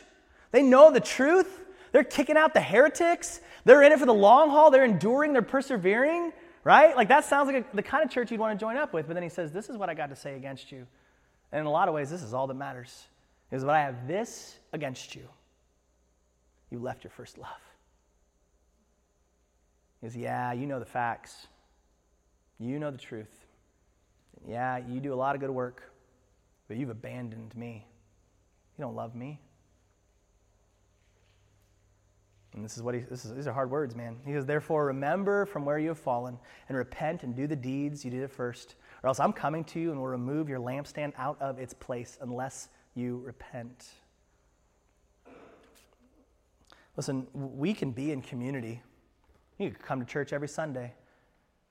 They 0.52 0.62
know 0.62 0.92
the 0.92 1.00
truth, 1.00 1.64
they're 1.94 2.02
kicking 2.02 2.36
out 2.36 2.54
the 2.54 2.60
heretics. 2.60 3.40
They're 3.64 3.84
in 3.84 3.92
it 3.92 4.00
for 4.00 4.04
the 4.04 4.12
long 4.12 4.50
haul. 4.50 4.72
They're 4.72 4.84
enduring. 4.84 5.32
They're 5.32 5.42
persevering, 5.42 6.32
right? 6.64 6.96
Like 6.96 7.06
that 7.06 7.24
sounds 7.24 7.46
like 7.46 7.64
a, 7.72 7.76
the 7.76 7.84
kind 7.84 8.04
of 8.04 8.10
church 8.10 8.32
you'd 8.32 8.40
want 8.40 8.58
to 8.58 8.60
join 8.60 8.76
up 8.76 8.92
with. 8.92 9.06
But 9.06 9.14
then 9.14 9.22
he 9.22 9.28
says, 9.28 9.52
This 9.52 9.70
is 9.70 9.76
what 9.76 9.88
I 9.88 9.94
got 9.94 10.08
to 10.08 10.16
say 10.16 10.34
against 10.34 10.72
you. 10.72 10.88
And 11.52 11.60
in 11.60 11.66
a 11.66 11.70
lot 11.70 11.86
of 11.86 11.94
ways, 11.94 12.10
this 12.10 12.24
is 12.24 12.34
all 12.34 12.48
that 12.48 12.54
matters. 12.54 13.06
Is 13.52 13.64
what 13.64 13.76
I 13.76 13.82
have 13.82 14.08
this 14.08 14.58
against 14.72 15.14
you. 15.14 15.22
You 16.74 16.80
left 16.80 17.04
your 17.04 17.12
first 17.12 17.38
love. 17.38 17.60
He 20.00 20.08
goes, 20.08 20.16
Yeah, 20.16 20.52
you 20.52 20.66
know 20.66 20.80
the 20.80 20.84
facts. 20.84 21.46
You 22.58 22.80
know 22.80 22.90
the 22.90 22.98
truth. 22.98 23.46
Yeah, 24.44 24.78
you 24.78 24.98
do 24.98 25.14
a 25.14 25.14
lot 25.14 25.36
of 25.36 25.40
good 25.40 25.50
work, 25.50 25.92
but 26.66 26.76
you've 26.76 26.90
abandoned 26.90 27.54
me. 27.54 27.86
You 28.76 28.82
don't 28.82 28.96
love 28.96 29.14
me. 29.14 29.38
And 32.54 32.64
this 32.64 32.76
is 32.76 32.82
what 32.82 32.96
he, 32.96 33.02
this 33.02 33.24
is, 33.24 33.32
these 33.32 33.46
are 33.46 33.52
hard 33.52 33.70
words, 33.70 33.94
man. 33.94 34.16
He 34.26 34.32
says, 34.32 34.44
Therefore, 34.44 34.86
remember 34.86 35.46
from 35.46 35.64
where 35.64 35.78
you 35.78 35.90
have 35.90 35.98
fallen 35.98 36.36
and 36.68 36.76
repent 36.76 37.22
and 37.22 37.36
do 37.36 37.46
the 37.46 37.54
deeds 37.54 38.04
you 38.04 38.10
did 38.10 38.24
at 38.24 38.32
first, 38.32 38.74
or 39.04 39.08
else 39.08 39.20
I'm 39.20 39.32
coming 39.32 39.62
to 39.66 39.78
you 39.78 39.92
and 39.92 40.00
will 40.00 40.08
remove 40.08 40.48
your 40.48 40.58
lampstand 40.58 41.12
out 41.18 41.40
of 41.40 41.60
its 41.60 41.72
place 41.72 42.18
unless 42.20 42.66
you 42.96 43.22
repent. 43.24 43.90
Listen, 46.96 47.26
we 47.32 47.74
can 47.74 47.90
be 47.90 48.12
in 48.12 48.22
community. 48.22 48.82
You 49.58 49.70
could 49.70 49.82
come 49.82 50.00
to 50.00 50.06
church 50.06 50.32
every 50.32 50.48
Sunday. 50.48 50.94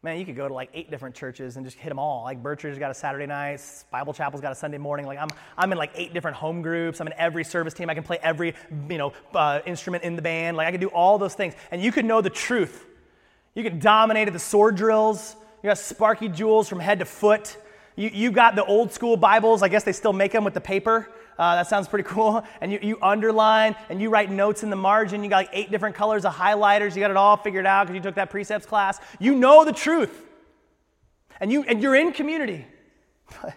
Man, 0.01 0.19
you 0.19 0.25
could 0.25 0.35
go 0.35 0.49
to 0.49 0.53
like 0.53 0.69
eight 0.73 0.91
different 0.91 1.15
churches 1.15 1.55
and 1.55 1.65
just 1.65 1.77
hit 1.77 1.87
them 1.87 1.97
all. 1.97 2.25
Like 2.25 2.43
Berkshires 2.43 2.77
got 2.77 2.91
a 2.91 2.93
Saturday 2.93 3.25
night, 3.25 3.61
Bible 3.89 4.11
Chapel's 4.11 4.41
got 4.41 4.51
a 4.51 4.55
Sunday 4.55 4.77
morning. 4.77 5.05
Like 5.05 5.17
I'm, 5.17 5.29
I'm 5.57 5.71
in 5.71 5.77
like 5.77 5.91
eight 5.95 6.13
different 6.13 6.35
home 6.35 6.61
groups. 6.61 6.99
I'm 6.99 7.07
in 7.07 7.13
every 7.17 7.45
service 7.45 7.73
team. 7.73 7.89
I 7.89 7.93
can 7.93 8.03
play 8.03 8.19
every, 8.21 8.53
you 8.89 8.97
know, 8.97 9.13
uh, 9.33 9.61
instrument 9.65 10.03
in 10.03 10.17
the 10.17 10.21
band. 10.21 10.57
Like 10.57 10.67
I 10.67 10.71
can 10.71 10.81
do 10.81 10.89
all 10.89 11.17
those 11.17 11.35
things. 11.35 11.53
And 11.71 11.81
you 11.81 11.93
could 11.93 12.03
know 12.03 12.19
the 12.19 12.29
truth. 12.29 12.85
You 13.55 13.63
could 13.63 13.79
dominate 13.79 14.27
at 14.27 14.33
the 14.33 14.39
sword 14.39 14.75
drills. 14.75 15.37
You 15.61 15.69
got 15.69 15.77
sparky 15.77 16.27
jewels 16.27 16.67
from 16.67 16.81
head 16.81 16.99
to 16.99 17.05
foot. 17.05 17.55
You, 17.95 18.09
you 18.13 18.31
got 18.31 18.55
the 18.55 18.65
old 18.65 18.91
school 18.91 19.17
Bibles. 19.17 19.61
I 19.61 19.67
guess 19.67 19.83
they 19.83 19.91
still 19.91 20.13
make 20.13 20.31
them 20.31 20.43
with 20.43 20.53
the 20.53 20.61
paper. 20.61 21.09
Uh, 21.37 21.55
that 21.55 21.67
sounds 21.67 21.87
pretty 21.87 22.07
cool. 22.09 22.43
And 22.61 22.71
you, 22.71 22.79
you 22.81 22.97
underline 23.01 23.75
and 23.89 24.01
you 24.01 24.09
write 24.09 24.31
notes 24.31 24.63
in 24.63 24.69
the 24.69 24.75
margin. 24.75 25.23
You 25.23 25.29
got 25.29 25.37
like 25.37 25.49
eight 25.53 25.71
different 25.71 25.95
colors 25.95 26.25
of 26.25 26.33
highlighters. 26.33 26.95
You 26.95 27.01
got 27.01 27.11
it 27.11 27.17
all 27.17 27.37
figured 27.37 27.65
out 27.65 27.87
because 27.87 27.95
you 27.95 28.01
took 28.01 28.15
that 28.15 28.29
precepts 28.29 28.65
class. 28.65 28.99
You 29.19 29.35
know 29.35 29.65
the 29.65 29.73
truth. 29.73 30.25
And, 31.39 31.51
you, 31.51 31.63
and 31.63 31.81
you're 31.81 31.95
in 31.95 32.13
community. 32.13 32.65
but 33.41 33.55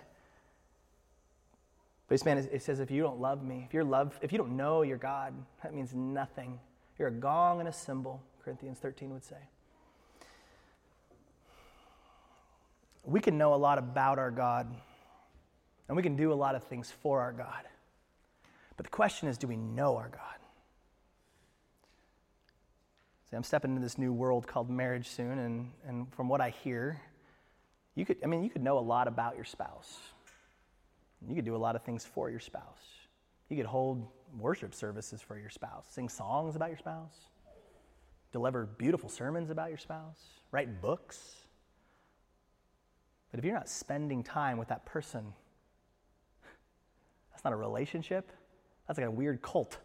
this 2.09 2.25
man, 2.25 2.39
it 2.39 2.63
says, 2.63 2.81
if 2.81 2.91
you 2.91 3.03
don't 3.03 3.21
love 3.21 3.43
me, 3.43 3.65
if, 3.67 3.75
you're 3.75 3.85
love, 3.85 4.19
if 4.23 4.33
you 4.33 4.39
don't 4.39 4.57
know 4.57 4.83
your 4.83 4.99
God, 4.99 5.35
that 5.63 5.75
means 5.75 5.95
nothing. 5.95 6.59
You're 6.99 7.09
a 7.09 7.13
gong 7.13 7.61
and 7.61 7.69
a 7.69 7.73
cymbal, 7.73 8.23
Corinthians 8.43 8.79
13 8.79 9.11
would 9.11 9.25
say. 9.25 9.37
We 13.07 13.21
can 13.21 13.39
know 13.39 13.55
a 13.55 13.57
lot 13.57 13.79
about 13.79 14.19
our 14.19 14.31
God 14.31 14.67
and 15.89 15.97
we 15.97 16.03
can 16.03 16.17
do 16.17 16.33
a 16.33 16.35
lot 16.35 16.55
of 16.55 16.65
things 16.65 16.91
for 16.91 17.21
our 17.21 17.33
God. 17.33 17.65
But 18.77 18.85
the 18.85 18.91
question 18.91 19.29
is 19.29 19.39
do 19.39 19.47
we 19.47 19.57
know 19.57 19.97
our 19.97 20.09
God? 20.09 20.21
See, 23.31 23.37
I'm 23.37 23.43
stepping 23.43 23.73
into 23.73 23.83
this 23.83 23.99
new 23.99 24.13
world 24.13 24.47
called 24.47 24.71
marriage 24.71 25.09
soon, 25.09 25.39
and, 25.39 25.73
and 25.87 26.13
from 26.15 26.29
what 26.29 26.41
I 26.41 26.51
hear, 26.51 27.01
you 27.97 28.05
could, 28.05 28.19
I 28.23 28.27
mean, 28.27 28.45
you 28.45 28.51
could 28.51 28.63
know 28.63 28.79
a 28.79 28.81
lot 28.81 29.09
about 29.09 29.35
your 29.35 29.45
spouse. 29.45 29.99
You 31.27 31.35
could 31.35 31.45
do 31.45 31.57
a 31.57 31.59
lot 31.59 31.75
of 31.75 31.83
things 31.83 32.05
for 32.05 32.31
your 32.31 32.39
spouse. 32.39 32.63
You 33.49 33.57
could 33.57 33.67
hold 33.67 34.07
worship 34.39 34.75
services 34.75 35.21
for 35.23 35.39
your 35.39 35.51
spouse, 35.51 35.87
sing 35.91 36.09
songs 36.09 36.55
about 36.55 36.69
your 36.69 36.79
spouse, 36.79 37.15
deliver 38.33 38.67
beautiful 38.67 39.09
sermons 39.09 39.51
about 39.51 39.71
your 39.71 39.79
spouse, 39.79 40.21
write 40.53 40.81
books. 40.81 41.46
But 43.37 43.45
if 43.45 43.49
you're 43.49 43.55
not 43.55 43.69
spending 43.69 44.23
time 44.23 44.57
with 44.57 44.69
that 44.69 44.87
person, 44.87 45.35
that's 47.31 47.45
not 47.45 47.53
a 47.53 47.57
relationship. 47.57 48.33
That's 48.89 48.99
like 48.99 49.09
a 49.09 49.11
weird 49.11 49.43
cult. 49.43 49.77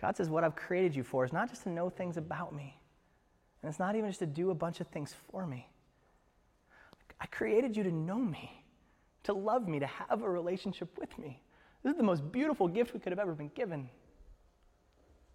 God 0.00 0.16
says, 0.16 0.28
What 0.28 0.44
I've 0.44 0.54
created 0.54 0.94
you 0.94 1.02
for 1.02 1.24
is 1.24 1.32
not 1.32 1.48
just 1.48 1.64
to 1.64 1.70
know 1.70 1.90
things 1.90 2.16
about 2.16 2.54
me, 2.54 2.78
and 3.60 3.68
it's 3.68 3.80
not 3.80 3.96
even 3.96 4.10
just 4.10 4.20
to 4.20 4.26
do 4.26 4.50
a 4.50 4.54
bunch 4.54 4.80
of 4.80 4.86
things 4.86 5.12
for 5.32 5.44
me. 5.44 5.68
I 7.20 7.26
created 7.26 7.76
you 7.76 7.82
to 7.82 7.90
know 7.90 8.18
me, 8.18 8.62
to 9.24 9.32
love 9.32 9.66
me, 9.66 9.80
to 9.80 9.88
have 9.88 10.22
a 10.22 10.30
relationship 10.30 10.96
with 11.00 11.18
me. 11.18 11.42
This 11.82 11.90
is 11.90 11.96
the 11.96 12.04
most 12.04 12.30
beautiful 12.30 12.68
gift 12.68 12.94
we 12.94 13.00
could 13.00 13.10
have 13.10 13.18
ever 13.18 13.34
been 13.34 13.50
given. 13.56 13.88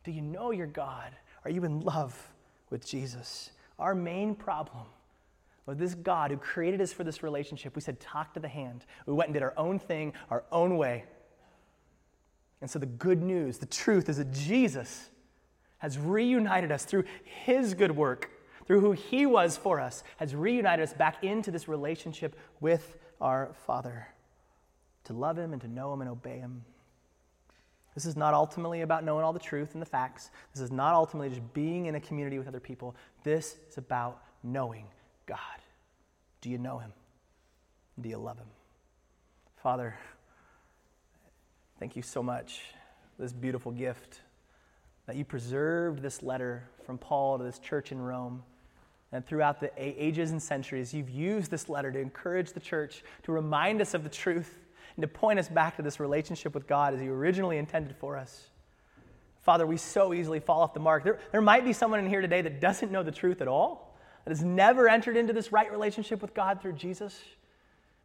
Do 0.06 0.12
you 0.12 0.21
know 0.21 0.52
your 0.52 0.67
God? 0.67 1.12
Are 1.43 1.52
you 1.52 1.65
in 1.65 1.82
love 1.82 2.32
with 2.69 2.88
Jesus? 2.88 3.52
Our 3.78 3.93
main 3.93 4.34
problem 4.34 4.86
with 5.65 5.80
this 5.80 5.95
God 5.95 6.32
who 6.32 6.38
created 6.38 6.80
us 6.82 6.93
for 6.93 7.04
this 7.04 7.23
relationship, 7.23 7.75
we 7.75 7.82
said, 7.82 7.99
talk 7.99 8.34
to 8.36 8.39
the 8.39 8.47
hand. 8.47 8.86
We 9.06 9.13
went 9.13 9.30
and 9.30 9.34
did 9.34 9.43
our 9.43 9.54
own 9.58 9.80
thing, 9.80 10.13
our 10.30 10.43
own 10.51 10.78
way. 10.78 11.06
And 12.62 12.69
so 12.69 12.80
the 12.80 12.86
good 12.86 13.21
news, 13.21 13.58
the 13.58 13.65
truth 13.65 14.10
is 14.10 14.17
that 14.17 14.32
Jesus 14.32 15.10
has 15.80 15.97
reunited 15.97 16.71
us 16.71 16.86
through 16.86 17.04
his 17.23 17.73
good 17.73 17.91
work, 17.91 18.30
through 18.65 18.80
who 18.80 18.91
he 18.91 19.25
was 19.25 19.58
for 19.58 19.80
us, 19.80 20.04
has 20.17 20.36
reunited 20.36 20.84
us 20.84 20.93
back 20.93 21.23
into 21.23 21.51
this 21.51 21.67
relationship 21.67 22.36
with 22.60 22.97
our 23.19 23.54
Father 23.65 24.08
to 25.06 25.13
love 25.13 25.38
him 25.38 25.54
and 25.54 25.62
to 25.62 25.67
know 25.67 25.93
him 25.93 26.01
and 26.01 26.10
obey 26.10 26.39
him. 26.39 26.63
This 27.93 28.06
is 28.06 28.17
not 28.17 28.34
ultimately 28.34 28.82
about 28.82 29.04
knowing 29.04 29.23
all 29.23 29.34
the 29.34 29.39
truth 29.39 29.73
and 29.73 29.82
the 29.82 29.86
facts. 29.86 30.30
This 30.54 30.62
is 30.62 30.71
not 30.71 30.93
ultimately 30.93 31.30
just 31.30 31.54
being 31.54 31.86
in 31.86 31.95
a 31.95 31.99
community 31.99 32.38
with 32.38 32.47
other 32.47 32.60
people. 32.60 32.95
This 33.23 33.58
is 33.69 33.78
about 33.78 34.21
knowing 34.43 34.86
God? 35.25 35.39
Do 36.41 36.49
you 36.49 36.57
know 36.57 36.77
him? 36.77 36.93
Do 37.99 38.09
you 38.09 38.17
love 38.17 38.38
him? 38.38 38.47
Father, 39.57 39.95
thank 41.79 41.95
you 41.95 42.01
so 42.01 42.21
much 42.21 42.61
for 43.15 43.23
this 43.23 43.33
beautiful 43.33 43.71
gift 43.71 44.21
that 45.07 45.15
you 45.15 45.25
preserved 45.25 46.01
this 46.01 46.21
letter 46.21 46.67
from 46.85 46.97
Paul 46.97 47.38
to 47.38 47.43
this 47.43 47.59
church 47.59 47.91
in 47.91 47.99
Rome. 47.99 48.43
And 49.11 49.25
throughout 49.25 49.59
the 49.59 49.71
ages 49.77 50.31
and 50.31 50.41
centuries, 50.41 50.93
you've 50.93 51.09
used 51.09 51.49
this 51.49 51.69
letter 51.69 51.91
to 51.91 51.99
encourage 51.99 52.51
the 52.51 52.59
church, 52.59 53.03
to 53.23 53.31
remind 53.31 53.81
us 53.81 53.93
of 53.93 54.03
the 54.03 54.09
truth, 54.09 54.53
and 54.95 55.01
to 55.01 55.07
point 55.07 55.39
us 55.39 55.47
back 55.47 55.77
to 55.77 55.81
this 55.81 55.99
relationship 55.99 56.53
with 56.53 56.67
God 56.67 56.93
as 56.93 57.01
you 57.01 57.13
originally 57.13 57.57
intended 57.57 57.95
for 57.97 58.17
us. 58.17 58.49
Father, 59.41 59.65
we 59.65 59.77
so 59.77 60.13
easily 60.13 60.39
fall 60.39 60.61
off 60.61 60.73
the 60.73 60.79
mark. 60.79 61.03
There, 61.03 61.19
there 61.31 61.41
might 61.41 61.63
be 61.63 61.71
someone 61.71 61.99
in 61.99 62.09
here 62.09 62.21
today 62.21 62.41
that 62.41 62.59
doesn't 62.59 62.91
know 62.91 63.03
the 63.03 63.11
truth 63.11 63.41
at 63.41 63.47
all 63.47 63.85
that 64.25 64.31
has 64.31 64.43
never 64.43 64.89
entered 64.89 65.15
into 65.15 65.33
this 65.33 65.51
right 65.51 65.71
relationship 65.71 66.21
with 66.21 66.33
God 66.33 66.61
through 66.61 66.73
Jesus, 66.73 67.19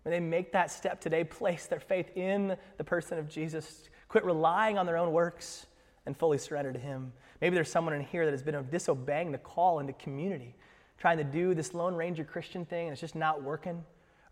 may 0.04 0.12
they 0.12 0.20
make 0.20 0.52
that 0.52 0.70
step 0.70 1.00
today, 1.00 1.24
place 1.24 1.66
their 1.66 1.80
faith 1.80 2.11
in 2.14 2.56
the 2.76 2.85
person 2.85 3.18
of 3.18 3.28
Jesus, 3.28 3.88
quit 4.09 4.24
relying 4.24 4.78
on 4.78 4.87
their 4.87 4.98
own 4.98 5.12
works, 5.12 5.66
and 6.06 6.16
fully 6.16 6.38
surrender 6.38 6.72
to 6.72 6.78
Him. 6.78 7.12
Maybe 7.40 7.55
there's 7.55 7.70
someone 7.70 7.95
in 7.95 8.03
here 8.03 8.24
that 8.24 8.32
has 8.32 8.42
been 8.42 8.66
disobeying 8.70 9.32
the 9.32 9.38
call 9.38 9.78
into 9.78 9.92
community, 9.95 10.55
trying 10.99 11.18
to 11.18 11.24
do 11.24 11.55
this 11.55 11.72
Lone 11.72 11.95
Ranger 11.95 12.24
Christian 12.24 12.64
thing, 12.64 12.86
and 12.86 12.92
it's 12.92 13.01
just 13.01 13.14
not 13.14 13.42
working. 13.42 13.82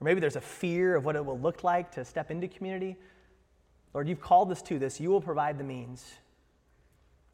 Or 0.00 0.04
maybe 0.04 0.20
there's 0.20 0.36
a 0.36 0.40
fear 0.40 0.94
of 0.94 1.04
what 1.04 1.16
it 1.16 1.24
will 1.24 1.38
look 1.38 1.64
like 1.64 1.90
to 1.92 2.04
step 2.04 2.30
into 2.30 2.48
community. 2.48 2.96
Lord, 3.94 4.08
you've 4.08 4.20
called 4.20 4.50
us 4.52 4.60
to 4.62 4.78
this. 4.78 5.00
You 5.00 5.10
will 5.10 5.20
provide 5.20 5.58
the 5.58 5.64
means. 5.64 6.04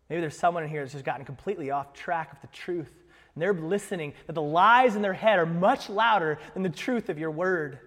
Maybe 0.08 0.20
there's 0.20 0.38
someone 0.38 0.62
in 0.62 0.68
here 0.68 0.82
that's 0.82 0.92
just 0.92 1.04
gotten 1.04 1.24
completely 1.24 1.70
off 1.70 1.92
track 1.92 2.32
of 2.32 2.40
the 2.40 2.46
truth 2.48 3.03
and 3.34 3.42
they're 3.42 3.52
listening, 3.54 4.14
that 4.26 4.34
the 4.34 4.42
lies 4.42 4.96
in 4.96 5.02
their 5.02 5.12
head 5.12 5.38
are 5.38 5.46
much 5.46 5.88
louder 5.88 6.38
than 6.54 6.62
the 6.62 6.68
truth 6.68 7.08
of 7.08 7.18
your 7.18 7.30
word. 7.30 7.78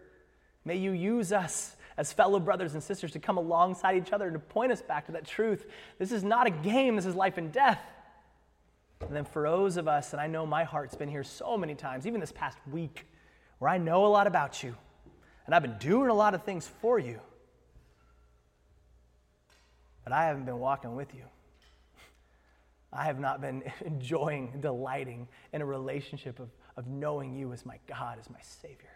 May 0.65 0.75
you 0.75 0.91
use 0.91 1.31
us 1.31 1.75
as 1.95 2.11
fellow 2.13 2.39
brothers 2.39 2.73
and 2.73 2.83
sisters 2.83 3.11
to 3.13 3.19
come 3.19 3.37
alongside 3.37 3.97
each 3.97 4.11
other 4.11 4.25
and 4.25 4.33
to 4.33 4.39
point 4.39 4.71
us 4.71 4.81
back 4.81 5.05
to 5.07 5.13
that 5.13 5.25
truth. 5.25 5.65
This 5.97 6.11
is 6.11 6.23
not 6.23 6.47
a 6.47 6.51
game, 6.51 6.95
this 6.95 7.05
is 7.05 7.15
life 7.15 7.37
and 7.37 7.51
death. 7.51 7.81
And 9.01 9.15
then 9.15 9.25
for 9.25 9.43
those 9.43 9.77
of 9.77 9.87
us, 9.87 10.11
and 10.11 10.21
I 10.21 10.27
know 10.27 10.45
my 10.45 10.63
heart's 10.63 10.95
been 10.95 11.09
here 11.09 11.23
so 11.23 11.57
many 11.57 11.75
times, 11.75 12.05
even 12.05 12.19
this 12.19 12.31
past 12.31 12.57
week, 12.71 13.05
where 13.59 13.69
I 13.69 13.77
know 13.77 14.05
a 14.05 14.07
lot 14.07 14.27
about 14.27 14.63
you, 14.63 14.75
and 15.45 15.55
I've 15.55 15.61
been 15.61 15.77
doing 15.79 16.09
a 16.09 16.13
lot 16.13 16.35
of 16.35 16.43
things 16.43 16.67
for 16.81 16.99
you, 16.99 17.19
but 20.03 20.13
I 20.13 20.25
haven't 20.25 20.45
been 20.45 20.59
walking 20.59 20.95
with 20.95 21.13
you. 21.13 21.23
I 22.97 23.05
have 23.05 23.19
not 23.19 23.41
been 23.41 23.63
enjoying, 23.85 24.59
delighting 24.59 25.27
in 25.53 25.61
a 25.61 25.65
relationship 25.65 26.39
of, 26.39 26.49
of 26.75 26.87
knowing 26.87 27.35
you 27.35 27.53
as 27.53 27.65
my 27.65 27.77
God, 27.87 28.17
as 28.19 28.29
my 28.29 28.41
Savior. 28.41 28.89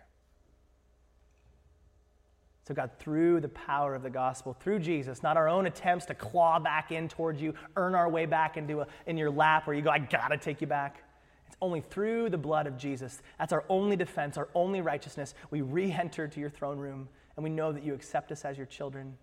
So, 2.67 2.73
God, 2.73 2.91
through 2.99 3.41
the 3.41 3.49
power 3.49 3.95
of 3.95 4.03
the 4.03 4.09
gospel, 4.09 4.53
through 4.53 4.79
Jesus, 4.79 5.23
not 5.23 5.35
our 5.35 5.49
own 5.49 5.65
attempts 5.65 6.05
to 6.05 6.13
claw 6.13 6.59
back 6.59 6.91
in 6.91 7.07
towards 7.07 7.41
you, 7.41 7.53
earn 7.75 7.95
our 7.95 8.09
way 8.09 8.25
back 8.25 8.55
into 8.55 8.81
a, 8.81 8.87
in 9.07 9.17
your 9.17 9.31
lap 9.31 9.67
where 9.67 9.75
you 9.75 9.81
go, 9.81 9.89
I 9.89 9.99
gotta 9.99 10.37
take 10.37 10.61
you 10.61 10.67
back. 10.67 11.03
It's 11.47 11.57
only 11.61 11.81
through 11.81 12.29
the 12.29 12.37
blood 12.37 12.67
of 12.67 12.77
Jesus. 12.77 13.21
That's 13.39 13.51
our 13.51 13.65
only 13.67 13.95
defense, 13.95 14.37
our 14.37 14.47
only 14.55 14.81
righteousness. 14.81 15.33
We 15.49 15.61
re 15.61 15.91
enter 15.91 16.27
to 16.27 16.39
your 16.39 16.49
throne 16.49 16.77
room 16.77 17.09
and 17.35 17.43
we 17.43 17.49
know 17.49 17.71
that 17.71 17.83
you 17.83 17.93
accept 17.93 18.31
us 18.31 18.45
as 18.45 18.57
your 18.57 18.67
children. 18.67 19.17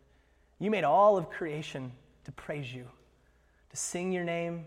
You 0.58 0.70
made 0.70 0.84
all 0.84 1.16
of 1.16 1.30
creation 1.30 1.92
to 2.24 2.32
praise 2.32 2.72
you, 2.74 2.88
to 3.70 3.76
sing 3.76 4.12
your 4.12 4.24
name, 4.24 4.66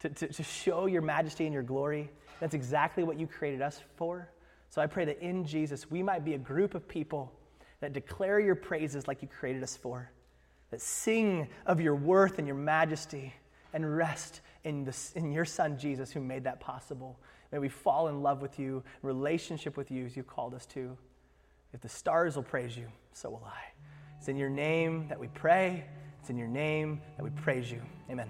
to, 0.00 0.08
to, 0.08 0.28
to 0.28 0.42
show 0.42 0.86
your 0.86 1.02
majesty 1.02 1.44
and 1.44 1.54
your 1.54 1.62
glory. 1.62 2.10
That's 2.40 2.54
exactly 2.54 3.04
what 3.04 3.18
you 3.18 3.26
created 3.26 3.62
us 3.62 3.80
for. 3.96 4.28
So 4.68 4.80
I 4.80 4.86
pray 4.86 5.04
that 5.04 5.20
in 5.20 5.44
Jesus, 5.44 5.90
we 5.90 6.02
might 6.02 6.24
be 6.24 6.34
a 6.34 6.38
group 6.38 6.74
of 6.74 6.88
people 6.88 7.32
that 7.80 7.92
declare 7.92 8.40
your 8.40 8.54
praises 8.54 9.06
like 9.06 9.22
you 9.22 9.28
created 9.28 9.62
us 9.62 9.76
for, 9.76 10.10
that 10.70 10.80
sing 10.80 11.48
of 11.66 11.80
your 11.80 11.94
worth 11.94 12.38
and 12.38 12.46
your 12.46 12.56
majesty, 12.56 13.34
and 13.74 13.96
rest 13.96 14.40
in, 14.64 14.84
the, 14.84 14.96
in 15.14 15.32
your 15.32 15.44
Son 15.44 15.78
Jesus 15.78 16.12
who 16.12 16.20
made 16.20 16.44
that 16.44 16.60
possible. 16.60 17.18
May 17.50 17.58
we 17.58 17.68
fall 17.68 18.08
in 18.08 18.22
love 18.22 18.40
with 18.40 18.58
you, 18.58 18.82
relationship 19.02 19.76
with 19.76 19.90
you 19.90 20.06
as 20.06 20.16
you 20.16 20.22
called 20.22 20.54
us 20.54 20.66
to. 20.66 20.96
If 21.72 21.80
the 21.80 21.88
stars 21.88 22.36
will 22.36 22.42
praise 22.42 22.76
you, 22.76 22.86
so 23.12 23.30
will 23.30 23.44
I. 23.46 23.60
It's 24.18 24.28
in 24.28 24.36
your 24.36 24.50
name 24.50 25.08
that 25.08 25.18
we 25.18 25.28
pray. 25.28 25.84
It's 26.22 26.30
in 26.30 26.38
your 26.38 26.46
name 26.46 27.00
that 27.16 27.24
we 27.24 27.30
praise 27.30 27.68
you. 27.68 27.82
Amen. 28.08 28.28